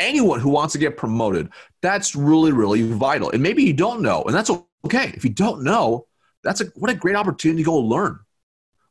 anyone 0.00 0.40
who 0.40 0.48
wants 0.48 0.72
to 0.72 0.78
get 0.78 0.96
promoted, 0.96 1.50
that's 1.82 2.16
really 2.16 2.52
really 2.52 2.82
vital. 2.82 3.30
And 3.30 3.42
maybe 3.42 3.62
you 3.62 3.72
don't 3.72 4.02
know, 4.02 4.24
and 4.24 4.34
that's 4.34 4.50
okay. 4.84 5.12
If 5.14 5.24
you 5.24 5.30
don't 5.30 5.62
know, 5.62 6.06
that's 6.42 6.60
a 6.60 6.64
what 6.74 6.90
a 6.90 6.94
great 6.94 7.16
opportunity 7.16 7.62
to 7.62 7.66
go 7.66 7.76
learn. 7.76 8.18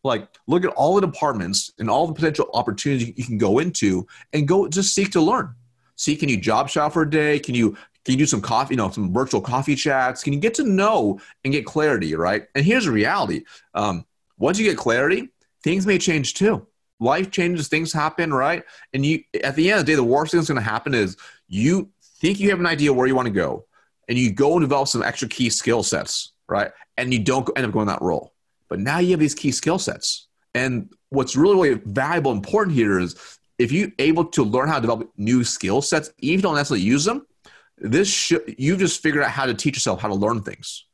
Like 0.03 0.29
look 0.47 0.63
at 0.63 0.71
all 0.71 0.95
the 0.95 1.05
departments 1.05 1.73
and 1.79 1.89
all 1.89 2.07
the 2.07 2.13
potential 2.13 2.49
opportunities 2.53 3.13
you 3.17 3.25
can 3.25 3.37
go 3.37 3.59
into 3.59 4.07
and 4.31 4.47
go 4.47 4.67
just 4.69 4.95
seek 4.95 5.11
to 5.11 5.21
learn. 5.21 5.53
See 5.95 6.15
can 6.15 6.29
you 6.29 6.37
job 6.37 6.69
shop 6.69 6.93
for 6.93 7.01
a 7.01 7.09
day? 7.09 7.39
Can 7.39 7.55
you 7.55 7.71
can 8.05 8.13
you 8.13 8.17
do 8.17 8.25
some 8.25 8.41
coffee 8.41 8.75
you 8.75 8.77
know 8.77 8.89
some 8.89 9.13
virtual 9.13 9.41
coffee 9.41 9.75
chats? 9.75 10.23
Can 10.23 10.31
you 10.31 10.39
get 10.39 10.53
to 10.55 10.63
know 10.63 11.19
and 11.43 11.51
get 11.51 11.65
clarity 11.65 12.15
right? 12.15 12.47
And 12.55 12.63
here's 12.63 12.85
the 12.85 12.91
reality. 12.91 13.43
Um, 13.73 14.05
once 14.37 14.57
you 14.57 14.65
get 14.65 14.77
clarity 14.77 15.29
things 15.61 15.85
may 15.85 15.97
change 15.97 16.35
too 16.35 16.65
life 16.99 17.31
changes 17.31 17.67
things 17.67 17.93
happen 17.93 18.33
right 18.33 18.63
and 18.93 19.05
you 19.05 19.23
at 19.43 19.55
the 19.55 19.69
end 19.71 19.79
of 19.79 19.85
the 19.85 19.91
day 19.91 19.95
the 19.95 20.03
worst 20.03 20.31
thing 20.31 20.39
that's 20.39 20.49
going 20.49 20.61
to 20.61 20.69
happen 20.69 20.93
is 20.93 21.17
you 21.47 21.89
think 22.19 22.39
you 22.39 22.49
have 22.49 22.59
an 22.59 22.65
idea 22.65 22.91
where 22.91 23.07
you 23.07 23.15
want 23.15 23.27
to 23.27 23.33
go 23.33 23.65
and 24.07 24.17
you 24.17 24.31
go 24.31 24.53
and 24.53 24.61
develop 24.61 24.87
some 24.87 25.03
extra 25.03 25.27
key 25.27 25.49
skill 25.49 25.83
sets 25.83 26.33
right 26.47 26.71
and 26.97 27.13
you 27.13 27.19
don't 27.19 27.49
end 27.55 27.65
up 27.65 27.71
going 27.71 27.87
that 27.87 28.01
role 28.01 28.33
but 28.69 28.79
now 28.79 28.99
you 28.99 29.11
have 29.11 29.19
these 29.19 29.35
key 29.35 29.51
skill 29.51 29.79
sets. 29.79 30.27
And 30.53 30.93
what's 31.09 31.35
really, 31.35 31.69
really 31.69 31.81
valuable, 31.85 32.31
important 32.31 32.75
here 32.75 32.99
is 32.99 33.15
if 33.57 33.71
you're 33.71 33.89
able 33.99 34.25
to 34.25 34.43
learn 34.43 34.69
how 34.69 34.75
to 34.75 34.81
develop 34.81 35.11
new 35.17 35.43
skill 35.43 35.81
sets, 35.81 36.11
even 36.19 36.35
if 36.35 36.37
you 36.39 36.43
don't 36.43 36.55
necessarily 36.55 36.85
use 36.85 37.03
them, 37.03 37.25
this 37.77 38.07
should, 38.07 38.55
you 38.57 38.77
just 38.77 39.01
figure 39.01 39.23
out 39.23 39.31
how 39.31 39.45
to 39.45 39.53
teach 39.53 39.75
yourself 39.75 39.99
how 40.01 40.07
to 40.07 40.15
learn 40.15 40.41
things. 40.41 40.85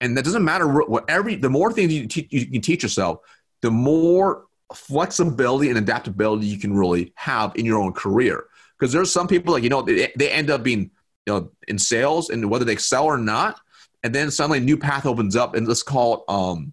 And 0.00 0.16
that 0.16 0.24
doesn't 0.24 0.44
matter 0.44 0.68
what 0.68 1.04
every, 1.08 1.36
the 1.36 1.50
more 1.50 1.72
things 1.72 1.92
you, 1.92 2.06
te- 2.06 2.28
you 2.30 2.46
can 2.46 2.60
teach 2.60 2.82
yourself, 2.82 3.20
the 3.60 3.70
more 3.70 4.44
flexibility 4.74 5.68
and 5.68 5.78
adaptability 5.78 6.46
you 6.46 6.58
can 6.58 6.74
really 6.74 7.12
have 7.16 7.52
in 7.56 7.64
your 7.64 7.78
own 7.80 7.92
career. 7.92 8.44
Because 8.78 8.92
there's 8.92 9.12
some 9.12 9.28
people 9.28 9.52
like, 9.52 9.62
you 9.62 9.68
know, 9.68 9.82
they, 9.82 10.12
they 10.16 10.30
end 10.30 10.50
up 10.50 10.62
being, 10.62 10.90
you 11.26 11.32
know, 11.32 11.50
in 11.68 11.78
sales 11.78 12.30
and 12.30 12.50
whether 12.50 12.64
they 12.64 12.72
excel 12.72 13.04
or 13.04 13.18
not. 13.18 13.60
And 14.02 14.14
then 14.14 14.30
suddenly 14.30 14.58
a 14.58 14.62
new 14.62 14.76
path 14.76 15.06
opens 15.06 15.36
up 15.36 15.54
and 15.54 15.68
let's 15.68 15.82
call 15.82 16.14
it, 16.14 16.20
um, 16.28 16.72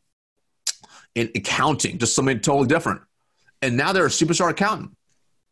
in 1.15 1.29
accounting, 1.35 1.97
just 1.97 2.15
something 2.15 2.39
totally 2.39 2.67
different. 2.67 3.01
And 3.61 3.75
now 3.75 3.93
they're 3.93 4.05
a 4.05 4.09
superstar 4.09 4.49
accountant, 4.49 4.95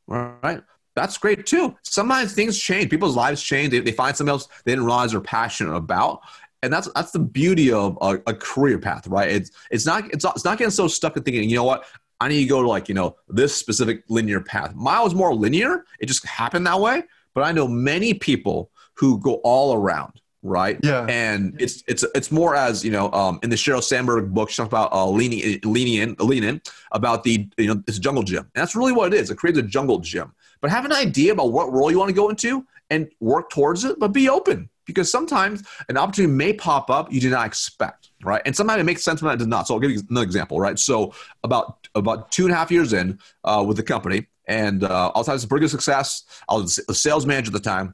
right? 0.08 0.62
That's 0.96 1.18
great 1.20 1.46
too. 1.46 1.76
Sometimes 1.84 2.34
things 2.34 2.58
change. 2.58 2.90
People's 2.90 3.16
lives 3.16 3.44
change. 3.44 3.70
They, 3.70 3.80
they 3.80 3.92
find 3.92 4.16
something 4.16 4.32
else 4.32 4.48
they 4.66 4.72
didn't 4.72 4.86
realize 4.86 5.12
they're 5.12 5.22
passionate 5.22 5.76
about. 5.76 6.22
And 6.64 6.74
that's 6.74 6.90
that's 6.96 7.12
the 7.12 7.20
beauty 7.20 7.72
of 7.72 8.00
a, 8.02 8.20
a 8.26 8.34
career 8.34 8.80
path, 8.80 9.06
right? 9.08 9.30
It's 9.30 9.52
it's 9.70 9.86
not 9.86 10.12
it's 10.12 10.26
it's 10.26 10.44
not 10.44 10.58
getting 10.58 10.72
so 10.72 10.88
stuck 10.88 11.16
in 11.16 11.22
thinking, 11.22 11.48
you 11.48 11.56
know 11.56 11.64
what, 11.64 11.86
I 12.20 12.28
need 12.28 12.40
to 12.40 12.46
go 12.46 12.62
to 12.62 12.68
like 12.68 12.90
you 12.90 12.96
know 12.96 13.16
this 13.28 13.56
specific 13.56 14.04
linear 14.10 14.42
path. 14.42 14.76
Mine 14.76 15.04
was 15.04 15.16
more 15.16 15.34
linear. 15.34 15.86
It 16.00 16.08
just 16.08 16.26
happened 16.26 16.66
that 16.68 16.80
way. 16.80 17.04
But 17.34 17.44
I 17.44 17.52
know 17.52 17.68
many 17.68 18.14
people 18.14 18.72
who 18.96 19.20
go 19.20 19.36
all 19.44 19.76
around 19.76 20.22
right? 20.44 20.80
Yeah. 20.84 21.06
And 21.10 21.60
it's 21.60 21.84
it's 21.88 22.04
it's 22.16 22.32
more 22.32 22.56
as 22.56 22.84
you 22.84 22.92
know, 22.92 23.12
um, 23.12 23.40
in 23.44 23.50
the 23.50 23.56
Sheryl 23.56 23.84
Sandberg 23.84 24.34
book, 24.34 24.50
she 24.50 24.58
talks 24.58 24.68
about 24.68 24.92
uh, 24.94 25.08
leaning 25.08 25.60
leaning 25.64 25.96
in, 25.96 26.16
leaning 26.20 26.50
in 26.50 26.62
about 26.92 27.24
the 27.24 27.48
you 27.58 27.68
know 27.68 27.84
it's 27.88 27.98
a 27.98 28.02
jungle 28.02 28.24
gym, 28.24 28.40
and 28.40 28.62
that's 28.62 28.76
really 28.76 28.94
what 28.94 29.14
it 29.14 29.20
is. 29.20 29.30
It 29.30 29.38
creates 29.38 29.60
a 29.60 29.64
jungle 29.64 30.00
gym. 30.00 30.34
But 30.62 30.72
have 30.72 30.86
an 30.86 30.94
idea 30.94 31.34
about 31.34 31.52
what 31.52 31.72
role 31.72 31.92
you 31.92 32.00
want 32.00 32.10
to 32.10 32.16
go 32.16 32.30
into 32.30 32.66
and 32.90 33.10
work 33.20 33.50
towards 33.50 33.84
it, 33.84 34.00
but 34.00 34.10
be 34.10 34.30
open 34.30 34.70
because 34.88 35.12
sometimes 35.12 35.64
an 35.90 35.98
opportunity 35.98 36.34
may 36.34 36.54
pop 36.54 36.90
up 36.90 37.12
you 37.12 37.22
did 37.22 37.32
not 37.32 37.46
expect, 37.46 38.10
right? 38.24 38.42
And 38.46 38.56
sometimes 38.56 38.82
it 38.82 38.86
makes 38.86 39.04
sense, 39.04 39.22
when 39.22 39.34
it 39.34 39.38
does 39.38 39.48
not. 39.48 39.68
So 39.68 39.76
I'll 39.76 39.80
give 39.80 39.92
you 39.92 40.02
another 40.10 40.24
example, 40.24 40.60
right? 40.60 40.80
So 40.80 41.14
about 41.44 41.88
about 41.94 42.32
two 42.32 42.46
and 42.46 42.54
a 42.54 42.56
half 42.56 42.72
years 42.72 42.94
in 42.94 43.20
uh, 43.44 43.64
with 43.68 43.78
the 43.78 43.84
company, 43.84 44.28
and 44.48 44.84
uh, 44.84 45.12
I 45.14 45.18
was 45.18 45.28
having 45.28 45.40
some 45.40 45.50
pretty 45.50 45.66
good 45.66 45.72
success. 45.72 46.24
I 46.50 46.56
was 46.56 46.80
a 46.90 46.94
sales 46.94 47.26
manager 47.26 47.50
at 47.50 47.54
the 47.54 47.60
time, 47.60 47.94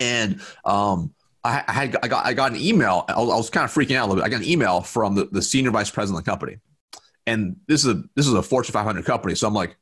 and 0.00 0.40
um, 0.64 1.14
I, 1.46 1.64
I, 1.66 1.72
had, 1.72 1.96
I, 2.02 2.08
got, 2.08 2.26
I 2.26 2.34
got 2.34 2.52
an 2.52 2.60
email. 2.60 3.04
I 3.08 3.20
was, 3.20 3.30
I 3.30 3.36
was, 3.36 3.50
kind 3.50 3.64
of 3.64 3.72
freaking 3.72 3.96
out 3.96 4.06
a 4.06 4.08
little 4.08 4.16
bit. 4.16 4.24
I 4.24 4.28
got 4.28 4.42
an 4.42 4.48
email 4.48 4.80
from 4.80 5.14
the, 5.14 5.26
the 5.26 5.42
senior 5.42 5.70
vice 5.70 5.90
president 5.90 6.18
of 6.18 6.24
the 6.24 6.30
company. 6.30 6.58
And 7.26 7.56
this 7.66 7.84
is 7.84 7.90
a, 7.90 8.02
this 8.14 8.26
is 8.26 8.32
a 8.34 8.42
Fortune 8.42 8.72
500 8.72 9.04
company. 9.04 9.34
So 9.34 9.46
I'm 9.46 9.54
like, 9.54 9.76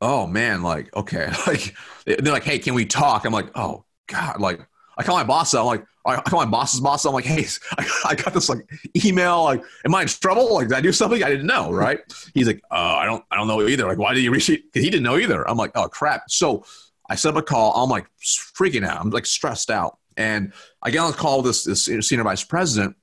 oh 0.00 0.26
man, 0.26 0.62
like, 0.62 0.94
okay. 0.96 1.32
Like, 1.46 1.74
they're 2.06 2.32
like, 2.32 2.44
hey, 2.44 2.58
can 2.58 2.74
we 2.74 2.86
talk? 2.86 3.24
I'm 3.24 3.32
like, 3.32 3.50
oh 3.54 3.84
God. 4.08 4.40
Like, 4.40 4.66
I 5.00 5.02
call 5.02 5.16
my 5.16 5.24
boss. 5.24 5.54
I'm 5.54 5.64
like, 5.64 5.86
I 6.04 6.16
call 6.20 6.44
my 6.44 6.50
boss's 6.50 6.80
boss. 6.80 7.06
I'm 7.06 7.14
like, 7.14 7.24
hey, 7.24 7.46
I, 8.04 8.14
got 8.14 8.34
this 8.34 8.50
like 8.50 8.68
email. 9.02 9.44
Like, 9.44 9.62
am 9.86 9.94
I 9.94 10.02
in 10.02 10.08
trouble? 10.08 10.54
Like, 10.54 10.68
did 10.68 10.76
I 10.76 10.82
do 10.82 10.92
something 10.92 11.24
I 11.24 11.30
didn't 11.30 11.46
know? 11.46 11.72
Right? 11.72 12.00
He's 12.34 12.46
like, 12.46 12.60
oh, 12.70 12.76
I 12.76 13.06
don't, 13.06 13.24
I 13.30 13.36
don't 13.36 13.48
know 13.48 13.66
either. 13.66 13.86
Like, 13.86 13.96
why 13.96 14.12
did 14.12 14.22
you 14.22 14.30
reach? 14.30 14.48
Because 14.48 14.84
he 14.84 14.90
didn't 14.90 15.02
know 15.02 15.16
either. 15.16 15.48
I'm 15.48 15.56
like, 15.56 15.70
oh 15.74 15.88
crap. 15.88 16.24
So 16.28 16.66
I 17.08 17.14
set 17.14 17.30
up 17.30 17.36
a 17.36 17.42
call. 17.42 17.82
I'm 17.82 17.88
like 17.88 18.06
freaking 18.20 18.86
out. 18.86 19.00
I'm 19.00 19.08
like 19.08 19.24
stressed 19.24 19.70
out. 19.70 19.96
And 20.18 20.52
I 20.82 20.90
get 20.90 20.98
on 20.98 21.12
the 21.12 21.16
call 21.16 21.38
with 21.38 21.46
this, 21.46 21.86
this 21.86 22.06
senior 22.06 22.24
vice 22.24 22.44
president, 22.44 22.94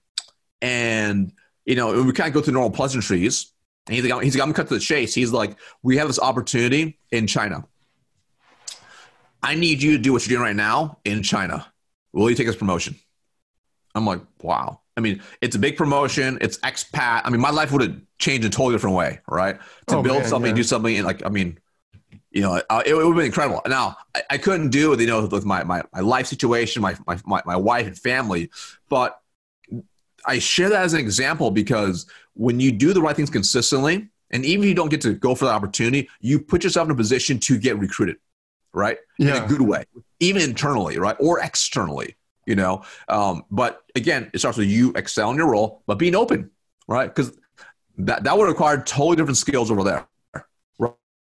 and 0.62 1.32
you 1.66 1.74
know, 1.74 2.04
we 2.04 2.12
kind 2.14 2.28
of 2.28 2.34
go 2.36 2.42
through 2.42 2.54
normal 2.54 2.70
pleasantries. 2.70 3.52
And 3.88 3.96
he's 3.96 4.06
like, 4.06 4.24
he's 4.24 4.36
like, 4.36 4.48
I'm 4.48 4.54
cut 4.54 4.68
to 4.68 4.76
the 4.76 4.80
chase. 4.80 5.16
He's 5.16 5.32
like, 5.32 5.58
we 5.82 5.98
have 5.98 6.08
this 6.08 6.20
opportunity 6.20 7.00
in 7.12 7.26
China. 7.26 7.66
I 9.42 9.56
need 9.56 9.82
you 9.82 9.94
to 9.94 9.98
do 9.98 10.14
what 10.14 10.28
you're 10.28 10.38
doing 10.38 10.46
right 10.46 10.56
now 10.56 11.00
in 11.06 11.24
China. 11.24 11.66
Will 12.14 12.30
you 12.30 12.36
take 12.36 12.48
this 12.48 12.56
promotion? 12.56 12.96
I'm 13.96 14.06
like, 14.06 14.22
wow. 14.42 14.82
I 14.96 15.02
mean, 15.02 15.22
it's 15.42 15.56
a 15.56 15.60
big 15.60 15.78
promotion. 15.78 16.38
It's 16.42 16.58
expat. 16.60 17.22
I 17.24 17.30
mean, 17.30 17.42
my 17.42 17.52
life 17.52 17.72
would 17.72 17.82
have 17.82 18.02
changed 18.20 18.46
in 18.46 18.50
a 18.50 18.52
totally 18.52 18.76
different 18.76 18.96
way, 18.96 19.20
right? 19.28 19.60
To 19.88 19.98
oh, 19.98 20.02
build 20.02 20.22
man, 20.22 20.30
something, 20.30 20.50
yeah. 20.52 20.56
do 20.56 20.64
something, 20.64 20.98
and 20.98 21.06
like, 21.06 21.26
I 21.26 21.30
mean, 21.30 21.60
you 22.32 22.42
know, 22.42 22.62
uh, 22.70 22.84
it, 22.86 22.92
it 22.92 22.96
would 22.96 23.06
have 23.06 23.16
been 23.16 23.26
incredible. 23.26 23.62
Now, 23.68 23.98
I, 24.16 24.24
I, 24.32 24.38
couldn't 24.38 24.70
do 24.70 24.94
it, 24.94 25.00
you 25.00 25.08
know, 25.08 25.26
with 25.26 25.46
my, 25.46 25.64
my, 25.64 25.84
my 25.94 26.02
life 26.02 26.28
situation, 26.28 26.82
my, 26.82 26.96
my, 27.06 27.18
my, 27.26 27.42
my 27.46 27.56
wife 27.56 27.88
and 27.88 27.98
family, 27.98 28.52
but 28.90 29.20
I 30.26 30.40
share 30.40 30.70
that 30.70 30.84
as 30.84 30.94
an 30.94 31.00
example 31.00 31.52
because 31.52 32.06
when 32.34 32.60
you 32.60 32.72
do 32.72 32.94
the 32.94 33.02
right 33.02 33.16
things 33.16 33.30
consistently, 33.30 34.10
and 34.30 34.46
even 34.46 34.64
if 34.64 34.70
you 34.70 34.76
don't 34.76 34.90
get 34.90 35.02
to 35.02 35.14
go 35.14 35.36
for 35.36 35.46
that 35.46 35.52
opportunity, 35.52 36.10
you 36.20 36.40
put 36.40 36.64
yourself 36.64 36.86
in 36.86 36.92
a 36.92 36.96
position 36.96 37.40
to 37.40 37.58
get 37.58 37.80
recruited, 37.80 38.18
right? 38.78 38.98
Yeah. 39.18 39.38
In 39.38 39.44
a 39.44 39.48
good 39.48 39.62
way, 39.62 39.86
even 40.20 40.42
internally, 40.42 40.98
right? 40.98 41.16
Or 41.20 41.40
externally, 41.40 42.16
you 42.46 42.56
know? 42.56 42.84
Um, 43.10 43.44
but 43.52 43.84
again, 43.96 44.30
it 44.34 44.40
starts 44.40 44.58
with 44.58 44.68
you 44.68 44.94
excel 44.96 45.32
in 45.32 45.38
your 45.38 45.50
role, 45.50 45.84
but 45.88 45.96
being 45.98 46.16
open, 46.16 46.52
right? 46.88 47.14
Because 47.14 47.38
that, 47.98 48.24
that 48.24 48.38
would 48.38 48.48
require 48.48 48.78
totally 48.82 49.16
different 49.16 49.38
skills 49.38 49.72
over 49.72 49.84
there 49.84 50.08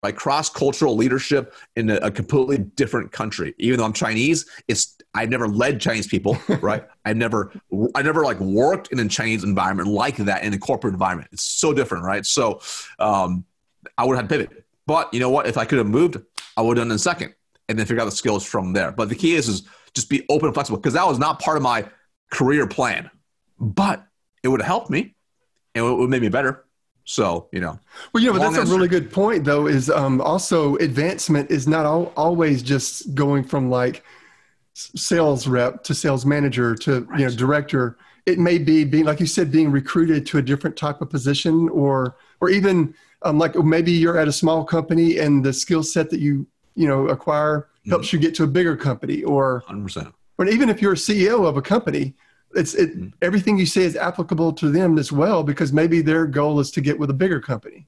like 0.05 0.17
cross 0.17 0.51
cultural 0.51 0.95
leadership 0.95 1.55
in 1.77 1.89
a, 1.89 1.95
a, 1.97 2.11
completely 2.11 2.59
different 2.59 3.11
country. 3.11 3.55
Even 3.59 3.79
though 3.79 3.87
I'm 3.87 3.95
Chinese, 3.95 4.45
it's 4.69 4.99
I've 5.15 5.31
never 5.31 5.49
led 5.49 5.81
Chinese 5.81 6.07
people, 6.07 6.37
right? 6.61 6.85
I've 7.07 7.17
never 7.17 7.53
I 7.95 8.03
never 8.03 8.23
like 8.23 8.39
worked 8.39 8.93
in 8.93 9.01
a 9.01 9.09
Chinese 9.09 9.45
environment 9.45 9.89
like 9.89 10.17
that 10.19 10.45
in 10.45 10.53
a 10.53 10.59
corporate 10.59 10.93
environment. 10.93 11.31
It's 11.33 11.43
so 11.43 11.73
different, 11.73 12.05
right? 12.05 12.27
So 12.27 12.61
um, 12.99 13.47
I 13.97 14.05
would 14.05 14.19
have 14.19 14.31
had 14.31 14.51
to. 14.51 14.57
But 14.87 15.13
you 15.15 15.21
know 15.21 15.31
what? 15.31 15.47
If 15.47 15.57
I 15.57 15.65
could 15.65 15.79
have 15.79 15.87
moved, 15.87 16.19
I 16.59 16.61
would 16.61 16.77
have 16.77 16.85
done 16.85 16.91
in 16.91 16.97
a 16.97 16.99
second 16.99 17.35
and 17.69 17.79
then 17.79 17.87
figure 17.87 18.03
out 18.03 18.07
the 18.07 18.11
skills 18.11 18.45
from 18.45 18.73
there. 18.73 18.93
But 18.93 19.09
the 19.09 19.15
key 19.15 19.35
is 19.35 19.49
is 19.49 19.63
just 19.95 20.09
be 20.09 20.25
open 20.29 20.47
and 20.47 20.55
flexible 20.55 20.79
because 20.79 20.95
that 20.95 21.07
was 21.07 21.19
not 21.19 21.41
part 21.41 21.57
of 21.57 21.63
my 21.63 21.87
career 22.31 22.67
plan. 22.67 23.11
But 23.59 24.05
it 24.43 24.49
would 24.49 24.61
have 24.61 24.67
helped 24.67 24.91
me 24.91 25.15
and 25.75 25.85
it, 25.85 25.93
would 25.93 26.11
make 26.11 26.23
me 26.23 26.29
better. 26.29 26.65
So 27.05 27.49
you 27.53 27.61
know. 27.61 27.79
Well, 28.13 28.23
you 28.23 28.33
know, 28.33 28.39
but 28.39 28.51
that's 28.51 28.71
a 28.71 28.73
really 28.73 28.89
good 28.89 29.13
point, 29.13 29.45
though. 29.45 29.67
Is 29.67 29.91
um, 29.91 30.21
also 30.21 30.77
advancement 30.77 31.51
is 31.51 31.69
not 31.69 31.85
al- 31.85 32.13
always 32.17 32.63
just 32.63 33.15
going 33.15 33.45
from 33.45 33.69
like 33.69 34.03
sales 34.73 35.47
rep 35.47 35.85
to 35.85 35.95
sales 35.95 36.25
manager 36.25 36.75
to 36.75 37.03
right. 37.03 37.21
you 37.21 37.27
know 37.27 37.35
director. 37.35 37.99
It 38.27 38.39
may 38.39 38.57
be 38.57 38.85
being, 38.85 39.05
like 39.05 39.21
you 39.21 39.27
said, 39.27 39.53
being 39.53 39.71
recruited 39.71 40.25
to 40.29 40.39
a 40.39 40.43
different 40.43 40.77
type 40.77 41.03
of 41.03 41.11
position, 41.11 41.69
or 41.69 42.17
or 42.41 42.49
even 42.49 42.95
um, 43.21 43.39
like 43.39 43.55
maybe 43.55 43.93
you're 43.93 44.19
at 44.19 44.29
a 44.29 44.33
small 44.33 44.65
company 44.65 45.19
and 45.19 45.45
the 45.45 45.53
skill 45.53 45.83
set 45.83 46.09
that 46.09 46.21
you 46.21 46.47
you 46.75 46.89
know 46.89 47.09
acquire 47.09 47.69
helps 47.89 48.09
mm-hmm. 48.09 48.17
you 48.17 48.23
get 48.23 48.35
to 48.37 48.45
a 48.45 48.47
bigger 48.47 48.77
company, 48.77 49.23
or 49.23 49.63
100%. 49.69 50.13
Or 50.39 50.47
even 50.47 50.69
if 50.69 50.83
you're 50.83 50.95
a 50.95 50.97
CEO 50.97 51.47
of 51.47 51.57
a 51.57 51.63
company, 51.63 52.15
it's 52.55 52.75
it, 52.75 52.97
mm-hmm. 52.97 53.09
everything 53.23 53.59
you 53.59 53.67
say 53.67 53.83
is 53.83 53.97
applicable 53.97 54.53
to 54.55 54.71
them 54.71 54.99
as 54.99 55.13
well 55.13 55.43
because 55.43 55.73
maybe 55.73 56.01
their 56.01 56.27
goal 56.27 56.61
is 56.61 56.71
to 56.73 56.81
get 56.81 56.99
with 56.99 57.11
a 57.11 57.15
bigger 57.15 57.41
company. 57.41 57.87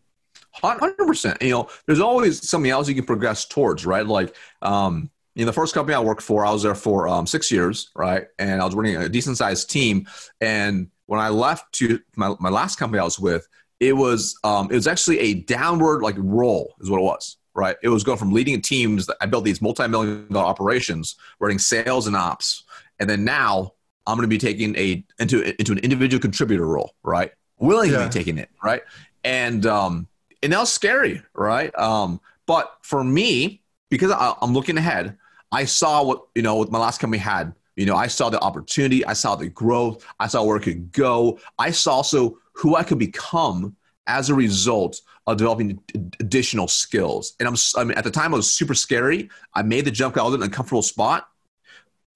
Hundred 0.53 0.96
percent. 0.96 1.42
You 1.42 1.51
know, 1.51 1.68
there's 1.87 2.01
always 2.01 2.49
something 2.49 2.70
else 2.70 2.88
you 2.88 2.94
can 2.94 3.05
progress 3.05 3.44
towards, 3.44 3.85
right? 3.85 4.07
Like, 4.07 4.35
um, 4.62 5.11
know, 5.37 5.46
the 5.46 5.53
first 5.53 5.75
company 5.75 5.94
I 5.94 6.01
worked 6.01 6.22
for, 6.22 6.46
I 6.46 6.51
was 6.51 6.62
there 6.62 6.75
for 6.75 7.09
um, 7.09 7.27
six 7.27 7.53
years, 7.53 7.90
right? 7.94 8.27
And 8.38 8.61
I 8.61 8.64
was 8.64 8.75
running 8.75 8.96
a 8.96 9.09
decent 9.09 9.37
sized 9.37 9.70
team. 9.70 10.09
And 10.40 10.90
when 11.07 11.20
I 11.20 11.29
left 11.29 11.72
to 11.75 12.01
my, 12.16 12.35
my 12.40 12.49
last 12.49 12.79
company 12.79 13.01
I 13.01 13.05
was 13.05 13.18
with, 13.18 13.46
it 13.81 13.92
was 13.92 14.38
um, 14.44 14.70
it 14.70 14.75
was 14.75 14.87
actually 14.87 15.18
a 15.18 15.35
downward 15.35 16.03
like 16.03 16.14
roll, 16.18 16.75
is 16.81 16.88
what 16.88 16.99
it 16.99 17.05
was, 17.05 17.37
right? 17.57 17.77
It 17.83 17.88
was 17.88 18.05
going 18.05 18.19
from 18.19 18.33
leading 18.33 18.61
teams. 18.61 19.09
I 19.21 19.27
built 19.27 19.45
these 19.45 19.61
multi-million 19.61 20.29
dollar 20.33 20.47
operations, 20.47 21.16
running 21.40 21.59
sales 21.59 22.07
and 22.07 22.14
ops, 22.14 22.64
and 23.01 23.09
then 23.09 23.25
now 23.25 23.73
I'm 24.07 24.16
going 24.16 24.25
to 24.25 24.29
be 24.29 24.38
taking 24.38 24.77
a 24.77 25.05
into 25.19 25.59
into 25.59 25.73
an 25.73 25.79
individual 25.79 26.21
contributor 26.21 26.66
role, 26.66 26.95
right? 27.03 27.33
Willingly 27.59 27.97
yeah. 27.97 28.09
taking 28.09 28.38
it, 28.38 28.51
right? 28.62 28.83
And 29.25 29.66
um, 29.66 30.07
and 30.42 30.53
that 30.53 30.61
was 30.61 30.73
scary, 30.73 31.23
right? 31.35 31.77
Um, 31.77 32.21
but 32.47 32.77
for 32.83 33.03
me, 33.03 33.62
because 33.88 34.12
I, 34.12 34.35
I'm 34.40 34.53
looking 34.53 34.77
ahead, 34.77 35.16
I 35.51 35.64
saw 35.64 36.05
what 36.05 36.27
you 36.35 36.42
know 36.42 36.57
what 36.57 36.71
my 36.71 36.79
last 36.79 37.01
company 37.01 37.19
had. 37.19 37.55
You 37.75 37.85
know, 37.85 37.97
I 37.97 38.07
saw 38.07 38.31
the 38.31 38.40
opportunity, 38.40 39.05
I 39.05 39.12
saw 39.12 39.37
the 39.37 39.49
growth, 39.49 40.07
I 40.19 40.29
saw 40.29 40.42
where 40.45 40.57
it 40.57 40.62
could 40.62 40.92
go. 40.92 41.38
I 41.59 41.71
saw 41.71 41.97
also 41.97 42.38
who 42.55 42.75
I 42.75 42.83
could 42.83 42.99
become 42.99 43.77
as 44.07 44.31
a 44.31 44.35
result 44.35 45.01
of 45.27 45.37
developing 45.37 45.81
additional 46.21 46.69
skills. 46.69 47.35
And 47.41 47.49
I'm, 47.49 47.57
I 47.77 47.85
mean, 47.85 47.99
at 47.99 48.05
the 48.05 48.11
time, 48.11 48.33
it 48.33 48.37
was 48.37 48.51
super 48.51 48.75
scary. 48.75 49.29
I 49.55 49.62
made 49.62 49.85
the 49.85 49.91
jump. 49.91 50.17
I 50.17 50.23
was 50.23 50.35
in 50.35 50.43
a 50.43 50.49
comfortable 50.49 50.83
spot, 50.83 51.29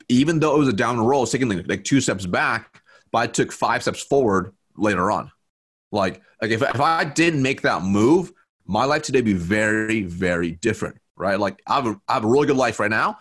even 0.08 0.38
though 0.38 0.54
it 0.54 0.58
was 0.58 0.68
a 0.68 0.72
down 0.72 1.00
roll, 1.00 1.20
I 1.20 1.22
was 1.22 1.32
taking 1.32 1.48
like, 1.48 1.68
like 1.68 1.84
two 1.84 2.00
steps 2.00 2.26
back, 2.26 2.82
but 3.10 3.18
I 3.18 3.26
took 3.26 3.52
five 3.52 3.82
steps 3.82 4.02
forward 4.02 4.54
later 4.76 5.10
on. 5.10 5.30
Like, 5.90 6.22
like 6.40 6.52
if, 6.52 6.62
if 6.62 6.80
I 6.80 7.04
didn't 7.04 7.42
make 7.42 7.62
that 7.62 7.82
move, 7.82 8.32
my 8.64 8.84
life 8.84 9.02
today 9.02 9.18
would 9.18 9.24
be 9.24 9.32
very, 9.32 10.02
very 10.02 10.52
different, 10.52 10.98
right? 11.16 11.38
Like 11.38 11.60
I 11.66 11.74
have, 11.76 11.86
a, 11.86 12.00
I 12.08 12.14
have 12.14 12.24
a 12.24 12.28
really 12.28 12.46
good 12.46 12.56
life 12.56 12.78
right 12.78 12.90
now. 12.90 13.18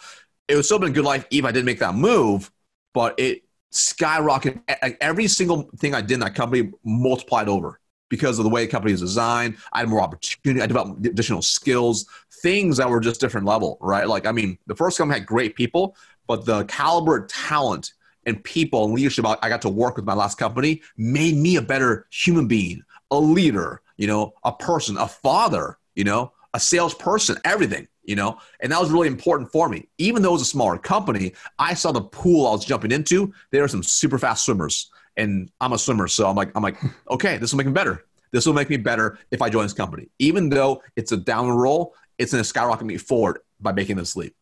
It 0.47 0.55
would 0.55 0.65
still 0.65 0.77
been 0.79 0.89
a 0.89 0.93
good 0.93 1.05
life 1.05 1.25
if 1.31 1.45
I 1.45 1.51
didn't 1.51 1.65
make 1.65 1.79
that 1.79 1.95
move, 1.95 2.51
but 2.93 3.19
it 3.19 3.43
skyrocketed. 3.73 4.61
Every 5.01 5.27
single 5.27 5.69
thing 5.77 5.95
I 5.95 6.01
did 6.01 6.13
in 6.13 6.19
that 6.19 6.35
company 6.35 6.71
multiplied 6.83 7.49
over 7.49 7.78
because 8.09 8.39
of 8.39 8.43
the 8.43 8.49
way 8.49 8.65
the 8.65 8.71
company 8.71 8.93
is 8.93 8.99
designed. 8.99 9.57
I 9.71 9.79
had 9.79 9.89
more 9.89 10.01
opportunity. 10.01 10.61
I 10.61 10.67
developed 10.67 11.05
additional 11.05 11.41
skills, 11.41 12.05
things 12.41 12.77
that 12.77 12.89
were 12.89 12.99
just 12.99 13.21
different 13.21 13.45
level, 13.45 13.77
right? 13.81 14.07
Like, 14.07 14.25
I 14.25 14.31
mean, 14.31 14.57
the 14.67 14.75
first 14.75 14.97
company 14.97 15.19
had 15.19 15.27
great 15.27 15.55
people, 15.55 15.95
but 16.27 16.45
the 16.45 16.65
caliber 16.65 17.25
talent 17.27 17.93
and 18.25 18.43
people 18.43 18.85
and 18.85 18.93
leadership 18.93 19.25
I 19.25 19.49
got 19.49 19.61
to 19.63 19.69
work 19.69 19.95
with 19.95 20.05
my 20.05 20.13
last 20.13 20.37
company 20.37 20.81
made 20.97 21.35
me 21.35 21.55
a 21.55 21.61
better 21.61 22.05
human 22.11 22.47
being, 22.47 22.83
a 23.11 23.19
leader, 23.19 23.81
you 23.97 24.07
know, 24.07 24.33
a 24.43 24.51
person, 24.51 24.97
a 24.97 25.07
father, 25.07 25.77
you 25.95 26.03
know, 26.03 26.31
a 26.53 26.59
salesperson, 26.59 27.37
everything, 27.45 27.87
you 28.03 28.15
know, 28.15 28.39
and 28.59 28.71
that 28.71 28.79
was 28.79 28.91
really 28.91 29.07
important 29.07 29.51
for 29.51 29.69
me. 29.69 29.87
Even 29.97 30.21
though 30.21 30.29
it 30.29 30.33
was 30.33 30.41
a 30.43 30.45
smaller 30.45 30.77
company, 30.77 31.33
I 31.57 31.73
saw 31.73 31.91
the 31.91 32.01
pool 32.01 32.47
I 32.47 32.51
was 32.51 32.65
jumping 32.65 32.91
into. 32.91 33.33
There 33.51 33.61
were 33.61 33.67
some 33.67 33.83
super 33.83 34.17
fast 34.17 34.45
swimmers, 34.45 34.91
and 35.19 35.51
I'm 35.61 35.73
a 35.73 35.77
swimmer, 35.77 36.07
so 36.07 36.27
I'm 36.27 36.35
like, 36.35 36.51
I'm 36.55 36.63
like, 36.63 36.77
okay, 37.11 37.37
this 37.37 37.51
will 37.51 37.57
make 37.57 37.67
me 37.67 37.73
better. 37.73 38.05
This 38.31 38.45
will 38.45 38.53
make 38.53 38.69
me 38.69 38.77
better 38.77 39.17
if 39.31 39.41
I 39.41 39.49
join 39.49 39.63
this 39.63 39.73
company. 39.73 40.09
Even 40.19 40.49
though 40.49 40.81
it's 40.95 41.11
a 41.11 41.17
down 41.17 41.49
roll, 41.49 41.95
it's 42.17 42.31
going 42.31 42.41
to 42.41 42.47
skyrocket 42.47 42.85
me 42.85 42.97
forward 42.97 43.39
by 43.59 43.71
making 43.71 43.97
this 43.97 44.15
leap. 44.15 44.35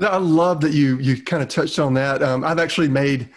I 0.00 0.18
love 0.18 0.60
that 0.60 0.72
you 0.72 0.98
you 0.98 1.20
kind 1.22 1.42
of 1.42 1.48
touched 1.48 1.78
on 1.78 1.94
that. 1.94 2.22
Um, 2.22 2.44
I've 2.44 2.60
actually 2.60 2.88
made 2.88 3.30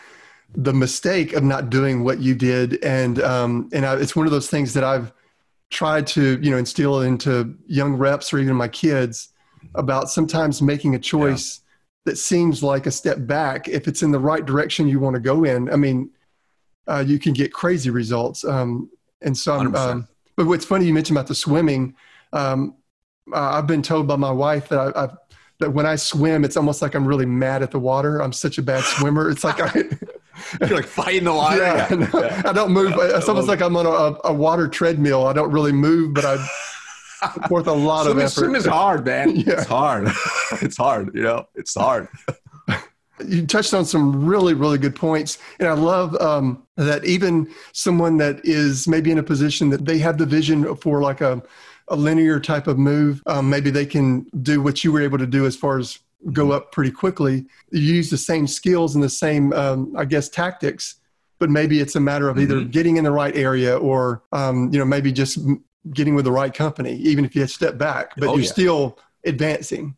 the 0.53 0.73
mistake 0.73 1.33
of 1.33 1.43
not 1.43 1.69
doing 1.69 2.03
what 2.03 2.19
you 2.19 2.35
did, 2.35 2.83
and 2.83 3.21
um, 3.21 3.69
and 3.73 3.85
I, 3.85 3.95
it's 3.95 4.15
one 4.15 4.27
of 4.27 4.31
those 4.31 4.49
things 4.49 4.73
that 4.73 4.83
I've 4.83 5.11
tried 5.71 6.05
to 6.05 6.39
you 6.41 6.51
know 6.51 6.57
instill 6.57 7.01
into 7.01 7.55
young 7.65 7.95
reps 7.95 8.31
or 8.31 8.39
even 8.39 8.55
my 8.55 8.67
kids 8.67 9.29
about 9.75 10.09
sometimes 10.09 10.61
making 10.61 10.93
a 10.93 10.99
choice 10.99 11.61
yeah. 12.05 12.11
that 12.11 12.17
seems 12.17 12.61
like 12.61 12.85
a 12.85 12.91
step 12.91 13.17
back 13.25 13.67
if 13.67 13.87
it's 13.87 14.03
in 14.03 14.11
the 14.11 14.19
right 14.19 14.45
direction 14.45 14.87
you 14.87 14.99
want 14.99 15.15
to 15.15 15.19
go 15.19 15.43
in. 15.43 15.71
I 15.71 15.77
mean, 15.77 16.11
uh, 16.91 16.99
you 16.99 17.19
can 17.19 17.33
get 17.33 17.53
crazy 17.53 17.89
results. 17.89 18.43
Um, 18.43 18.89
and 19.21 19.37
so, 19.37 19.59
um, 19.75 20.07
but 20.35 20.45
what's 20.45 20.65
funny 20.65 20.85
you 20.85 20.93
mentioned 20.93 21.17
about 21.17 21.27
the 21.27 21.35
swimming. 21.35 21.95
Um, 22.33 22.75
uh, 23.33 23.51
I've 23.51 23.67
been 23.67 23.81
told 23.81 24.07
by 24.07 24.15
my 24.15 24.31
wife 24.31 24.69
that 24.69 24.79
I, 24.79 25.03
I've 25.03 25.17
that 25.61 25.71
when 25.71 25.85
I 25.85 25.95
swim, 25.95 26.43
it's 26.43 26.57
almost 26.57 26.81
like 26.81 26.95
I'm 26.95 27.05
really 27.05 27.25
mad 27.25 27.63
at 27.63 27.71
the 27.71 27.79
water. 27.79 28.21
I'm 28.21 28.33
such 28.33 28.57
a 28.57 28.61
bad 28.61 28.83
swimmer. 28.83 29.29
It's 29.29 29.43
like 29.43 29.59
I. 29.59 29.71
You're 30.59 30.77
like 30.77 30.87
fighting 30.87 31.25
the 31.25 31.33
water. 31.33 31.61
Yeah, 31.61 31.87
yeah. 31.89 31.95
No, 31.95 32.19
yeah. 32.19 32.41
I 32.45 32.53
don't 32.53 32.71
move. 32.71 32.89
Yeah, 32.97 33.17
it's 33.17 33.29
almost 33.29 33.47
like 33.47 33.61
I'm 33.61 33.77
on 33.77 33.85
a, 33.85 34.29
a, 34.29 34.33
water 34.33 34.67
treadmill. 34.67 35.27
I 35.27 35.33
don't 35.33 35.51
really 35.51 35.71
move, 35.71 36.15
but 36.15 36.25
I 36.25 36.37
put 37.33 37.47
forth 37.47 37.67
a 37.67 37.71
lot 37.71 38.05
swim, 38.05 38.17
of 38.17 38.23
effort. 38.23 38.31
Swim 38.31 38.55
is 38.55 38.65
hard, 38.65 39.05
man. 39.05 39.29
yeah. 39.35 39.53
It's 39.53 39.67
hard. 39.67 40.07
it's 40.61 40.77
hard. 40.77 41.13
You 41.13 41.21
know, 41.21 41.47
it's 41.53 41.75
hard. 41.75 42.07
You 43.27 43.45
touched 43.45 43.73
on 43.73 43.85
some 43.85 44.25
really, 44.25 44.53
really 44.53 44.77
good 44.77 44.95
points, 44.95 45.37
and 45.59 45.67
I 45.67 45.73
love 45.73 46.15
um, 46.21 46.63
that 46.77 47.05
even 47.05 47.51
someone 47.73 48.17
that 48.17 48.41
is 48.43 48.87
maybe 48.87 49.11
in 49.11 49.17
a 49.17 49.23
position 49.23 49.69
that 49.69 49.85
they 49.85 49.97
have 49.99 50.17
the 50.17 50.25
vision 50.25 50.75
for 50.75 51.01
like 51.01 51.21
a 51.21 51.41
a 51.87 51.95
linear 51.95 52.39
type 52.39 52.67
of 52.67 52.77
move, 52.79 53.21
um, 53.25 53.49
maybe 53.49 53.69
they 53.69 53.85
can 53.85 54.25
do 54.41 54.61
what 54.61 54.83
you 54.83 54.91
were 54.91 55.01
able 55.01 55.17
to 55.17 55.27
do 55.27 55.45
as 55.45 55.55
far 55.55 55.77
as 55.77 55.99
go 56.31 56.51
up 56.51 56.71
pretty 56.71 56.91
quickly. 56.91 57.45
You 57.71 57.81
use 57.81 58.09
the 58.09 58.17
same 58.17 58.47
skills 58.47 58.95
and 58.95 59.03
the 59.03 59.09
same, 59.09 59.51
um, 59.53 59.93
I 59.97 60.05
guess, 60.05 60.29
tactics, 60.29 60.95
but 61.39 61.49
maybe 61.49 61.79
it's 61.79 61.95
a 61.95 61.99
matter 61.99 62.29
of 62.29 62.39
either 62.39 62.55
mm-hmm. 62.55 62.69
getting 62.69 62.97
in 62.97 63.03
the 63.03 63.11
right 63.11 63.35
area 63.35 63.77
or, 63.77 64.23
um, 64.31 64.71
you 64.71 64.79
know, 64.79 64.85
maybe 64.85 65.11
just 65.11 65.39
getting 65.93 66.15
with 66.15 66.25
the 66.25 66.31
right 66.31 66.53
company, 66.53 66.95
even 66.95 67.25
if 67.25 67.35
you 67.35 67.45
step 67.47 67.77
back, 67.77 68.13
but 68.15 68.29
oh, 68.29 68.33
you're 68.35 68.43
yeah. 68.43 68.51
still 68.51 68.99
advancing. 69.25 69.97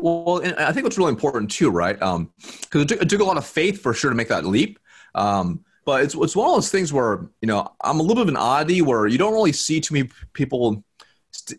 Well, 0.00 0.38
and 0.38 0.54
I 0.56 0.72
think 0.72 0.84
what's 0.84 0.96
really 0.96 1.10
important 1.10 1.50
too, 1.50 1.70
right? 1.70 1.98
Because 1.98 2.14
um, 2.16 2.32
it, 2.72 2.88
took, 2.88 3.02
it 3.02 3.08
took 3.08 3.20
a 3.20 3.24
lot 3.24 3.36
of 3.36 3.44
faith 3.44 3.80
for 3.80 3.92
sure 3.92 4.10
to 4.10 4.16
make 4.16 4.28
that 4.28 4.44
leap. 4.44 4.78
Um, 5.14 5.64
but 5.84 6.04
it's, 6.04 6.14
it's 6.14 6.36
one 6.36 6.48
of 6.48 6.54
those 6.54 6.70
things 6.70 6.92
where, 6.92 7.28
you 7.40 7.48
know, 7.48 7.72
I'm 7.82 7.98
a 7.98 8.02
little 8.02 8.16
bit 8.16 8.22
of 8.22 8.28
an 8.28 8.36
oddity 8.36 8.80
where 8.82 9.06
you 9.06 9.18
don't 9.18 9.32
really 9.32 9.52
see 9.52 9.80
too 9.80 9.94
many 9.94 10.10
people 10.34 10.84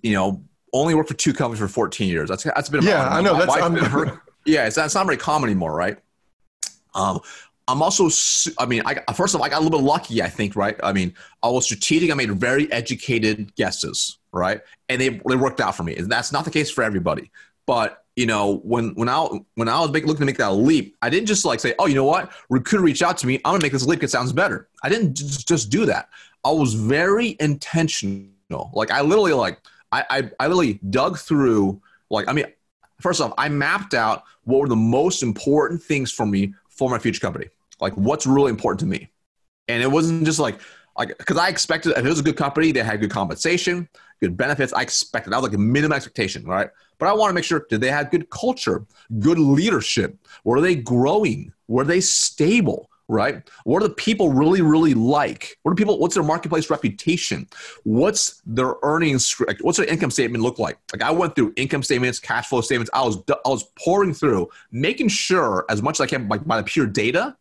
you 0.02 0.14
know, 0.14 0.44
only 0.74 0.94
worked 0.94 1.10
for 1.10 1.16
two 1.16 1.34
companies 1.34 1.60
for 1.60 1.68
14 1.68 2.08
years. 2.08 2.30
That's 2.30 2.44
that's 2.44 2.70
been 2.70 2.84
yeah. 2.84 3.08
I 3.10 3.22
know 3.22 3.38
that's 3.38 3.56
I'm, 3.56 3.76
yeah. 4.46 4.68
It's 4.68 4.76
that's 4.76 4.96
not 4.96 5.06
very 5.06 5.18
common 5.18 5.50
anymore, 5.50 5.74
right? 5.74 5.98
Um, 6.94 7.20
I'm 7.68 7.84
also, 7.84 8.10
I 8.58 8.66
mean, 8.66 8.82
I 8.86 9.02
first 9.14 9.36
of 9.36 9.42
all, 9.42 9.46
I 9.46 9.50
got 9.50 9.60
a 9.60 9.64
little 9.64 9.80
bit 9.80 9.86
lucky, 9.86 10.24
I 10.24 10.28
think, 10.28 10.56
right? 10.56 10.76
I 10.82 10.92
mean, 10.92 11.14
I 11.44 11.50
was 11.50 11.66
strategic. 11.66 12.12
I 12.12 12.16
made 12.16 12.32
very 12.32 12.72
educated 12.72 13.56
guesses, 13.56 14.18
right? 14.32 14.62
And 14.90 15.00
they 15.00 15.10
they 15.10 15.36
worked 15.36 15.62
out 15.62 15.76
for 15.76 15.84
me. 15.84 15.96
And 15.96 16.12
that's 16.12 16.32
not 16.32 16.46
the 16.46 16.52
case 16.52 16.72
for 16.72 16.84
everybody. 16.84 17.32
But 17.66 18.04
you 18.20 18.26
know, 18.26 18.58
when 18.64 18.90
when 18.96 19.08
I 19.08 19.28
when 19.56 19.70
I 19.70 19.80
was 19.80 19.92
make, 19.92 20.06
looking 20.06 20.20
to 20.20 20.26
make 20.26 20.38
that 20.38 20.52
leap, 20.52 20.98
I 21.02 21.10
didn't 21.10 21.28
just 21.28 21.46
like 21.46 21.62
say, 21.62 21.74
oh, 21.80 21.86
you 21.88 21.96
know 21.96 22.04
what, 22.04 22.32
recruiter 22.50 22.84
reach 22.84 23.02
out 23.02 23.18
to 23.20 23.28
me. 23.28 23.36
I'm 23.46 23.54
gonna 23.54 23.64
make 23.64 23.72
this 23.72 23.86
leap. 23.86 24.04
It 24.04 24.10
sounds 24.10 24.34
better. 24.34 24.68
I 24.84 24.90
didn't 24.90 25.14
just, 25.16 25.48
just 25.48 25.70
do 25.70 25.86
that. 25.86 26.10
I 26.44 26.52
was 26.52 26.74
very 26.74 27.38
intentional. 27.40 28.72
Like 28.74 28.92
I 28.92 29.02
literally 29.02 29.32
like 29.32 29.62
I, 29.92 30.04
I, 30.10 30.32
I 30.40 30.48
literally 30.48 30.80
dug 30.90 31.18
through, 31.18 31.82
like, 32.10 32.28
I 32.28 32.34
mean, 32.34 32.46
first 33.00 33.22
off, 33.22 33.34
I 33.38 33.50
mapped 33.50 33.94
out 33.94 34.24
what 34.44 34.60
were 34.60 34.68
the 34.68 34.76
most 34.76 35.24
important 35.24 35.82
things 35.82 36.12
for 36.12 36.26
me 36.26 36.54
for 36.70 36.90
my 36.90 37.00
future 37.00 37.20
company. 37.22 37.48
Like, 37.80 37.94
what's 37.94 38.28
really 38.28 38.50
important 38.50 38.80
to 38.82 38.86
me. 38.86 39.10
And 39.68 39.82
it 39.82 39.90
wasn't 39.90 40.26
just 40.26 40.40
like, 40.40 40.60
like, 41.00 41.18
because 41.18 41.38
I 41.38 41.48
expected 41.48 41.94
if 41.98 42.06
it 42.06 42.10
was 42.10 42.20
a 42.20 42.24
good 42.24 42.38
company, 42.38 42.72
they 42.72 42.84
had 42.84 43.00
good 43.00 43.10
compensation, 43.10 43.88
good 44.22 44.38
benefits. 44.38 44.74
I 44.74 44.82
expected 44.82 45.32
that 45.32 45.38
was 45.38 45.50
like 45.50 45.58
a 45.58 45.62
minimum 45.62 45.96
expectation, 45.96 46.44
right? 46.46 46.70
But 47.00 47.08
I 47.08 47.14
want 47.14 47.30
to 47.30 47.34
make 47.34 47.46
sure 47.46 47.66
did 47.70 47.82
they 47.82 47.90
have 47.90 48.12
good 48.12 48.30
culture, 48.30 48.86
good 49.20 49.40
leadership? 49.40 50.18
Were 50.44 50.62
they 50.62 50.76
growing? 50.76 51.54
Were 51.68 51.86
they 51.86 52.02
stable? 52.02 52.90
right? 53.12 53.50
What 53.64 53.82
do 53.82 53.88
the 53.88 53.94
people 53.96 54.32
really, 54.32 54.62
really 54.62 54.94
like? 54.94 55.58
What 55.64 55.72
do 55.72 55.76
people? 55.76 55.98
What's 55.98 56.14
their 56.14 56.24
marketplace 56.24 56.70
reputation? 56.70 57.48
What's 57.84 58.40
their 58.46 58.76
earnings? 58.84 59.36
What's 59.62 59.80
their 59.80 59.88
income 59.88 60.12
statement 60.12 60.44
look 60.44 60.60
like? 60.60 60.78
Like 60.94 61.02
I 61.02 61.10
went 61.10 61.36
through 61.36 61.54
income 61.56 61.82
statements, 61.82 62.20
cash 62.20 62.48
flow 62.48 62.62
statements. 62.62 62.92
I 62.94 63.02
was 63.02 63.18
I 63.28 63.50
was 63.50 63.64
pouring 63.84 64.14
through, 64.14 64.50
making 64.72 65.08
sure 65.08 65.66
as 65.70 65.82
much 65.82 65.96
as 65.96 66.02
I 66.02 66.06
can, 66.06 66.30
like 66.30 66.46
by 66.46 66.58
the 66.58 66.64
pure 66.64 66.86
data, 66.86 67.36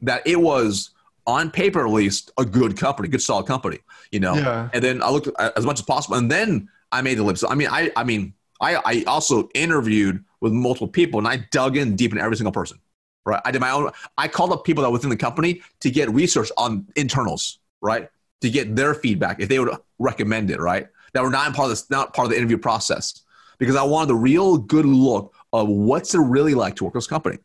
that 0.00 0.26
it 0.26 0.40
was 0.40 0.90
on 1.26 1.50
paper 1.50 1.86
at 1.86 1.92
least, 1.92 2.30
a 2.38 2.44
good 2.44 2.76
company, 2.76 3.08
good 3.08 3.22
solid 3.22 3.46
company, 3.46 3.78
you 4.10 4.20
know. 4.20 4.34
Yeah. 4.34 4.68
And 4.72 4.82
then 4.82 5.02
I 5.02 5.10
looked 5.10 5.28
as 5.38 5.64
much 5.64 5.78
as 5.78 5.84
possible, 5.84 6.16
and 6.16 6.30
then 6.30 6.68
I 6.92 7.02
made 7.02 7.18
the. 7.18 7.36
So 7.36 7.48
I 7.48 7.54
mean, 7.54 7.68
I 7.70 7.90
I 7.96 8.04
mean, 8.04 8.34
I 8.60 8.76
I 8.84 9.04
also 9.06 9.48
interviewed 9.54 10.24
with 10.40 10.52
multiple 10.52 10.88
people, 10.88 11.18
and 11.18 11.28
I 11.28 11.46
dug 11.50 11.76
in 11.76 11.96
deep 11.96 12.12
in 12.12 12.18
every 12.18 12.36
single 12.36 12.52
person. 12.52 12.78
Right. 13.26 13.40
I 13.44 13.50
did 13.50 13.60
my 13.60 13.70
own. 13.70 13.90
I 14.16 14.28
called 14.28 14.52
up 14.52 14.64
people 14.64 14.82
that 14.82 14.88
were 14.88 14.94
within 14.94 15.10
the 15.10 15.16
company 15.16 15.62
to 15.80 15.90
get 15.90 16.10
research 16.10 16.50
on 16.56 16.86
internals. 16.96 17.58
Right. 17.80 18.08
To 18.40 18.50
get 18.50 18.74
their 18.74 18.94
feedback 18.94 19.40
if 19.40 19.48
they 19.48 19.58
would 19.58 19.76
recommend 19.98 20.50
it. 20.50 20.60
Right. 20.60 20.88
That 21.12 21.22
were 21.22 21.30
not 21.30 21.52
part 21.54 21.66
of 21.66 21.70
this, 21.70 21.90
not 21.90 22.14
part 22.14 22.26
of 22.26 22.30
the 22.30 22.38
interview 22.38 22.56
process, 22.56 23.22
because 23.58 23.76
I 23.76 23.82
wanted 23.82 24.08
the 24.08 24.14
real 24.14 24.56
good 24.56 24.86
look 24.86 25.34
of 25.52 25.68
what's 25.68 26.14
it 26.14 26.20
really 26.20 26.54
like 26.54 26.76
to 26.76 26.84
work 26.84 26.94
with 26.94 27.02
this 27.02 27.08
company. 27.08 27.38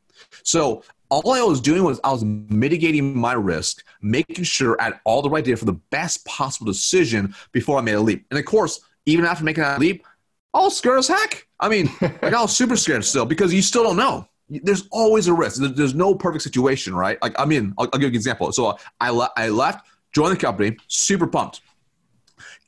So 0.43 0.84
all 1.10 1.32
I 1.32 1.41
was 1.41 1.62
doing 1.62 1.84
was 1.84 1.99
I 2.03 2.12
was 2.12 2.24
mitigating 2.24 3.18
my 3.18 3.34
risk, 3.34 3.84
making 4.01 4.43
sure 4.43 4.80
I 4.80 4.86
had 4.86 4.99
all 5.06 5.22
the 5.22 5.30
right 5.30 5.43
data 5.43 5.58
for 5.58 5.66
the 5.66 5.80
best 5.91 6.26
possible 6.26 6.66
decision 6.66 7.36
before 7.51 7.78
I 7.78 7.82
made 7.82 7.93
a 7.93 8.01
leap. 8.01 8.26
And 8.30 8.39
of 8.39 8.45
course, 8.45 8.82
even 9.06 9.26
after 9.26 9.43
making 9.43 9.64
that 9.64 9.80
leap, 9.80 10.06
I 10.53 10.60
was 10.60 10.78
scared 10.78 10.99
as 10.99 11.08
heck. 11.08 11.47
I 11.60 11.70
mean, 11.70 11.89
like 12.01 12.24
I 12.34 12.41
was 12.41 12.56
super 12.56 12.76
scared 12.76 13.06
still 13.06 13.26
because 13.26 13.53
you 13.53 13.62
still 13.62 13.84
don't 13.84 13.97
know. 13.97 14.28
There's 14.47 14.88
always 14.91 15.28
a 15.28 15.34
risk. 15.34 15.62
There's 15.62 15.95
no 15.95 16.14
perfect 16.14 16.43
situation, 16.43 16.93
right? 16.93 17.20
Like, 17.22 17.39
I 17.39 17.45
mean, 17.45 17.74
I'll, 17.78 17.86
I'll 17.86 17.99
give 17.99 18.03
you 18.03 18.08
an 18.10 18.16
example. 18.16 18.51
So 18.51 18.78
I, 18.99 19.10
le- 19.10 19.32
I 19.36 19.49
left, 19.49 19.88
joined 20.14 20.34
the 20.34 20.39
company, 20.39 20.78
super 20.88 21.26
pumped. 21.28 21.62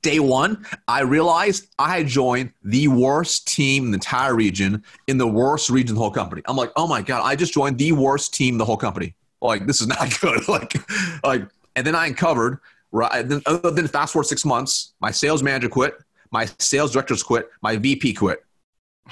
Day 0.02 0.20
one, 0.20 0.66
I 0.88 1.02
realized 1.02 1.68
I 1.80 1.98
had 1.98 2.08
joined 2.08 2.52
the 2.64 2.88
worst 2.88 3.48
team 3.48 3.86
in 3.86 3.92
the 3.92 3.96
entire 3.96 4.36
region, 4.36 4.84
in 5.08 5.18
the 5.18 5.28
worst 5.28 5.70
region 5.70 5.92
of 5.92 5.96
the 5.96 6.02
whole 6.02 6.12
company. 6.12 6.42
I'm 6.46 6.56
like, 6.56 6.72
oh 6.76 6.88
my 6.88 7.02
God, 7.02 7.24
I 7.24 7.36
just 7.36 7.54
joined 7.54 7.78
the 7.78 7.92
worst 7.92 8.34
team 8.34 8.58
the 8.58 8.66
whole 8.66 8.78
company. 8.78 9.16
Like, 9.42 9.66
this 9.66 9.82
is 9.82 9.88
not 9.88 10.20
good. 10.22 10.48
like, 10.48 10.76
like, 11.24 11.48
and 11.76 11.86
then 11.86 11.96
I 11.96 12.08
uncovered, 12.08 12.60
right? 12.92 13.28
Then, 13.28 13.42
then 13.64 13.88
fast 13.88 14.14
forward 14.14 14.26
six 14.26 14.46
months, 14.46 14.94
my 15.00 15.12
sales 15.12 15.44
manager 15.44 15.70
quit, 15.70 15.98
my 16.32 16.48
sales 16.60 16.92
directors 16.92 17.24
quit, 17.24 17.50
my 17.62 17.78
VP 17.78 18.14
quit. 18.14 18.44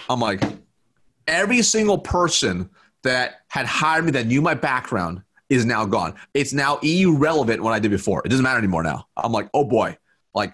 I'm 0.09 0.19
like, 0.19 0.41
every 1.27 1.61
single 1.61 1.97
person 1.97 2.69
that 3.03 3.41
had 3.47 3.65
hired 3.65 4.05
me 4.05 4.11
that 4.11 4.27
knew 4.27 4.41
my 4.41 4.53
background 4.53 5.21
is 5.49 5.65
now 5.65 5.85
gone. 5.85 6.15
It's 6.33 6.53
now 6.53 6.79
irrelevant 6.81 7.61
what 7.61 7.73
I 7.73 7.79
did 7.79 7.91
before. 7.91 8.21
It 8.25 8.29
doesn't 8.29 8.43
matter 8.43 8.57
anymore 8.57 8.83
now. 8.83 9.07
I'm 9.15 9.31
like, 9.31 9.49
oh 9.53 9.63
boy, 9.63 9.97
like 10.33 10.53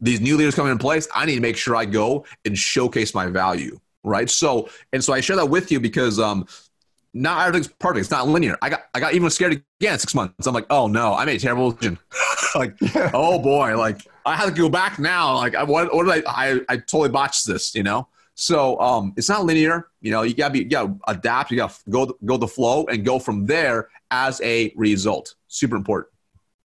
these 0.00 0.20
new 0.20 0.36
leaders 0.36 0.54
coming 0.54 0.72
in 0.72 0.78
place, 0.78 1.08
I 1.14 1.26
need 1.26 1.36
to 1.36 1.40
make 1.40 1.56
sure 1.56 1.76
I 1.76 1.84
go 1.84 2.24
and 2.44 2.56
showcase 2.56 3.14
my 3.14 3.26
value, 3.26 3.78
right? 4.04 4.28
So, 4.28 4.68
and 4.92 5.02
so 5.02 5.12
I 5.12 5.20
share 5.20 5.36
that 5.36 5.46
with 5.46 5.72
you 5.72 5.80
because 5.80 6.18
um, 6.18 6.46
not 7.14 7.46
everything's 7.46 7.72
perfect. 7.72 8.00
It's 8.00 8.10
not 8.10 8.28
linear. 8.28 8.56
I 8.62 8.70
got 8.70 8.84
I 8.94 9.00
got 9.00 9.14
even 9.14 9.28
scared 9.30 9.62
again 9.80 9.98
six 9.98 10.14
months. 10.14 10.46
I'm 10.46 10.54
like, 10.54 10.66
oh 10.70 10.86
no, 10.86 11.14
I 11.14 11.24
made 11.24 11.36
a 11.36 11.40
terrible 11.40 11.72
decision. 11.72 11.98
like, 12.54 12.76
oh 13.14 13.38
boy, 13.38 13.76
like 13.76 14.06
I 14.24 14.36
have 14.36 14.48
to 14.48 14.54
go 14.54 14.68
back 14.68 14.98
now. 14.98 15.34
Like, 15.34 15.54
I, 15.54 15.62
what 15.64 15.94
what 15.94 16.06
did 16.06 16.24
I 16.26 16.30
I, 16.52 16.60
I 16.68 16.76
totally 16.76 17.10
botched 17.10 17.46
this, 17.46 17.74
you 17.74 17.82
know? 17.82 18.08
So 18.34 18.80
um, 18.80 19.12
it's 19.16 19.28
not 19.28 19.44
linear. 19.44 19.88
You 20.00 20.10
know, 20.10 20.22
you 20.22 20.34
gotta 20.34 20.52
be 20.52 20.60
you 20.60 20.64
gotta 20.64 20.94
adapt. 21.06 21.50
You 21.50 21.58
gotta 21.58 21.74
go 21.90 22.16
go 22.24 22.36
the 22.36 22.48
flow 22.48 22.86
and 22.86 23.04
go 23.04 23.18
from 23.18 23.46
there 23.46 23.88
as 24.10 24.40
a 24.42 24.72
result. 24.76 25.34
Super 25.48 25.76
important. 25.76 26.11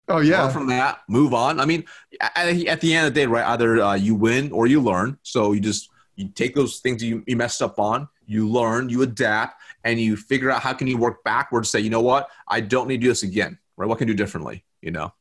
Oh 0.10 0.20
yeah. 0.20 0.44
Learn 0.44 0.52
from 0.52 0.68
that, 0.68 1.02
move 1.08 1.34
on. 1.36 1.60
I 1.60 1.66
mean, 1.66 1.86
at, 2.20 2.36
at 2.36 2.82
the 2.82 2.96
end 2.96 3.08
of 3.08 3.14
the 3.14 3.20
day, 3.22 3.28
right? 3.28 3.46
Either 3.46 3.80
uh, 3.80 3.94
you 3.94 4.16
win 4.16 4.52
or 4.52 4.66
you 4.66 4.82
learn. 4.82 5.18
So 5.22 5.54
you 5.54 5.60
just 5.60 5.90
you 6.16 6.30
take 6.30 6.56
those 6.56 6.80
things 6.80 7.04
you, 7.04 7.24
you 7.28 7.38
messed 7.38 7.62
up 7.62 7.80
on, 7.80 8.10
you 8.26 8.50
learn, 8.50 8.90
you 8.90 9.04
adapt, 9.04 9.62
and 9.84 10.00
you 10.00 10.18
figure 10.18 10.52
out 10.52 10.62
how 10.62 10.74
can 10.74 10.88
you 10.88 10.98
work 10.98 11.24
backwards. 11.24 11.70
Say, 11.70 11.80
you 11.80 11.90
know 11.90 12.02
what? 12.02 12.30
I 12.48 12.60
don't 12.60 12.88
need 12.88 12.98
to 12.98 13.02
do 13.02 13.08
this 13.08 13.24
again. 13.24 13.58
Right? 13.78 13.88
What 13.88 14.00
can 14.00 14.08
I 14.08 14.12
do 14.12 14.16
differently? 14.16 14.66
You 14.82 14.92
know. 14.92 15.14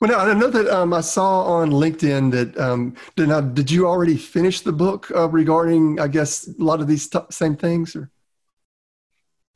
Well, 0.00 0.10
now 0.10 0.18
I 0.18 0.34
know 0.34 0.50
that 0.50 0.68
um, 0.68 0.92
I 0.92 1.02
saw 1.02 1.44
on 1.44 1.70
LinkedIn 1.70 2.32
that 2.32 2.58
um, 2.58 2.94
did, 3.14 3.28
now, 3.28 3.40
did 3.40 3.70
you 3.70 3.86
already 3.86 4.16
finish 4.16 4.62
the 4.62 4.72
book 4.72 5.10
uh, 5.14 5.28
regarding, 5.28 6.00
I 6.00 6.08
guess, 6.08 6.48
a 6.48 6.62
lot 6.62 6.80
of 6.80 6.88
these 6.88 7.08
t- 7.08 7.18
same 7.30 7.56
things? 7.56 7.94
Or? 7.94 8.10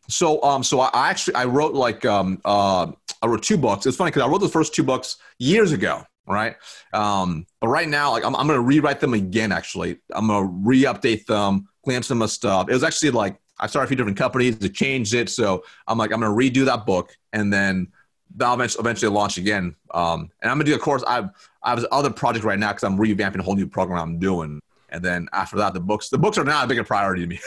So, 0.08 0.42
um, 0.42 0.62
so 0.62 0.80
I 0.80 1.10
actually 1.10 1.34
I 1.34 1.44
wrote 1.44 1.74
like 1.74 2.04
um, 2.04 2.40
uh, 2.44 2.92
I 3.22 3.26
wrote 3.26 3.42
two 3.42 3.58
books. 3.58 3.86
It's 3.86 3.96
funny 3.96 4.10
because 4.10 4.22
I 4.22 4.28
wrote 4.28 4.40
the 4.40 4.48
first 4.48 4.74
two 4.74 4.82
books 4.82 5.16
years 5.38 5.72
ago, 5.72 6.04
right? 6.26 6.56
Um, 6.92 7.46
but 7.60 7.68
right 7.68 7.88
now, 7.88 8.10
like 8.10 8.24
I'm, 8.24 8.34
I'm 8.34 8.46
going 8.46 8.58
to 8.58 8.64
rewrite 8.64 9.00
them 9.00 9.14
again. 9.14 9.52
Actually, 9.52 9.98
I'm 10.12 10.26
going 10.28 10.46
to 10.46 10.54
re-update 10.62 11.26
them, 11.26 11.68
clean 11.84 12.02
some 12.02 12.22
of 12.22 12.30
stuff. 12.30 12.68
It 12.68 12.72
was 12.72 12.84
actually 12.84 13.10
like 13.10 13.38
I 13.58 13.66
started 13.66 13.84
a 13.84 13.88
few 13.88 13.96
different 13.96 14.16
companies 14.16 14.58
to 14.58 14.68
change 14.68 15.14
it, 15.14 15.28
so 15.28 15.64
I'm 15.86 15.98
like 15.98 16.12
I'm 16.12 16.20
going 16.20 16.52
to 16.52 16.60
redo 16.60 16.64
that 16.66 16.86
book 16.86 17.16
and 17.32 17.52
then 17.52 17.88
I'll 18.40 18.54
eventually, 18.54 18.80
eventually 18.80 19.12
launch 19.12 19.38
again. 19.38 19.74
Um, 19.92 20.30
and 20.40 20.50
I'm 20.50 20.56
going 20.56 20.66
to 20.66 20.72
do, 20.72 20.76
a 20.76 20.78
course, 20.78 21.02
I 21.06 21.28
I 21.62 21.70
have 21.70 21.84
other 21.92 22.10
project 22.10 22.44
right 22.44 22.58
now 22.58 22.68
because 22.72 22.84
I'm 22.84 22.96
revamping 22.96 23.40
a 23.40 23.42
whole 23.42 23.56
new 23.56 23.66
program 23.66 24.00
I'm 24.00 24.18
doing. 24.18 24.60
And 24.88 25.04
then 25.04 25.28
after 25.32 25.56
that, 25.58 25.74
the 25.74 25.80
books 25.80 26.08
the 26.08 26.18
books 26.18 26.38
are 26.38 26.44
not 26.44 26.64
a 26.64 26.68
bigger 26.68 26.84
priority 26.84 27.22
to 27.22 27.28
me. 27.28 27.40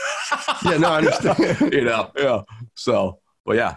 yeah, 0.65 0.77
no, 0.77 0.89
I 0.89 0.97
understand. 0.97 1.73
you 1.73 1.83
know, 1.85 2.11
yeah. 2.17 2.41
So, 2.75 3.19
but 3.45 3.55
yeah. 3.55 3.75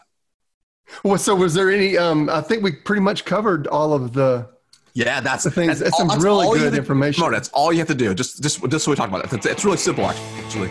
Well, 1.02 1.18
so 1.18 1.34
was 1.34 1.54
there 1.54 1.70
any? 1.70 1.96
Um, 1.96 2.28
I 2.30 2.40
think 2.40 2.62
we 2.62 2.72
pretty 2.72 3.02
much 3.02 3.24
covered 3.24 3.66
all 3.66 3.92
of 3.92 4.12
the. 4.12 4.48
Yeah, 4.94 5.20
that's 5.20 5.44
the 5.44 5.50
things. 5.50 5.80
That's, 5.80 5.98
that's 5.98 6.14
some 6.14 6.22
really 6.22 6.58
good 6.58 6.74
information. 6.74 7.22
No, 7.22 7.30
that's 7.30 7.50
all 7.50 7.70
you 7.70 7.80
have 7.80 7.88
to 7.88 7.94
do. 7.94 8.14
Just, 8.14 8.42
just, 8.42 8.66
just 8.70 8.86
what 8.86 8.92
we 8.92 8.96
talk 8.96 9.08
about. 9.08 9.30
It's, 9.30 9.44
it's 9.44 9.62
really 9.62 9.76
simple, 9.76 10.06
actually. 10.06 10.70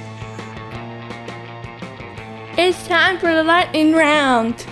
It's 2.58 2.88
time 2.88 3.20
for 3.20 3.32
the 3.32 3.44
lightning 3.44 3.94
round. 3.94 4.66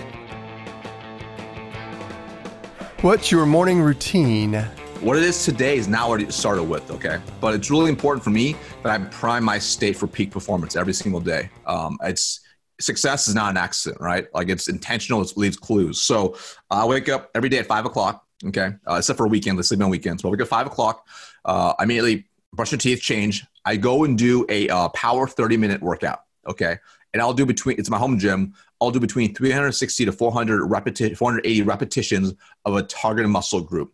What's 3.02 3.30
your 3.32 3.46
morning 3.46 3.82
routine? 3.82 4.54
What 5.02 5.18
it 5.18 5.24
is 5.24 5.44
today 5.44 5.76
is 5.76 5.90
not 5.90 6.08
what 6.08 6.22
it 6.22 6.34
started 6.34 6.64
with, 6.64 6.90
okay? 6.90 7.20
But 7.42 7.54
it's 7.54 7.70
really 7.70 7.90
important 7.90 8.24
for 8.24 8.30
me 8.30 8.56
that 8.82 8.90
I 8.90 9.04
prime 9.10 9.44
my 9.44 9.60
state 9.60 9.98
for 9.98 10.08
peak 10.08 10.32
performance 10.32 10.78
every 10.78 10.94
single 10.94 11.20
day. 11.20 11.50
Um, 11.68 11.98
it's 12.02 12.40
success 12.80 13.28
is 13.28 13.36
not 13.36 13.52
an 13.52 13.58
accident, 13.58 14.02
right? 14.02 14.28
Like 14.34 14.50
it's 14.50 14.68
intentional, 14.68 15.22
it 15.22 15.34
leaves 15.38 15.58
clues. 15.58 16.02
So 16.02 16.38
I 16.70 16.86
wake 16.86 17.10
up 17.10 17.30
every 17.36 17.50
day 17.50 17.60
at 17.60 17.66
five 17.66 17.86
o'clock, 17.86 18.26
okay? 18.46 18.72
Uh, 18.90 18.96
except 18.96 19.18
for 19.18 19.26
a 19.26 19.30
weekend, 19.30 19.58
let's 19.58 19.70
sleep 19.70 19.82
on 19.82 19.90
weekends. 19.90 20.22
But 20.22 20.30
wake 20.30 20.42
up 20.42 20.48
five 20.48 20.68
o'clock. 20.68 21.08
Uh, 21.46 21.74
I 21.78 21.84
immediately 21.84 22.26
brush 22.54 22.72
my 22.72 22.78
teeth, 22.78 23.02
change. 23.02 23.46
I 23.66 23.76
go 23.76 24.04
and 24.04 24.18
do 24.18 24.46
a 24.50 24.70
uh, 24.70 24.90
power 24.90 25.28
30 25.28 25.58
minute 25.58 25.82
workout, 25.82 26.24
okay? 26.48 26.78
And 27.14 27.22
I'll 27.22 27.34
do 27.34 27.46
between, 27.46 27.78
it's 27.80 27.90
my 27.90 27.98
home 27.98 28.18
gym. 28.18 28.54
I'll 28.82 28.92
do 28.92 29.00
between 29.00 29.34
360 29.34 30.06
to 30.06 30.12
400 30.12 30.70
repeti- 30.70 31.16
480 31.16 31.62
repetitions 31.62 32.34
of 32.66 32.76
a 32.76 32.84
targeted 32.84 33.30
muscle 33.30 33.62
group. 33.62 33.94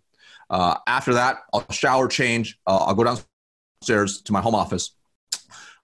Uh, 0.50 0.78
after 0.88 1.14
that, 1.14 1.40
I'll 1.54 1.66
shower, 1.70 2.08
change. 2.08 2.58
Uh, 2.66 2.78
I'll 2.78 2.96
go 2.96 3.04
downstairs 3.04 4.22
to 4.24 4.34
my 4.34 4.42
home 4.42 4.56
office. 4.56 4.92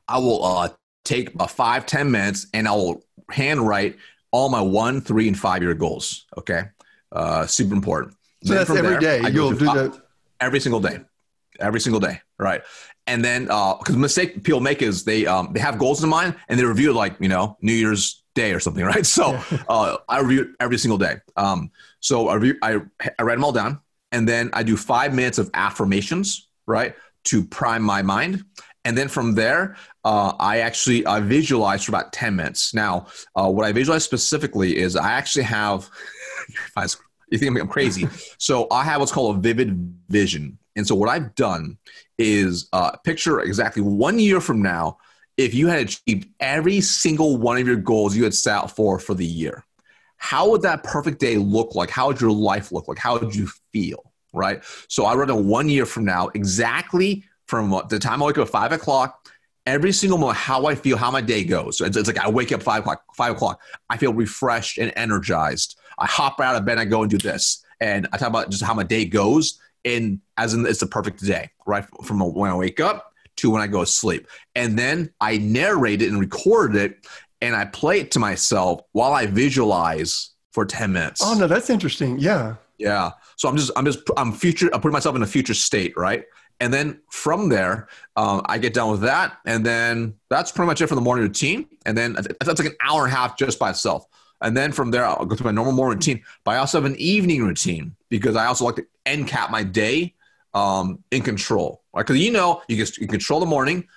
I 0.07 0.17
will 0.17 0.43
uh, 0.43 0.69
take 1.05 1.33
about 1.33 1.51
five, 1.51 1.85
10 1.85 2.11
minutes 2.11 2.47
and 2.53 2.67
I 2.67 2.71
will 2.71 3.05
handwrite 3.31 3.97
all 4.31 4.49
my 4.49 4.59
one, 4.59 4.99
three, 4.99 5.29
and 5.29 5.39
five 5.39 5.63
year 5.63 5.73
goals. 5.73 6.25
Okay. 6.37 6.63
Uh, 7.11 7.45
super 7.47 7.73
important. 7.73 8.13
So 8.43 8.53
then 8.53 8.57
that's 8.57 8.69
every 8.69 8.91
there, 8.91 8.99
day. 8.99 9.29
You'll 9.31 9.51
do 9.51 9.65
that 9.65 10.01
every 10.41 10.59
single 10.59 10.81
day, 10.81 10.99
every 11.59 11.79
single 11.79 12.01
day. 12.01 12.19
Right. 12.37 12.61
And 13.07 13.23
then, 13.23 13.43
because 13.45 13.95
uh, 13.95 13.97
mistake 13.97 14.43
people 14.43 14.59
make 14.59 14.81
is 14.81 15.03
they 15.03 15.25
um, 15.25 15.49
they 15.53 15.59
have 15.59 15.77
goals 15.77 16.03
in 16.03 16.09
mind 16.09 16.35
and 16.49 16.59
they 16.59 16.65
review 16.65 16.89
it 16.89 16.95
like 16.95 17.15
you 17.19 17.29
know 17.29 17.55
New 17.61 17.73
Year's 17.73 18.23
Day 18.33 18.51
or 18.51 18.59
something, 18.59 18.83
right? 18.93 19.05
So 19.05 19.39
uh, 19.69 19.97
I 20.09 20.19
review 20.19 20.41
it 20.41 20.47
every 20.59 20.77
single 20.77 20.97
day. 20.97 21.17
Um, 21.37 21.71
so 21.99 22.29
I, 22.29 22.35
review, 22.35 22.57
I 22.61 22.81
I 23.19 23.23
write 23.23 23.35
them 23.35 23.43
all 23.43 23.51
down, 23.51 23.79
and 24.11 24.27
then 24.27 24.49
I 24.53 24.63
do 24.63 24.75
five 24.75 25.13
minutes 25.13 25.37
of 25.37 25.51
affirmations, 25.53 26.47
right, 26.65 26.95
to 27.25 27.43
prime 27.43 27.83
my 27.83 28.01
mind. 28.01 28.43
And 28.85 28.95
then 28.95 29.07
from 29.07 29.33
there, 29.33 29.75
uh, 30.05 30.33
I 30.39 30.59
actually 30.59 31.05
uh, 31.05 31.19
visualize 31.19 31.83
for 31.83 31.91
about 31.91 32.13
10 32.13 32.35
minutes. 32.35 32.73
Now, 32.73 33.07
uh, 33.35 33.49
what 33.49 33.65
I 33.65 33.71
visualize 33.71 34.03
specifically 34.03 34.77
is 34.77 34.95
I 34.95 35.11
actually 35.11 35.43
have, 35.43 35.89
you 37.29 37.37
think 37.39 37.59
I'm 37.59 37.67
crazy. 37.67 38.07
so 38.37 38.67
I 38.71 38.83
have 38.83 38.99
what's 38.99 39.11
called 39.11 39.37
a 39.37 39.39
vivid 39.39 39.93
vision. 40.07 40.59
And 40.75 40.87
so 40.87 40.93
what 40.93 41.09
I've 41.09 41.33
done 41.33 41.77
is 42.19 42.69
uh, 42.73 42.91
picture 43.03 43.39
exactly 43.41 43.81
one 43.81 44.19
year 44.19 44.39
from 44.39 44.61
now, 44.61 44.99
if 45.35 45.53
you 45.53 45.67
had 45.67 45.79
achieved 45.79 46.29
every 46.39 46.79
single 46.79 47.37
one 47.37 47.57
of 47.57 47.67
your 47.67 47.75
goals 47.75 48.15
you 48.15 48.23
had 48.23 48.33
set 48.33 48.55
out 48.55 48.71
for 48.71 48.99
for 48.99 49.15
the 49.15 49.25
year, 49.25 49.65
how 50.17 50.49
would 50.49 50.61
that 50.61 50.83
perfect 50.83 51.19
day 51.19 51.37
look 51.37 51.75
like? 51.75 51.89
How 51.89 52.07
would 52.07 52.21
your 52.21 52.31
life 52.31 52.71
look 52.71 52.87
like? 52.87 52.97
How 52.97 53.17
would 53.17 53.35
you 53.35 53.49
feel? 53.73 54.13
Right. 54.33 54.63
So 54.89 55.05
I 55.05 55.15
wrote 55.15 55.29
a 55.29 55.35
one 55.35 55.69
year 55.69 55.85
from 55.85 56.05
now, 56.05 56.29
exactly 56.35 57.23
from 57.55 57.87
the 57.89 57.99
time 57.99 58.21
I 58.21 58.25
wake 58.25 58.37
up 58.37 58.47
at 58.47 58.51
five 58.51 58.71
o'clock, 58.71 59.29
every 59.65 59.91
single 59.91 60.17
moment, 60.17 60.37
how 60.37 60.65
I 60.65 60.75
feel, 60.75 60.97
how 60.97 61.09
my 61.09 61.21
day 61.21 61.43
goes. 61.43 61.77
So 61.77 61.85
it's, 61.85 61.97
it's 61.97 62.07
like 62.07 62.19
I 62.19 62.29
wake 62.29 62.51
up 62.51 62.61
five 62.61 62.81
o'clock, 62.81 63.03
five 63.15 63.33
o'clock, 63.33 63.61
I 63.89 63.97
feel 63.97 64.13
refreshed 64.13 64.77
and 64.77 64.91
energized. 64.95 65.79
I 65.97 66.05
hop 66.05 66.39
out 66.41 66.55
of 66.55 66.65
bed, 66.65 66.77
I 66.77 66.85
go 66.85 67.01
and 67.01 67.09
do 67.09 67.17
this. 67.17 67.63
And 67.79 68.07
I 68.13 68.17
talk 68.17 68.29
about 68.29 68.49
just 68.49 68.63
how 68.63 68.73
my 68.73 68.83
day 68.83 69.05
goes. 69.05 69.59
And 69.83 70.19
as 70.37 70.53
in, 70.53 70.65
it's 70.65 70.79
the 70.79 70.87
perfect 70.87 71.23
day, 71.23 71.49
right? 71.65 71.85
From 72.03 72.19
when 72.19 72.51
I 72.51 72.55
wake 72.55 72.79
up 72.79 73.13
to 73.37 73.49
when 73.49 73.61
I 73.61 73.67
go 73.67 73.81
to 73.81 73.85
sleep. 73.85 74.27
And 74.55 74.77
then 74.77 75.13
I 75.21 75.37
narrate 75.37 76.01
it 76.01 76.09
and 76.09 76.19
record 76.19 76.75
it 76.75 77.05
and 77.41 77.55
I 77.55 77.65
play 77.65 77.99
it 77.99 78.11
to 78.11 78.19
myself 78.19 78.81
while 78.93 79.13
I 79.13 79.25
visualize 79.25 80.31
for 80.51 80.65
10 80.65 80.93
minutes. 80.93 81.21
Oh 81.23 81.35
no, 81.37 81.47
that's 81.47 81.69
interesting. 81.69 82.17
Yeah. 82.17 82.55
Yeah. 82.77 83.11
So 83.35 83.49
I'm 83.49 83.57
just, 83.57 83.71
I'm 83.75 83.85
just, 83.85 83.99
I'm 84.17 84.31
future, 84.31 84.69
I'm 84.73 84.81
putting 84.81 84.93
myself 84.93 85.15
in 85.15 85.21
a 85.21 85.27
future 85.27 85.53
state, 85.53 85.93
right? 85.97 86.23
And 86.59 86.73
then 86.73 87.01
from 87.09 87.49
there, 87.49 87.87
um, 88.15 88.41
I 88.45 88.57
get 88.57 88.73
done 88.73 88.89
with 88.91 89.01
that. 89.01 89.37
And 89.45 89.65
then 89.65 90.15
that's 90.29 90.51
pretty 90.51 90.67
much 90.67 90.81
it 90.81 90.87
for 90.87 90.95
the 90.95 91.01
morning 91.01 91.23
routine. 91.23 91.67
And 91.85 91.97
then 91.97 92.13
that's 92.13 92.59
like 92.59 92.69
an 92.69 92.77
hour 92.81 93.03
and 93.03 93.13
a 93.13 93.15
half 93.15 93.37
just 93.37 93.59
by 93.59 93.71
itself. 93.71 94.05
And 94.41 94.55
then 94.55 94.71
from 94.71 94.91
there, 94.91 95.05
I'll 95.05 95.25
go 95.25 95.35
through 95.35 95.45
my 95.45 95.51
normal 95.51 95.73
morning 95.73 95.97
routine. 95.97 96.23
But 96.43 96.51
I 96.51 96.57
also 96.57 96.77
have 96.81 96.85
an 96.85 96.97
evening 96.97 97.43
routine 97.43 97.95
because 98.09 98.35
I 98.35 98.45
also 98.45 98.65
like 98.65 98.75
to 98.75 98.85
end 99.05 99.27
cap 99.27 99.51
my 99.51 99.63
day 99.63 100.13
um, 100.53 101.03
in 101.11 101.21
control. 101.21 101.83
Right? 101.93 102.05
Because 102.05 102.21
you 102.21 102.31
know, 102.31 102.61
you 102.67 102.77
can, 102.77 102.85
you 102.93 103.07
can 103.07 103.09
control 103.09 103.39
the 103.39 103.45
morning, 103.45 103.87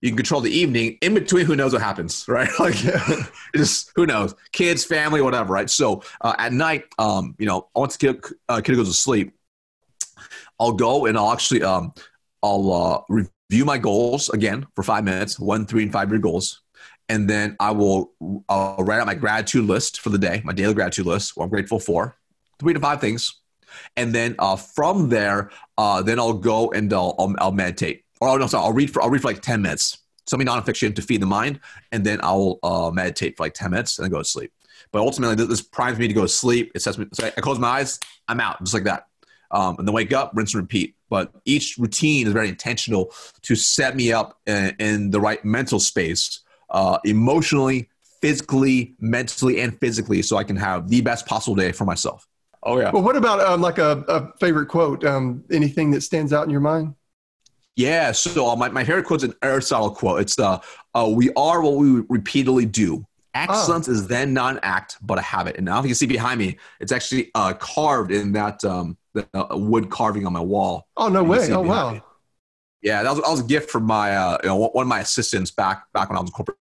you 0.00 0.10
can 0.10 0.16
control 0.16 0.40
the 0.40 0.50
evening. 0.50 0.98
In 1.00 1.14
between, 1.14 1.46
who 1.46 1.56
knows 1.56 1.72
what 1.72 1.82
happens, 1.82 2.24
right? 2.28 2.50
Like, 2.58 2.76
just 3.56 3.90
who 3.96 4.06
knows? 4.06 4.34
Kids, 4.52 4.84
family, 4.84 5.20
whatever, 5.20 5.52
right? 5.52 5.70
So 5.70 6.02
uh, 6.20 6.34
at 6.38 6.52
night, 6.52 6.84
um, 6.98 7.34
you 7.38 7.46
know, 7.46 7.68
once 7.74 7.96
the 7.96 8.12
kid, 8.12 8.24
uh, 8.48 8.60
kid 8.60 8.76
goes 8.76 8.88
to 8.88 8.94
sleep, 8.94 9.34
I'll 10.64 10.72
go 10.72 11.04
and 11.04 11.18
I'll 11.18 11.30
actually 11.30 11.62
um, 11.62 11.92
I'll 12.42 12.72
uh, 12.72 13.02
review 13.10 13.66
my 13.66 13.76
goals 13.76 14.30
again 14.30 14.66
for 14.74 14.82
five 14.82 15.04
minutes, 15.04 15.38
one, 15.38 15.66
three, 15.66 15.82
and 15.82 15.92
five 15.92 16.08
year 16.10 16.18
goals, 16.18 16.62
and 17.10 17.28
then 17.28 17.54
I 17.60 17.70
will 17.72 18.12
I'll 18.48 18.78
write 18.78 19.00
out 19.00 19.06
my 19.06 19.14
gratitude 19.14 19.66
list 19.66 20.00
for 20.00 20.08
the 20.08 20.16
day, 20.18 20.40
my 20.42 20.54
daily 20.54 20.72
gratitude 20.72 21.04
list, 21.04 21.36
what 21.36 21.44
I'm 21.44 21.50
grateful 21.50 21.78
for, 21.78 22.16
three 22.58 22.72
to 22.72 22.80
five 22.80 22.98
things, 22.98 23.40
and 23.98 24.14
then 24.14 24.36
uh, 24.38 24.56
from 24.56 25.10
there, 25.10 25.50
uh, 25.76 26.00
then 26.00 26.18
I'll 26.18 26.32
go 26.32 26.72
and 26.72 26.90
I'll, 26.94 27.14
I'll, 27.18 27.34
I'll 27.38 27.52
meditate, 27.52 28.04
or 28.22 28.30
oh, 28.30 28.36
no, 28.38 28.46
sorry, 28.46 28.64
I'll 28.64 28.72
read 28.72 28.90
for 28.90 29.02
I'll 29.02 29.10
read 29.10 29.20
for 29.20 29.28
like 29.28 29.42
ten 29.42 29.60
minutes, 29.60 29.98
something 30.26 30.48
nonfiction 30.48 30.96
to 30.96 31.02
feed 31.02 31.20
the 31.20 31.26
mind, 31.26 31.60
and 31.92 32.06
then 32.06 32.20
I'll 32.22 32.58
uh, 32.62 32.90
meditate 32.90 33.36
for 33.36 33.44
like 33.44 33.52
ten 33.52 33.70
minutes 33.70 33.98
and 33.98 34.04
then 34.04 34.10
go 34.10 34.18
to 34.18 34.24
sleep. 34.24 34.50
But 34.92 35.00
ultimately, 35.00 35.44
this 35.44 35.60
primes 35.60 35.98
me 35.98 36.08
to 36.08 36.14
go 36.14 36.22
to 36.22 36.28
sleep. 36.28 36.72
It 36.74 36.80
sets 36.80 36.96
me. 36.96 37.06
So 37.12 37.26
I 37.26 37.40
close 37.42 37.58
my 37.58 37.68
eyes, 37.68 38.00
I'm 38.28 38.40
out, 38.40 38.60
just 38.60 38.72
like 38.72 38.84
that 38.84 39.08
um, 39.54 39.76
and 39.78 39.88
then 39.88 39.94
wake 39.94 40.12
up, 40.12 40.32
rinse 40.34 40.52
and 40.52 40.62
repeat. 40.62 40.94
But 41.08 41.32
each 41.44 41.78
routine 41.78 42.26
is 42.26 42.32
very 42.32 42.48
intentional 42.48 43.14
to 43.42 43.54
set 43.54 43.96
me 43.96 44.12
up 44.12 44.38
in, 44.46 44.74
in 44.78 45.10
the 45.10 45.20
right 45.20 45.42
mental 45.44 45.78
space, 45.80 46.40
uh, 46.70 46.98
emotionally, 47.04 47.88
physically, 48.20 48.94
mentally, 48.98 49.60
and 49.60 49.78
physically, 49.78 50.22
so 50.22 50.36
I 50.36 50.44
can 50.44 50.56
have 50.56 50.88
the 50.88 51.00
best 51.00 51.24
possible 51.26 51.54
day 51.54 51.72
for 51.72 51.84
myself. 51.84 52.26
Oh 52.64 52.80
yeah. 52.80 52.90
Well, 52.90 53.02
what 53.02 53.16
about 53.16 53.40
um, 53.40 53.60
like 53.60 53.78
a, 53.78 54.04
a, 54.08 54.32
favorite 54.38 54.66
quote? 54.66 55.04
Um, 55.04 55.44
anything 55.52 55.90
that 55.92 56.00
stands 56.00 56.32
out 56.32 56.44
in 56.44 56.50
your 56.50 56.60
mind? 56.60 56.94
Yeah. 57.76 58.12
So 58.12 58.48
uh, 58.48 58.56
my, 58.56 58.70
my 58.70 58.84
favorite 58.84 59.04
quote 59.04 59.22
is 59.22 59.24
an 59.24 59.34
Aristotle 59.42 59.90
quote. 59.90 60.20
It's 60.22 60.36
the 60.36 60.60
uh, 60.94 61.12
"We 61.14 61.30
are 61.36 61.60
what 61.60 61.74
we 61.76 62.02
repeatedly 62.08 62.66
do." 62.66 63.06
Excellence 63.34 63.88
oh. 63.88 63.92
is 63.92 64.06
then 64.06 64.32
not 64.32 64.54
an 64.54 64.60
act, 64.62 64.96
but 65.02 65.18
a 65.18 65.22
habit. 65.22 65.56
And 65.56 65.66
now 65.66 65.78
if 65.80 65.84
you 65.84 65.88
can 65.88 65.96
see 65.96 66.06
behind 66.06 66.38
me, 66.38 66.56
it's 66.80 66.92
actually 66.92 67.30
uh, 67.34 67.52
carved 67.54 68.12
in 68.12 68.32
that 68.32 68.64
um, 68.64 68.96
the 69.12 69.26
uh, 69.34 69.56
wood 69.56 69.90
carving 69.90 70.26
on 70.26 70.32
my 70.32 70.40
wall. 70.40 70.86
Oh 70.96 71.08
no 71.08 71.24
way! 71.24 71.52
Oh 71.52 71.60
wow! 71.60 71.92
Me. 71.94 72.02
Yeah, 72.82 73.02
that 73.02 73.10
was, 73.10 73.20
that 73.22 73.30
was 73.30 73.40
a 73.40 73.44
gift 73.44 73.70
from 73.70 73.84
my 73.84 74.14
uh, 74.14 74.38
you 74.42 74.48
know 74.48 74.56
one 74.56 74.82
of 74.82 74.88
my 74.88 75.00
assistants 75.00 75.50
back 75.50 75.84
back 75.92 76.10
when 76.10 76.16
I 76.16 76.20
was 76.20 76.30
in 76.30 76.32
corporate 76.32 76.58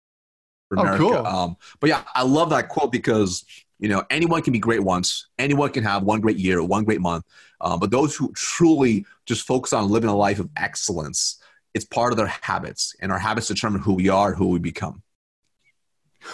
America. 0.72 1.04
Oh, 1.04 1.10
cool. 1.10 1.28
Um, 1.28 1.58
but 1.80 1.90
yeah, 1.90 2.04
I 2.16 2.24
love 2.24 2.50
that 2.50 2.70
quote 2.70 2.92
because 2.92 3.46
you 3.78 3.90
know 3.90 4.04
anyone 4.10 4.42
can 4.42 4.54
be 4.54 4.60
great 4.60 4.82
once. 4.82 5.28
Anyone 5.38 5.70
can 5.72 5.84
have 5.84 6.04
one 6.04 6.22
great 6.22 6.38
year, 6.38 6.64
one 6.64 6.86
great 6.86 7.02
month. 7.02 7.26
Um, 7.62 7.80
but 7.80 7.92
those 7.92 8.16
who 8.16 8.32
truly 8.34 9.06
just 9.28 9.46
focus 9.46 9.74
on 9.74 9.90
living 9.90 10.10
a 10.10 10.16
life 10.16 10.40
of 10.40 10.50
excellence, 10.58 11.40
it's 11.76 11.86
part 11.86 12.12
of 12.12 12.18
their 12.18 12.34
habits, 12.42 12.96
and 13.00 13.12
our 13.12 13.20
habits 13.20 13.48
determine 13.48 13.82
who 13.82 13.94
we 13.94 14.10
are, 14.10 14.34
who 14.34 14.48
we 14.48 14.60
become. 14.60 15.03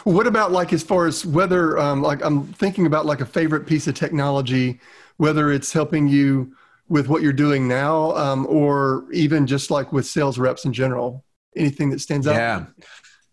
What 0.04 0.28
about 0.28 0.52
like 0.52 0.74
as 0.74 0.84
far 0.84 1.08
as 1.08 1.26
whether 1.26 1.78
um, 1.78 2.02
like 2.02 2.24
I'm 2.24 2.48
thinking 2.54 2.86
about 2.86 3.06
like 3.06 3.22
a 3.22 3.26
favorite 3.26 3.66
piece 3.66 3.88
of 3.88 3.96
technology 3.96 4.80
whether 5.20 5.52
it's 5.52 5.74
helping 5.74 6.08
you 6.08 6.56
with 6.88 7.10
what 7.10 7.22
you're 7.22 7.34
doing 7.34 7.68
now 7.68 8.16
um, 8.16 8.48
or 8.50 9.06
even 9.12 9.46
just 9.46 9.70
like 9.70 9.92
with 9.92 10.06
sales 10.06 10.40
reps 10.40 10.64
in 10.66 10.72
general? 10.74 11.26
Anything 11.56 11.90
that 11.90 12.00
stands 12.00 12.26
out? 12.26 12.36
Yeah. 12.36 12.66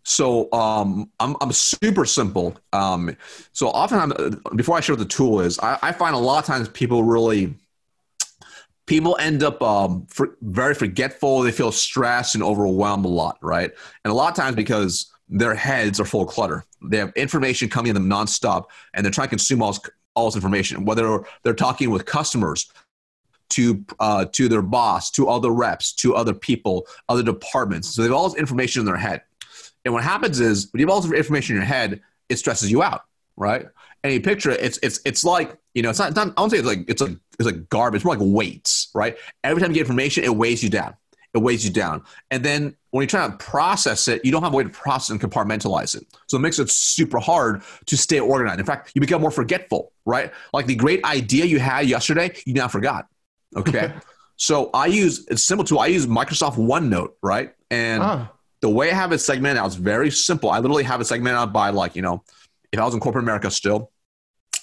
So 0.03 0.51
um, 0.51 1.09
I'm, 1.19 1.35
I'm 1.39 1.53
super 1.53 2.05
simple. 2.05 2.57
Um, 2.73 3.15
so 3.53 3.69
often 3.69 3.99
I'm, 3.99 4.41
before 4.55 4.77
i 4.77 4.81
share 4.81 4.95
what 4.95 4.99
the 4.99 5.05
tool 5.05 5.39
is 5.39 5.59
I, 5.59 5.79
I, 5.81 5.91
find 5.93 6.13
a 6.13 6.19
lot 6.19 6.39
of 6.39 6.45
times 6.45 6.69
people 6.69 7.03
really 7.03 7.55
people 8.85 9.17
end 9.19 9.43
up 9.43 9.61
um, 9.61 10.05
for, 10.09 10.35
very 10.41 10.75
forgetful. 10.75 11.41
They 11.41 11.51
feel 11.51 11.71
stressed 11.71 12.35
and 12.35 12.43
overwhelmed 12.43 13.05
a 13.05 13.09
lot 13.09 13.37
right? 13.41 13.71
And 14.03 14.11
a 14.11 14.13
lot 14.13 14.29
of 14.29 14.35
times 14.35 14.57
because 14.57 15.11
their 15.29 15.53
heads 15.53 15.99
are 15.99 16.05
full 16.05 16.21
of 16.21 16.29
clutter 16.29 16.63
they 16.81 16.97
have 16.97 17.11
information 17.15 17.69
coming 17.69 17.89
in 17.89 17.93
them 17.93 18.09
nonstop 18.09 18.65
and 18.93 19.03
they're 19.03 19.11
trying 19.11 19.27
to 19.27 19.31
consume 19.31 19.61
all 19.61 19.75
all 20.17 20.25
this 20.25 20.35
information, 20.35 20.83
whether 20.83 21.23
they're 21.43 21.53
talking 21.53 21.91
with 21.91 22.05
customers, 22.05 22.69
to 23.49 23.85
uh, 23.99 24.25
to 24.33 24.49
their 24.49 24.61
boss, 24.61 25.09
to 25.11 25.29
other 25.29 25.51
reps, 25.51 25.93
to 25.93 26.15
other 26.15 26.33
people, 26.33 26.85
other 27.07 27.23
departments. 27.23 27.89
So 27.89 28.01
they 28.01 28.09
have 28.09 28.17
all 28.17 28.27
this 28.27 28.37
information 28.37 28.81
in 28.81 28.85
their 28.85 28.97
head. 28.97 29.21
And 29.85 29.93
what 29.93 30.03
happens 30.03 30.41
is 30.41 30.67
when 30.73 30.81
you 30.81 30.87
have 30.87 30.93
all 30.93 31.01
this 31.01 31.11
information 31.11 31.55
in 31.55 31.61
your 31.61 31.67
head, 31.67 32.01
it 32.27 32.37
stresses 32.37 32.69
you 32.69 32.83
out, 32.83 33.03
right? 33.37 33.67
And 34.03 34.11
you 34.11 34.19
picture 34.19 34.51
it, 34.51 34.59
it's 34.61 34.79
it's 34.83 34.99
it's 35.05 35.23
like 35.23 35.55
you 35.73 35.81
know, 35.81 35.91
it's 35.91 35.99
not, 35.99 36.09
it's 36.09 36.17
not 36.17 36.29
I 36.29 36.41
don't 36.41 36.49
say 36.49 36.57
it's 36.57 36.67
like 36.67 36.89
it's 36.89 37.01
like 37.01 37.15
it's 37.39 37.45
like 37.45 37.69
garbage. 37.69 37.99
It's 37.99 38.05
more 38.05 38.15
like 38.15 38.27
weights, 38.27 38.89
right? 38.93 39.15
Every 39.43 39.61
time 39.61 39.71
you 39.71 39.75
get 39.75 39.81
information, 39.81 40.23
it 40.23 40.35
weighs 40.35 40.61
you 40.61 40.69
down. 40.69 40.95
It 41.33 41.39
weighs 41.39 41.63
you 41.63 41.71
down. 41.71 42.03
And 42.31 42.43
then 42.43 42.75
when 42.91 43.03
you 43.03 43.07
try 43.07 43.27
to 43.27 43.37
process 43.37 44.07
it, 44.07 44.23
you 44.25 44.31
don't 44.31 44.43
have 44.43 44.53
a 44.53 44.57
way 44.57 44.63
to 44.63 44.69
process 44.69 45.09
and 45.09 45.21
compartmentalize 45.21 45.95
it. 45.95 46.05
So 46.27 46.37
it 46.37 46.39
makes 46.39 46.57
it 46.57 46.69
super 46.69 47.19
hard 47.19 47.61
to 47.85 47.97
stay 47.97 48.19
organized. 48.19 48.59
In 48.59 48.65
fact, 48.65 48.91
you 48.95 49.01
become 49.01 49.21
more 49.21 49.31
forgetful, 49.31 49.91
right? 50.05 50.31
Like 50.53 50.65
the 50.65 50.75
great 50.75 51.03
idea 51.03 51.45
you 51.45 51.59
had 51.59 51.87
yesterday, 51.87 52.33
you 52.45 52.53
now 52.53 52.67
forgot. 52.67 53.07
Okay. 53.55 53.93
so 54.35 54.69
I 54.73 54.87
use 54.87 55.27
it's 55.29 55.43
simple 55.43 55.65
too. 55.65 55.77
I 55.77 55.87
use 55.87 56.07
Microsoft 56.07 56.55
OneNote, 56.55 57.13
right? 57.21 57.53
And 57.69 58.01
ah. 58.01 58.31
the 58.61 58.69
way 58.69 58.89
I 58.89 58.95
have 58.95 59.11
it 59.11 59.19
segmented 59.19 59.57
out 59.57 59.67
is 59.67 59.75
very 59.75 60.09
simple. 60.09 60.49
I 60.49 60.59
literally 60.59 60.83
have 60.83 61.01
it 61.01 61.05
segmented 61.05 61.37
out 61.37 61.53
by 61.53 61.69
like, 61.69 61.95
you 61.95 62.01
know, 62.01 62.23
if 62.71 62.79
I 62.79 62.85
was 62.85 62.93
in 62.93 62.99
corporate 62.99 63.23
America 63.23 63.51
still, 63.51 63.91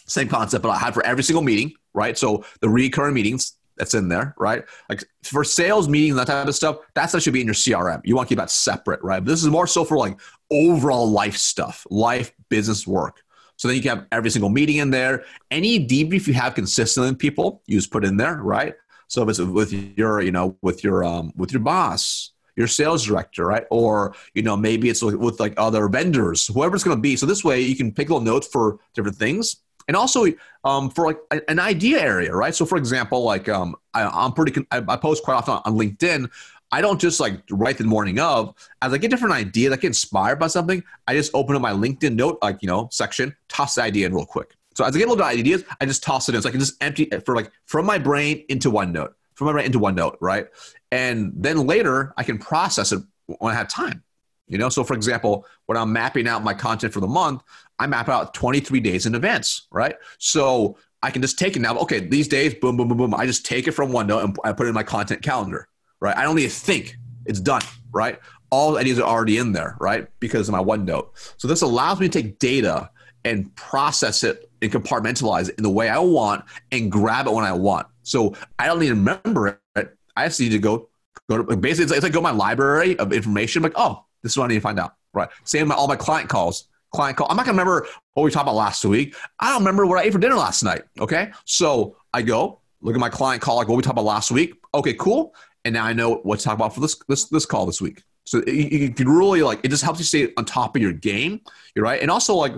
same 0.06 0.28
concept, 0.28 0.62
but 0.62 0.70
I 0.70 0.78
had 0.78 0.94
for 0.94 1.04
every 1.04 1.22
single 1.22 1.42
meeting, 1.42 1.72
right? 1.92 2.16
So 2.16 2.44
the 2.60 2.68
recurring 2.68 3.14
meetings, 3.14 3.54
that's 3.76 3.94
in 3.94 4.08
there, 4.08 4.34
right? 4.38 4.64
Like 4.88 5.04
for 5.22 5.44
sales 5.44 5.88
meetings, 5.88 6.16
that 6.16 6.26
type 6.26 6.46
of 6.46 6.54
stuff, 6.54 6.78
that 6.94 7.06
stuff 7.06 7.22
should 7.22 7.32
be 7.32 7.40
in 7.40 7.46
your 7.46 7.54
CRM. 7.54 8.00
You 8.04 8.16
want 8.16 8.28
to 8.28 8.34
keep 8.34 8.38
that 8.38 8.50
separate, 8.50 9.02
right? 9.02 9.20
But 9.20 9.30
this 9.30 9.42
is 9.42 9.48
more 9.48 9.66
so 9.66 9.84
for 9.84 9.96
like 9.96 10.18
overall 10.50 11.10
life 11.10 11.36
stuff, 11.36 11.86
life, 11.90 12.32
business, 12.48 12.86
work. 12.86 13.22
So 13.56 13.68
then 13.68 13.76
you 13.76 13.82
can 13.82 13.98
have 13.98 14.06
every 14.12 14.30
single 14.30 14.50
meeting 14.50 14.76
in 14.76 14.90
there. 14.90 15.24
Any 15.50 15.84
debrief 15.86 16.26
you 16.26 16.34
have 16.34 16.54
consistently 16.54 17.10
with 17.10 17.18
people, 17.18 17.62
you 17.66 17.78
just 17.78 17.90
put 17.90 18.04
in 18.04 18.16
there, 18.16 18.36
right? 18.36 18.74
So 19.08 19.22
if 19.22 19.28
it's 19.28 19.38
with 19.38 19.72
your, 19.72 20.22
you 20.22 20.32
know, 20.32 20.56
with 20.62 20.82
your 20.82 21.04
um, 21.04 21.32
with 21.36 21.52
your 21.52 21.60
boss, 21.60 22.32
your 22.56 22.66
sales 22.66 23.04
director, 23.04 23.46
right? 23.46 23.64
Or 23.70 24.14
you 24.34 24.42
know, 24.42 24.56
maybe 24.56 24.88
it's 24.88 25.02
with 25.02 25.38
like 25.40 25.54
other 25.56 25.88
vendors, 25.88 26.46
whoever 26.48 26.74
it's 26.74 26.84
going 26.84 26.96
to 26.96 27.00
be. 27.00 27.16
So 27.16 27.26
this 27.26 27.44
way, 27.44 27.60
you 27.60 27.76
can 27.76 27.92
pick 27.92 28.08
little 28.08 28.24
notes 28.24 28.48
for 28.48 28.78
different 28.94 29.16
things 29.16 29.56
and 29.88 29.96
also 29.96 30.26
um, 30.64 30.90
for 30.90 31.06
like 31.06 31.18
an 31.48 31.58
idea 31.58 32.00
area, 32.00 32.34
right? 32.34 32.54
So, 32.54 32.64
for 32.64 32.78
example, 32.78 33.22
like 33.22 33.48
um, 33.48 33.76
I, 33.92 34.24
am 34.24 34.32
pretty, 34.32 34.66
I, 34.70 34.82
I, 34.88 34.96
post 34.96 35.22
quite 35.22 35.34
often 35.34 35.60
on 35.64 35.78
LinkedIn. 35.78 36.30
I 36.72 36.80
don't 36.80 37.00
just 37.00 37.20
like 37.20 37.40
write 37.50 37.78
the 37.78 37.84
morning 37.84 38.18
of. 38.18 38.54
As 38.82 38.92
I 38.92 38.98
get 38.98 39.10
different 39.10 39.34
ideas, 39.34 39.72
I 39.72 39.76
get 39.76 39.88
inspired 39.88 40.38
by 40.38 40.48
something. 40.48 40.82
I 41.06 41.14
just 41.14 41.30
open 41.34 41.54
up 41.54 41.62
my 41.62 41.72
LinkedIn 41.72 42.14
note, 42.16 42.38
like 42.42 42.58
you 42.62 42.68
know, 42.68 42.88
section, 42.90 43.34
toss 43.48 43.76
the 43.76 43.82
idea 43.82 44.06
in 44.06 44.14
real 44.14 44.26
quick. 44.26 44.56
So 44.74 44.84
as 44.84 44.94
I 44.94 44.98
get 44.98 45.06
a 45.06 45.10
little 45.10 45.24
bit 45.24 45.32
of 45.32 45.38
ideas, 45.38 45.64
I 45.80 45.86
just 45.86 46.02
toss 46.02 46.28
it 46.28 46.34
in. 46.34 46.42
So 46.42 46.48
I 46.48 46.52
can 46.52 46.60
just 46.60 46.82
empty 46.82 47.04
it 47.04 47.24
for 47.24 47.36
like 47.36 47.52
from 47.66 47.86
my 47.86 47.98
brain 47.98 48.44
into 48.48 48.70
OneNote, 48.72 49.12
from 49.34 49.46
my 49.46 49.52
brain 49.52 49.66
into 49.66 49.78
OneNote, 49.78 50.16
right? 50.20 50.48
And 50.90 51.32
then 51.36 51.66
later 51.66 52.12
I 52.16 52.24
can 52.24 52.38
process 52.38 52.90
it 52.90 53.02
when 53.26 53.52
I 53.52 53.56
have 53.56 53.68
time. 53.68 54.02
You 54.46 54.58
know, 54.58 54.68
so 54.68 54.84
for 54.84 54.94
example, 54.94 55.46
when 55.66 55.78
I'm 55.78 55.92
mapping 55.92 56.28
out 56.28 56.44
my 56.44 56.54
content 56.54 56.92
for 56.92 57.00
the 57.00 57.06
month, 57.06 57.42
I 57.78 57.86
map 57.86 58.08
out 58.08 58.34
23 58.34 58.80
days 58.80 59.06
in 59.06 59.14
advance, 59.14 59.66
right? 59.70 59.96
So 60.18 60.76
I 61.02 61.10
can 61.10 61.22
just 61.22 61.38
take 61.38 61.56
it 61.56 61.60
now. 61.60 61.76
Okay, 61.78 62.00
these 62.00 62.28
days, 62.28 62.54
boom, 62.54 62.76
boom, 62.76 62.88
boom, 62.88 62.98
boom. 62.98 63.14
I 63.14 63.26
just 63.26 63.46
take 63.46 63.66
it 63.68 63.72
from 63.72 63.90
OneNote 63.90 64.24
and 64.24 64.36
I 64.44 64.52
put 64.52 64.66
it 64.66 64.68
in 64.70 64.74
my 64.74 64.82
content 64.82 65.22
calendar, 65.22 65.68
right? 66.00 66.16
I 66.16 66.22
don't 66.22 66.36
need 66.36 66.44
to 66.44 66.50
think. 66.50 66.96
It's 67.26 67.40
done, 67.40 67.62
right? 67.90 68.18
All 68.50 68.76
ideas 68.76 68.98
are 68.98 69.08
already 69.08 69.38
in 69.38 69.52
there, 69.52 69.76
right? 69.80 70.06
Because 70.20 70.48
of 70.48 70.52
my 70.52 70.62
OneNote. 70.62 71.08
So 71.38 71.48
this 71.48 71.62
allows 71.62 71.98
me 72.00 72.08
to 72.08 72.22
take 72.22 72.38
data 72.38 72.90
and 73.24 73.54
process 73.56 74.22
it 74.24 74.50
and 74.60 74.70
compartmentalize 74.70 75.48
it 75.48 75.56
in 75.56 75.62
the 75.62 75.70
way 75.70 75.88
I 75.88 75.98
want 75.98 76.44
and 76.70 76.92
grab 76.92 77.26
it 77.26 77.32
when 77.32 77.44
I 77.44 77.52
want. 77.52 77.86
So 78.02 78.34
I 78.58 78.66
don't 78.66 78.78
need 78.78 78.88
to 78.88 78.94
remember 78.94 79.60
it. 79.76 79.96
I 80.16 80.26
just 80.26 80.38
need 80.38 80.50
to 80.50 80.58
go 80.58 80.88
go 81.28 81.42
to 81.42 81.56
basically 81.56 81.84
it's 81.84 81.90
like, 81.90 81.96
it's 81.96 82.04
like 82.04 82.12
go 82.12 82.20
to 82.20 82.22
my 82.22 82.30
library 82.30 82.98
of 82.98 83.12
information. 83.12 83.60
I'm 83.60 83.70
like, 83.70 83.78
oh, 83.78 84.04
this 84.24 84.32
is 84.32 84.38
what 84.38 84.46
I 84.46 84.48
need 84.48 84.54
to 84.56 84.60
find 84.60 84.80
out. 84.80 84.96
Right. 85.12 85.28
Same 85.44 85.70
all 85.70 85.86
my 85.86 85.94
client 85.94 86.28
calls 86.28 86.66
client 86.94 87.16
call. 87.16 87.26
I'm 87.28 87.36
not 87.36 87.44
gonna 87.44 87.58
remember 87.58 87.86
what 88.14 88.22
we 88.22 88.30
talked 88.30 88.44
about 88.44 88.54
last 88.54 88.84
week. 88.84 89.14
I 89.40 89.50
don't 89.50 89.58
remember 89.58 89.84
what 89.84 89.98
I 89.98 90.04
ate 90.04 90.12
for 90.12 90.18
dinner 90.18 90.36
last 90.36 90.62
night. 90.62 90.82
Okay, 91.00 91.30
so 91.44 91.96
I 92.12 92.22
go 92.22 92.60
look 92.80 92.94
at 92.94 93.00
my 93.00 93.08
client 93.08 93.42
call, 93.42 93.56
like 93.56 93.68
what 93.68 93.76
we 93.76 93.82
talked 93.82 93.94
about 93.94 94.04
last 94.04 94.30
week. 94.30 94.54
Okay, 94.72 94.94
cool. 94.94 95.34
And 95.64 95.74
now 95.74 95.84
I 95.84 95.92
know 95.92 96.16
what 96.16 96.38
to 96.38 96.44
talk 96.44 96.54
about 96.54 96.74
for 96.74 96.80
this 96.80 96.96
this 97.08 97.24
this 97.26 97.44
call 97.44 97.66
this 97.66 97.80
week. 97.80 98.02
So 98.24 98.42
you, 98.46 98.90
can 98.90 99.08
really 99.08 99.42
like 99.42 99.60
it 99.64 99.68
just 99.68 99.82
helps 99.82 99.98
you 99.98 100.04
stay 100.04 100.32
on 100.38 100.44
top 100.46 100.76
of 100.76 100.82
your 100.82 100.92
game. 100.92 101.40
You're 101.74 101.84
right, 101.84 102.00
and 102.00 102.10
also 102.10 102.34
like 102.34 102.54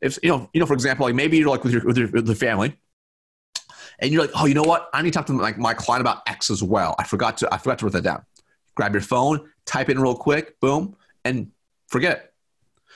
if 0.00 0.18
you 0.22 0.30
know, 0.30 0.48
you 0.54 0.60
know, 0.60 0.66
for 0.66 0.74
example, 0.74 1.06
like 1.06 1.14
maybe 1.14 1.36
you're 1.36 1.50
like 1.50 1.64
with 1.64 1.72
your 1.72 1.84
with 1.84 1.98
your 1.98 2.08
with 2.08 2.38
family, 2.38 2.78
and 3.98 4.12
you're 4.12 4.22
like, 4.22 4.30
oh, 4.34 4.46
you 4.46 4.54
know 4.54 4.62
what? 4.62 4.88
I 4.94 5.02
need 5.02 5.12
to 5.12 5.18
talk 5.18 5.26
to 5.26 5.32
like 5.34 5.58
my 5.58 5.74
client 5.74 6.00
about 6.00 6.22
X 6.26 6.50
as 6.50 6.62
well. 6.62 6.94
I 6.98 7.04
forgot 7.04 7.36
to 7.38 7.52
I 7.52 7.58
forgot 7.58 7.78
to 7.80 7.86
write 7.86 7.92
that 7.94 8.04
down. 8.04 8.24
Grab 8.76 8.94
your 8.94 9.02
phone, 9.02 9.50
type 9.66 9.90
in 9.90 9.98
real 9.98 10.14
quick, 10.14 10.58
boom, 10.60 10.96
and 11.24 11.50
forget. 11.88 12.32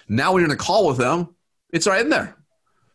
Now 0.09 0.33
when 0.33 0.41
you're 0.41 0.51
in 0.51 0.55
a 0.55 0.59
call 0.59 0.87
with 0.87 0.99
them, 0.99 1.35
it's 1.73 1.87
right 1.87 2.01
in 2.01 2.11
there. 2.11 2.37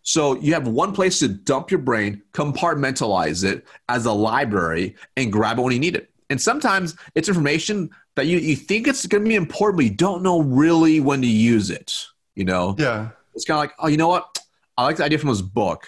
So 0.02 0.40
you 0.40 0.54
have 0.54 0.68
one 0.68 0.94
place 0.94 1.20
to 1.20 1.28
dump 1.28 1.72
your 1.72 1.80
brain, 1.80 2.24
compartmentalize 2.34 3.44
it 3.44 3.68
as 3.90 4.06
a 4.06 4.12
library, 4.12 4.96
and 5.18 5.32
grab 5.32 5.60
it 5.60 5.62
when 5.62 5.74
you 5.74 5.80
need 5.80 5.96
it. 5.96 6.10
And 6.30 6.42
sometimes 6.42 6.96
it's 7.16 7.28
information 7.28 7.90
that 8.16 8.26
you, 8.26 8.38
you 8.38 8.56
think 8.56 8.88
it's 8.88 9.06
going 9.06 9.24
to 9.24 9.28
be 9.28 9.36
important, 9.36 9.78
but 9.78 9.86
you 9.86 9.92
don't 9.92 10.24
know 10.24 10.42
really 10.42 11.00
when 11.00 11.22
to 11.22 11.28
use 11.28 11.70
it. 11.70 12.06
You 12.36 12.46
know? 12.46 12.76
Yeah. 12.78 13.10
It's 13.36 13.46
kind 13.46 13.58
of 13.58 13.62
like, 13.62 13.74
oh, 13.80 13.88
you 13.88 13.98
know 13.98 14.08
what? 14.08 14.40
I 14.78 14.84
like 14.84 14.98
the 14.98 15.04
idea 15.04 15.18
from 15.18 15.30
this 15.30 15.42
book. 15.42 15.88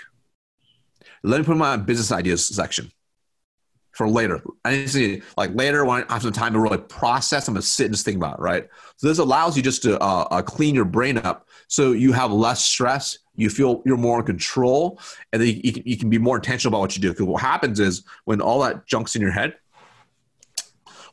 Let 1.24 1.40
me 1.40 1.46
put 1.46 1.58
my 1.58 1.78
business 1.78 2.12
ideas 2.12 2.46
section 2.48 2.92
for 4.02 4.10
later. 4.10 4.42
I 4.66 4.72
need 4.72 4.84
to 4.84 4.90
see 4.90 5.22
like 5.38 5.54
later 5.54 5.86
when 5.86 6.04
I 6.10 6.14
have 6.14 6.24
some 6.24 6.32
time 6.32 6.54
to 6.54 6.60
really 6.60 6.80
process. 6.80 7.48
I'm 7.48 7.54
gonna 7.54 7.62
sit 7.62 7.86
and 7.86 7.94
just 7.94 8.04
think 8.04 8.18
about 8.18 8.40
it, 8.40 8.42
right? 8.42 8.68
So 8.98 9.08
this 9.08 9.20
allows 9.20 9.56
you 9.56 9.62
just 9.62 9.84
to 9.84 10.00
uh, 10.00 10.28
uh, 10.32 10.42
clean 10.42 10.74
your 10.74 10.86
brain 10.86 11.20
up, 11.20 11.48
so 11.68 11.92
you 11.92 12.12
have 12.12 12.32
less 12.32 12.66
stress. 12.66 13.20
You 13.36 13.52
feel 13.52 13.84
you're 13.86 13.98
more 13.98 14.20
in 14.20 14.26
control, 14.26 15.00
and 15.32 15.40
then 15.40 15.50
you, 15.50 15.62
you, 15.66 15.74
can, 15.74 15.84
you 15.86 15.98
can 15.98 16.10
be 16.10 16.18
more 16.18 16.38
intentional 16.38 16.74
about 16.74 16.82
what 16.82 16.96
you 16.96 17.02
do. 17.02 17.10
Because 17.10 17.28
what 17.28 17.44
happens 17.44 17.80
is 17.80 18.04
when 18.26 18.42
all 18.42 18.60
that 18.62 18.88
junk's 18.88 19.16
in 19.16 19.22
your 19.22 19.32
head, 19.32 19.54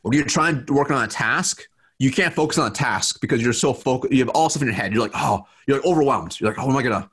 when 0.01 0.15
you're 0.15 0.25
trying 0.25 0.65
to 0.65 0.73
work 0.73 0.91
on 0.91 1.05
a 1.05 1.09
task, 1.09 1.69
you 1.99 2.11
can't 2.11 2.33
focus 2.33 2.57
on 2.57 2.71
a 2.71 2.75
task 2.75 3.21
because 3.21 3.43
you're 3.43 3.53
so 3.53 3.75
focused. 3.75 4.15
You 4.15 4.21
have 4.21 4.31
all 4.31 4.49
stuff 4.49 4.63
in 4.63 4.69
your 4.69 4.75
head. 4.75 4.95
You're 4.95 5.03
like, 5.03 5.13
oh, 5.15 5.45
you're 5.67 5.77
like 5.77 5.87
overwhelmed. 5.87 6.41
You're 6.41 6.51
like, 6.51 6.59
oh, 6.59 6.67
what 6.67 6.73
am 6.73 6.79
I 6.79 6.83
gonna 6.83 7.11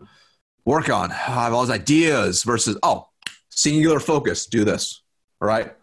work 0.63 0.89
on? 0.89 1.11
I 1.11 1.15
have 1.15 1.53
all 1.53 1.65
these 1.65 1.75
ideas 1.75 2.43
versus 2.43 2.77
oh, 2.81 3.09
singular 3.49 3.99
focus. 3.99 4.45
Do 4.45 4.63
this 4.63 5.01
all 5.49 5.57
right? 5.57 5.75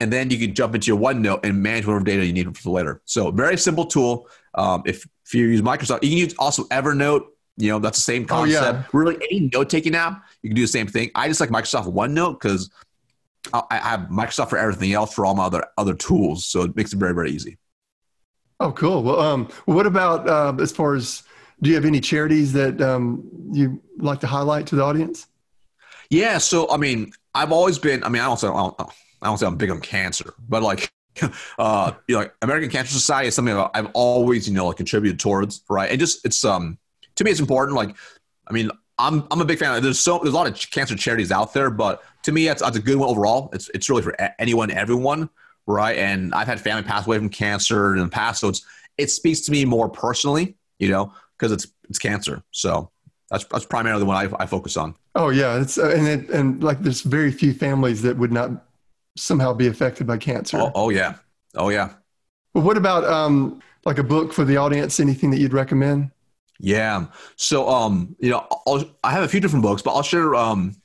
And 0.00 0.12
then 0.12 0.30
you 0.30 0.38
can 0.38 0.54
jump 0.54 0.74
into 0.74 0.88
your 0.88 0.98
OneNote 0.98 1.44
and 1.44 1.62
manage 1.62 1.86
whatever 1.86 2.04
data 2.04 2.24
you 2.24 2.32
need 2.32 2.56
for 2.56 2.70
later. 2.70 3.00
So 3.04 3.30
very 3.30 3.56
simple 3.56 3.86
tool. 3.86 4.28
Um, 4.54 4.82
if, 4.86 5.06
if 5.24 5.34
you 5.34 5.46
use 5.46 5.62
Microsoft, 5.62 6.02
you 6.02 6.10
can 6.10 6.18
use 6.18 6.34
also 6.38 6.64
Evernote. 6.64 7.26
You 7.56 7.70
know, 7.70 7.78
that's 7.78 7.98
the 7.98 8.02
same 8.02 8.24
concept. 8.24 8.62
Oh, 8.64 8.72
yeah. 8.72 8.84
Really, 8.92 9.16
any 9.16 9.50
note 9.52 9.70
taking 9.70 9.94
app, 9.94 10.24
you 10.42 10.50
can 10.50 10.56
do 10.56 10.62
the 10.62 10.68
same 10.68 10.86
thing. 10.86 11.10
I 11.14 11.28
just 11.28 11.40
like 11.40 11.50
Microsoft 11.50 11.92
OneNote 11.92 12.40
because 12.40 12.70
I 13.52 13.76
have 13.76 14.00
Microsoft 14.08 14.50
for 14.50 14.58
everything 14.58 14.92
else 14.92 15.14
for 15.14 15.24
all 15.24 15.34
my 15.34 15.44
other 15.44 15.64
other 15.78 15.94
tools. 15.94 16.46
So 16.46 16.62
it 16.62 16.76
makes 16.76 16.92
it 16.92 16.96
very, 16.96 17.14
very 17.14 17.30
easy. 17.30 17.58
Oh, 18.58 18.72
cool. 18.72 19.02
Well, 19.02 19.20
um, 19.20 19.48
what 19.66 19.86
about 19.86 20.28
uh, 20.28 20.54
as 20.60 20.72
far 20.72 20.94
as 20.94 21.22
do 21.62 21.70
you 21.70 21.76
have 21.76 21.84
any 21.84 22.00
charities 22.00 22.52
that 22.54 22.80
um, 22.80 23.22
you 23.52 23.80
like 23.98 24.20
to 24.20 24.26
highlight 24.26 24.66
to 24.68 24.76
the 24.76 24.82
audience? 24.82 25.28
Yeah. 26.10 26.38
So, 26.38 26.70
I 26.70 26.76
mean, 26.76 27.12
I've 27.34 27.52
always 27.52 27.78
been. 27.78 28.04
I 28.04 28.08
mean, 28.08 28.22
I 28.22 28.26
don't 28.26 28.38
say 28.38 28.48
I 28.48 28.52
don't, 28.52 28.80
I 28.80 29.26
don't 29.26 29.38
say 29.38 29.46
I'm 29.46 29.56
big 29.56 29.70
on 29.70 29.80
cancer, 29.80 30.34
but 30.48 30.62
like, 30.62 30.92
uh, 31.58 31.92
you 32.06 32.14
know, 32.14 32.20
like 32.20 32.34
American 32.42 32.70
Cancer 32.70 32.92
Society 32.92 33.28
is 33.28 33.34
something 33.34 33.56
I've 33.74 33.90
always, 33.94 34.48
you 34.48 34.54
know, 34.54 34.66
like 34.66 34.76
contributed 34.76 35.18
towards, 35.18 35.62
right? 35.68 35.90
And 35.90 35.98
just 35.98 36.24
it's 36.24 36.44
um 36.44 36.78
to 37.16 37.24
me, 37.24 37.30
it's 37.30 37.40
important. 37.40 37.76
Like, 37.76 37.96
I 38.48 38.52
mean, 38.52 38.70
I'm 38.98 39.26
I'm 39.30 39.40
a 39.40 39.44
big 39.44 39.58
fan. 39.58 39.76
Of, 39.76 39.82
there's 39.82 39.98
so 39.98 40.18
there's 40.22 40.34
a 40.34 40.36
lot 40.36 40.46
of 40.46 40.70
cancer 40.70 40.96
charities 40.96 41.32
out 41.32 41.52
there, 41.52 41.70
but 41.70 42.02
to 42.22 42.32
me, 42.32 42.46
that's 42.46 42.62
that's 42.62 42.76
a 42.76 42.80
good 42.80 42.96
one 42.96 43.08
overall. 43.08 43.50
It's 43.52 43.68
it's 43.74 43.88
really 43.90 44.02
for 44.02 44.14
anyone, 44.38 44.70
everyone, 44.70 45.28
right? 45.66 45.96
And 45.96 46.34
I've 46.34 46.46
had 46.46 46.60
family 46.60 46.82
pass 46.82 47.06
away 47.06 47.18
from 47.18 47.28
cancer 47.28 47.94
in 47.94 48.02
the 48.02 48.08
past, 48.08 48.40
so 48.40 48.48
it's 48.48 48.64
it 48.96 49.10
speaks 49.10 49.40
to 49.42 49.52
me 49.52 49.64
more 49.64 49.88
personally, 49.88 50.56
you 50.78 50.88
know, 50.88 51.12
because 51.36 51.50
it's 51.52 51.66
it's 51.88 51.98
cancer. 51.98 52.42
So 52.52 52.90
that's 53.34 53.44
that's 53.50 53.66
primarily 53.66 54.04
what 54.04 54.16
I, 54.16 54.42
I 54.44 54.46
focus 54.46 54.76
on. 54.76 54.94
Oh 55.16 55.30
yeah, 55.30 55.60
it's 55.60 55.76
uh, 55.76 55.90
and 55.90 56.06
it, 56.06 56.30
and 56.30 56.62
like 56.62 56.80
there's 56.80 57.02
very 57.02 57.32
few 57.32 57.52
families 57.52 58.02
that 58.02 58.16
would 58.16 58.32
not 58.32 58.50
somehow 59.16 59.52
be 59.52 59.66
affected 59.66 60.06
by 60.06 60.18
cancer. 60.18 60.58
Oh, 60.60 60.72
oh 60.74 60.90
yeah, 60.90 61.16
oh 61.56 61.68
yeah. 61.68 61.94
Well, 62.54 62.64
what 62.64 62.76
about 62.76 63.04
um 63.04 63.60
like 63.84 63.98
a 63.98 64.04
book 64.04 64.32
for 64.32 64.44
the 64.44 64.56
audience? 64.56 65.00
Anything 65.00 65.30
that 65.30 65.38
you'd 65.38 65.52
recommend? 65.52 66.12
Yeah. 66.60 67.06
So 67.34 67.68
um 67.68 68.14
you 68.20 68.30
know 68.30 68.46
I'll, 68.66 68.84
I 69.02 69.10
have 69.10 69.24
a 69.24 69.28
few 69.28 69.40
different 69.40 69.64
books, 69.64 69.82
but 69.82 69.94
I'll 69.94 70.02
share 70.02 70.36
um 70.36 70.76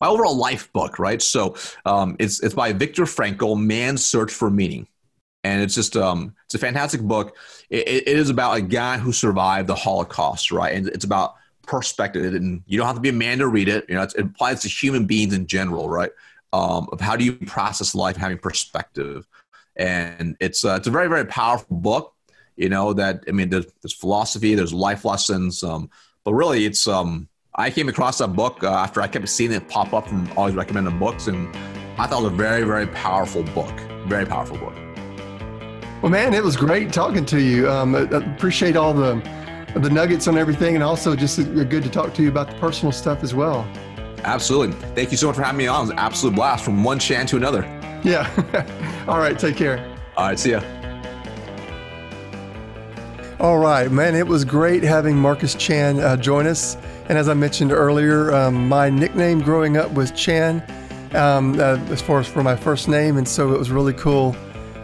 my 0.00 0.08
overall 0.08 0.36
life 0.36 0.70
book, 0.74 0.98
right? 0.98 1.22
So 1.22 1.56
um 1.86 2.16
it's 2.18 2.42
it's 2.42 2.54
by 2.54 2.74
Viktor 2.74 3.04
Frankl, 3.04 3.58
Man's 3.58 4.04
Search 4.04 4.32
for 4.32 4.50
Meaning 4.50 4.86
and 5.44 5.62
it's 5.62 5.74
just 5.74 5.96
um, 5.96 6.34
it's 6.46 6.54
a 6.54 6.58
fantastic 6.58 7.00
book. 7.00 7.36
It, 7.70 7.88
it 7.88 8.08
is 8.08 8.28
about 8.28 8.56
a 8.56 8.60
guy 8.60 8.98
who 8.98 9.12
survived 9.12 9.68
the 9.68 9.74
Holocaust, 9.74 10.50
right? 10.50 10.74
And 10.74 10.88
it's 10.88 11.04
about 11.04 11.36
perspective. 11.68 12.34
And 12.34 12.62
you 12.66 12.78
don't 12.78 12.86
have 12.86 12.96
to 12.96 13.02
be 13.02 13.10
a 13.10 13.12
man 13.12 13.38
to 13.38 13.46
read 13.46 13.68
it. 13.68 13.84
You 13.88 13.94
know, 13.94 14.02
it 14.02 14.14
applies 14.18 14.62
to 14.62 14.68
human 14.68 15.04
beings 15.04 15.34
in 15.34 15.46
general, 15.46 15.88
right? 15.88 16.10
Um, 16.52 16.88
of 16.90 17.00
how 17.00 17.14
do 17.14 17.24
you 17.24 17.34
process 17.34 17.94
life, 17.94 18.16
having 18.16 18.38
perspective, 18.38 19.28
and 19.76 20.34
it's 20.40 20.64
uh, 20.64 20.76
it's 20.78 20.86
a 20.86 20.90
very 20.90 21.06
very 21.06 21.26
powerful 21.26 21.76
book. 21.76 22.14
You 22.56 22.70
know 22.70 22.94
that 22.94 23.22
I 23.28 23.32
mean, 23.32 23.50
there's, 23.50 23.66
there's 23.82 23.92
philosophy, 23.92 24.54
there's 24.54 24.72
life 24.72 25.04
lessons, 25.04 25.62
um, 25.62 25.90
but 26.24 26.32
really, 26.32 26.64
it's 26.64 26.88
um, 26.88 27.28
I 27.54 27.68
came 27.68 27.90
across 27.90 28.16
that 28.18 28.28
book 28.28 28.64
uh, 28.64 28.70
after 28.70 29.02
I 29.02 29.08
kept 29.08 29.28
seeing 29.28 29.52
it 29.52 29.68
pop 29.68 29.92
up 29.92 30.08
from 30.08 30.26
always 30.38 30.54
recommended 30.54 30.98
books, 30.98 31.26
and 31.26 31.54
I 31.98 32.06
thought 32.06 32.22
it 32.22 32.24
was 32.24 32.32
a 32.32 32.36
very 32.36 32.64
very 32.64 32.86
powerful 32.86 33.42
book, 33.42 33.78
very 34.06 34.24
powerful 34.24 34.56
book. 34.56 34.74
Well, 36.00 36.10
man, 36.10 36.32
it 36.32 36.42
was 36.42 36.56
great 36.56 36.94
talking 36.94 37.26
to 37.26 37.42
you. 37.42 37.68
Um, 37.68 37.94
appreciate 37.94 38.74
all 38.74 38.94
the 38.94 39.20
the 39.74 39.90
nuggets 39.90 40.28
on 40.28 40.38
everything, 40.38 40.74
and 40.74 40.82
also 40.82 41.14
just 41.14 41.38
good 41.54 41.82
to 41.82 41.90
talk 41.90 42.14
to 42.14 42.22
you 42.22 42.28
about 42.28 42.48
the 42.48 42.56
personal 42.56 42.92
stuff 42.92 43.22
as 43.22 43.34
well. 43.34 43.66
Absolutely. 44.24 44.74
Thank 44.94 45.10
you 45.10 45.16
so 45.16 45.28
much 45.28 45.36
for 45.36 45.42
having 45.42 45.58
me 45.58 45.66
on. 45.66 45.78
It 45.78 45.82
was 45.82 45.90
an 45.90 45.98
absolute 45.98 46.34
blast 46.34 46.64
from 46.64 46.82
one 46.82 46.98
Chan 46.98 47.26
to 47.28 47.36
another. 47.36 47.62
Yeah. 48.02 48.28
All 49.08 49.18
right. 49.18 49.38
Take 49.38 49.56
care. 49.56 49.96
All 50.16 50.26
right. 50.26 50.38
See 50.38 50.52
ya. 50.52 50.62
All 53.40 53.58
right, 53.58 53.88
man. 53.92 54.16
It 54.16 54.26
was 54.26 54.44
great 54.44 54.82
having 54.82 55.16
Marcus 55.16 55.54
Chan 55.54 56.00
uh, 56.00 56.16
join 56.16 56.46
us. 56.46 56.76
And 57.08 57.16
as 57.16 57.28
I 57.28 57.34
mentioned 57.34 57.70
earlier, 57.70 58.34
um, 58.34 58.68
my 58.68 58.90
nickname 58.90 59.40
growing 59.40 59.76
up 59.76 59.92
was 59.92 60.10
Chan, 60.10 60.62
um, 61.14 61.54
uh, 61.54 61.78
as 61.90 62.02
far 62.02 62.18
as 62.18 62.26
for 62.26 62.42
my 62.42 62.56
first 62.56 62.88
name, 62.88 63.16
and 63.16 63.26
so 63.26 63.54
it 63.54 63.58
was 63.58 63.70
really 63.70 63.92
cool, 63.94 64.36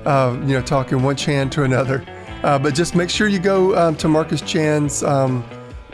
uh, 0.07 0.39
you 0.43 0.55
know, 0.55 0.63
talking 0.63 1.03
one 1.03 1.17
Chan 1.17 1.51
to 1.51 1.65
another. 1.65 2.05
Uh, 2.45 2.59
but 2.59 2.75
just 2.75 2.95
make 2.95 3.09
sure 3.09 3.27
you 3.27 3.39
go 3.39 3.75
um, 3.75 3.97
to 3.97 4.07
Marcus 4.07 4.43
Chan's 4.43 5.03
um, 5.03 5.43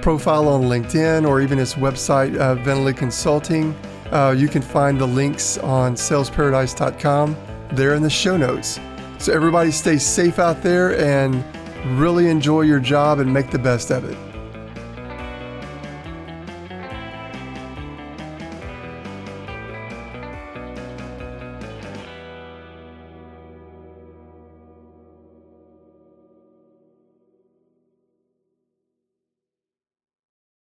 profile 0.02 0.48
on 0.48 0.62
LinkedIn 0.62 1.24
or 1.24 1.40
even 1.40 1.56
his 1.56 1.74
website, 1.74 2.36
uh, 2.40 2.92
Consulting. 2.92 3.72
Uh, 4.10 4.34
you 4.36 4.48
can 4.48 4.60
find 4.60 5.00
the 5.00 5.06
links 5.06 5.58
on 5.58 5.94
salesparadise.com 5.94 7.36
there 7.70 7.94
in 7.94 8.02
the 8.02 8.10
show 8.10 8.36
notes. 8.36 8.80
So 9.18 9.32
everybody 9.32 9.70
stay 9.70 9.96
safe 9.96 10.40
out 10.40 10.60
there 10.60 10.98
and 10.98 11.44
really 12.00 12.28
enjoy 12.28 12.62
your 12.62 12.80
job 12.80 13.20
and 13.20 13.32
make 13.32 13.52
the 13.52 13.58
best 13.58 13.92
of 13.92 14.04
it. 14.04 14.29